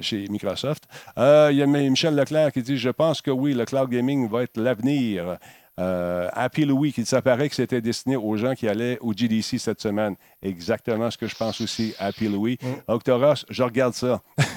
[0.00, 0.84] chez Microsoft.
[1.16, 4.42] Il y a Michel Leclerc qui dit Je pense que oui, le cloud gaming va
[4.42, 5.38] être l'avenir.
[5.78, 9.80] Euh, Happy Louis, qui s'apparaît que c'était destiné aux gens qui allaient au GDC cette
[9.80, 10.16] semaine.
[10.42, 12.58] Exactement ce que je pense aussi, Happy Louis.
[12.60, 12.66] Mm.
[12.88, 14.22] Octoros, je regarde ça.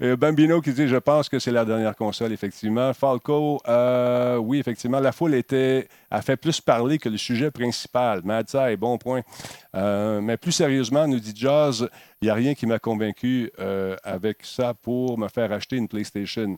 [0.00, 2.92] Euh, Bambino qui dit Je pense que c'est la dernière console, effectivement.
[2.94, 8.22] Falco, euh, oui, effectivement, la foule était, a fait plus parler que le sujet principal.
[8.24, 9.22] Madza est bon point.
[9.74, 11.88] mais plus sérieusement, nous dit Jazz,
[12.20, 13.50] il n'y a rien qui m'a convaincu
[14.02, 16.56] avec ça pour me faire acheter une PlayStation.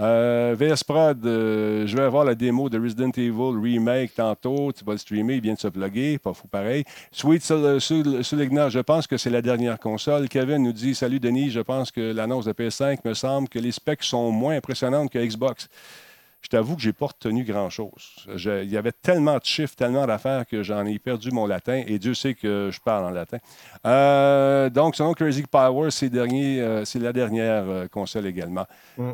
[0.00, 4.72] Euh, VS Prod, euh, je vais avoir la démo de Resident Evil Remake tantôt.
[4.72, 6.84] Tu vas le streamer, il vient de se plugger, pas fou pareil.
[7.12, 10.28] Sweet Suligna, je pense que c'est la dernière console.
[10.28, 13.70] Kevin nous dit Salut Denis, je pense que l'annonce de PS5 me semble que les
[13.70, 15.68] specs sont moins impressionnantes que Xbox
[16.44, 18.26] je t'avoue que je n'ai pas retenu grand-chose.
[18.28, 21.98] Il y avait tellement de chiffres, tellement d'affaires que j'en ai perdu mon latin et
[21.98, 23.38] Dieu sait que je parle en latin.
[23.86, 28.66] Euh, donc, selon Crazy Power, c'est euh, la dernière euh, console également.
[28.98, 29.12] Mm.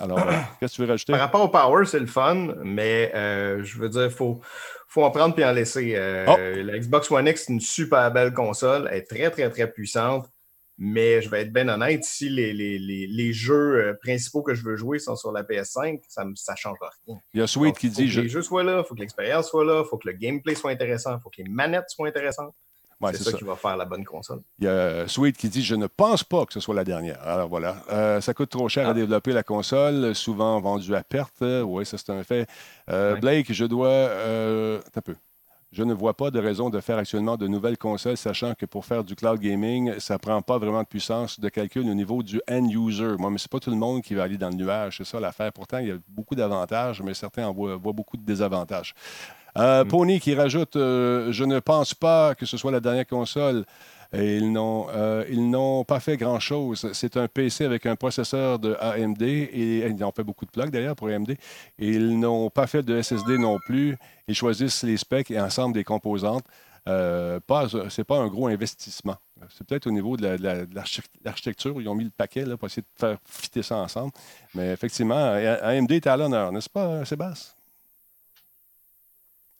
[0.00, 0.24] alors,
[0.60, 1.12] qu'est-ce que tu veux rajouter?
[1.12, 4.40] Par rapport au Power, c'est le fun, mais je veux dire, il faut,
[4.86, 5.96] faut en prendre puis en laisser.
[6.28, 6.36] Oh!
[6.38, 8.88] La Xbox One X, c'est une super belle console.
[8.92, 10.28] Elle est très, très, très puissante.
[10.80, 14.54] Mais je vais être bien honnête, si les, les, les, les, jeux euh, principaux que
[14.54, 17.18] je veux jouer sont sur la PS5, ça ne change rien.
[17.34, 18.08] Il y a Sweet qui dit.
[18.08, 20.08] Faut que les jeux soient là, il faut que l'expérience soit là, il faut que
[20.08, 22.54] le gameplay soit intéressant, il faut que les manettes soient intéressantes.
[23.10, 24.40] c'est ça, qui va faire la bonne console.
[24.60, 27.20] Il y a Sweet qui dit Je ne pense pas que ce soit la dernière.
[27.26, 27.82] Alors voilà.
[27.90, 28.94] Euh, ça coûte trop cher à ah.
[28.94, 31.42] développer la console, souvent vendue à perte.
[31.42, 32.48] Oui, ça c'est un fait.
[32.88, 34.10] Euh, Blake, je dois.
[34.94, 35.16] un peu.
[35.70, 38.86] Je ne vois pas de raison de faire actuellement de nouvelles consoles, sachant que pour
[38.86, 42.22] faire du cloud gaming, ça ne prend pas vraiment de puissance de calcul au niveau
[42.22, 43.16] du end user.
[43.18, 45.04] Moi, mais ce n'est pas tout le monde qui va aller dans le nuage, c'est
[45.04, 45.52] ça l'affaire.
[45.52, 48.94] Pourtant, il y a beaucoup d'avantages, mais certains en voient, beaucoup de désavantages.
[49.58, 49.88] Euh, mm.
[49.88, 53.66] Pony qui rajoute euh, Je ne pense pas que ce soit la dernière console.
[54.14, 56.90] Ils n'ont, euh, ils n'ont pas fait grand-chose.
[56.92, 60.70] C'est un PC avec un processeur de AMD et ils ont fait beaucoup de plugs
[60.70, 61.36] d'ailleurs pour AMD.
[61.78, 63.96] ils n'ont pas fait de SSD non plus.
[64.26, 66.44] Ils choisissent les specs et ensemble des composantes.
[66.88, 69.16] Euh, ce n'est pas un gros investissement.
[69.50, 70.38] C'est peut-être au niveau de
[70.74, 74.12] l'architecture où ils ont mis le paquet pour essayer de faire fitter ça ensemble.
[74.54, 75.32] Mais effectivement,
[75.62, 77.57] AMD est à l'honneur, n'est-ce pas, Sébastien?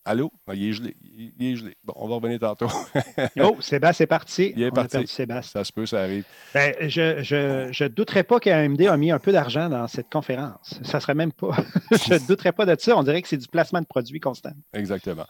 [0.09, 0.33] Allô?
[0.47, 0.97] Ah, il est gelé.
[1.39, 1.77] Il est gelé.
[1.85, 2.69] Bon, on va revenir tantôt.
[3.43, 4.55] oh, Sébastien est parti.
[4.57, 5.07] Il est parti.
[5.07, 6.25] Ça se peut, ça arrive.
[6.55, 10.81] Ben, je ne douterais pas qu'AMD a mis un peu d'argent dans cette conférence.
[10.83, 11.55] Ça serait même pas.
[11.91, 12.97] je ne douterais pas de ça.
[12.97, 14.53] On dirait que c'est du placement de produits constant.
[14.73, 15.27] Exactement.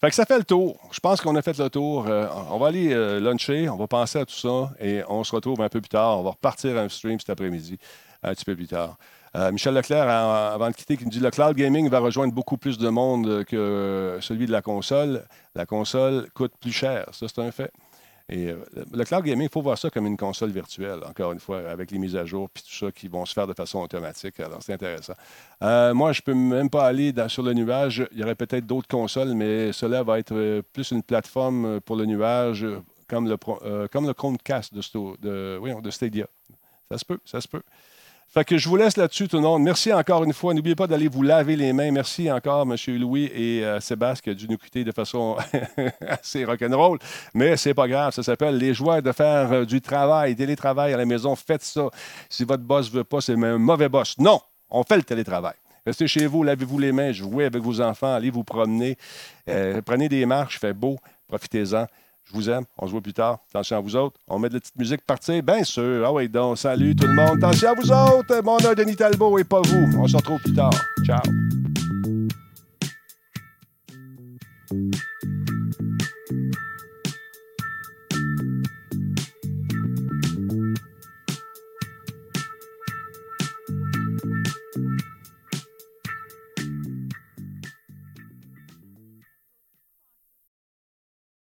[0.00, 0.80] Fait que ça fait le tour.
[0.92, 2.06] Je pense qu'on a fait le tour.
[2.08, 3.68] Euh, on va aller euh, luncher.
[3.68, 6.18] On va penser à tout ça et on se retrouve un peu plus tard.
[6.18, 7.76] On va repartir un stream cet après-midi,
[8.22, 8.96] un petit peu plus tard.
[9.34, 12.58] Euh, Michel Leclerc, avant de quitter, qui nous dit le cloud gaming va rejoindre beaucoup
[12.58, 15.24] plus de monde que celui de la console.
[15.54, 17.06] La console coûte plus cher.
[17.12, 17.72] Ça, c'est un fait.
[18.28, 21.40] Et euh, le cloud gaming, il faut voir ça comme une console virtuelle, encore une
[21.40, 23.80] fois, avec les mises à jour puis tout ça qui vont se faire de façon
[23.80, 24.38] automatique.
[24.40, 25.14] Alors, c'est intéressant.
[25.62, 28.06] Euh, moi, je ne peux même pas aller sur le nuage.
[28.12, 32.04] Il y aurait peut-être d'autres consoles, mais cela va être plus une plateforme pour le
[32.06, 32.66] nuage,
[33.08, 33.36] comme le,
[33.88, 34.80] comme le Chromecast de,
[35.20, 36.26] de, de Stadia.
[36.90, 37.62] Ça se peut, ça se peut.
[38.32, 39.62] Fait que je vous laisse là-dessus, tout le monde.
[39.62, 40.54] Merci encore une fois.
[40.54, 41.90] N'oubliez pas d'aller vous laver les mains.
[41.90, 42.76] Merci encore, M.
[42.98, 45.36] Louis et euh, Sébastien, qui a dû nous quitter de façon
[46.00, 46.98] assez rock'n'roll.
[47.34, 48.14] Mais c'est pas grave.
[48.14, 51.36] Ça s'appelle les joies de faire euh, du travail, télétravail à la maison.
[51.36, 51.90] Faites ça.
[52.30, 54.16] Si votre boss veut pas, c'est un mauvais boss.
[54.16, 54.40] Non,
[54.70, 55.54] on fait le télétravail.
[55.84, 58.96] Restez chez vous, lavez-vous les mains, jouez avec vos enfants, allez vous promener.
[59.50, 60.96] Euh, prenez des marches, fait beau,
[61.28, 61.86] profitez-en.
[62.32, 62.64] Je vous aime.
[62.78, 63.38] On se voit plus tard.
[63.50, 64.18] Attention à vous autres.
[64.26, 66.04] On met de la petite musique partir, bien sûr.
[66.06, 67.44] Ah oui, donc, salut tout le monde.
[67.44, 68.42] Attention à vous autres.
[68.42, 69.98] Mon nom Denis Talbot et pas vous.
[69.98, 70.72] On se retrouve plus tard.
[71.04, 71.20] Ciao.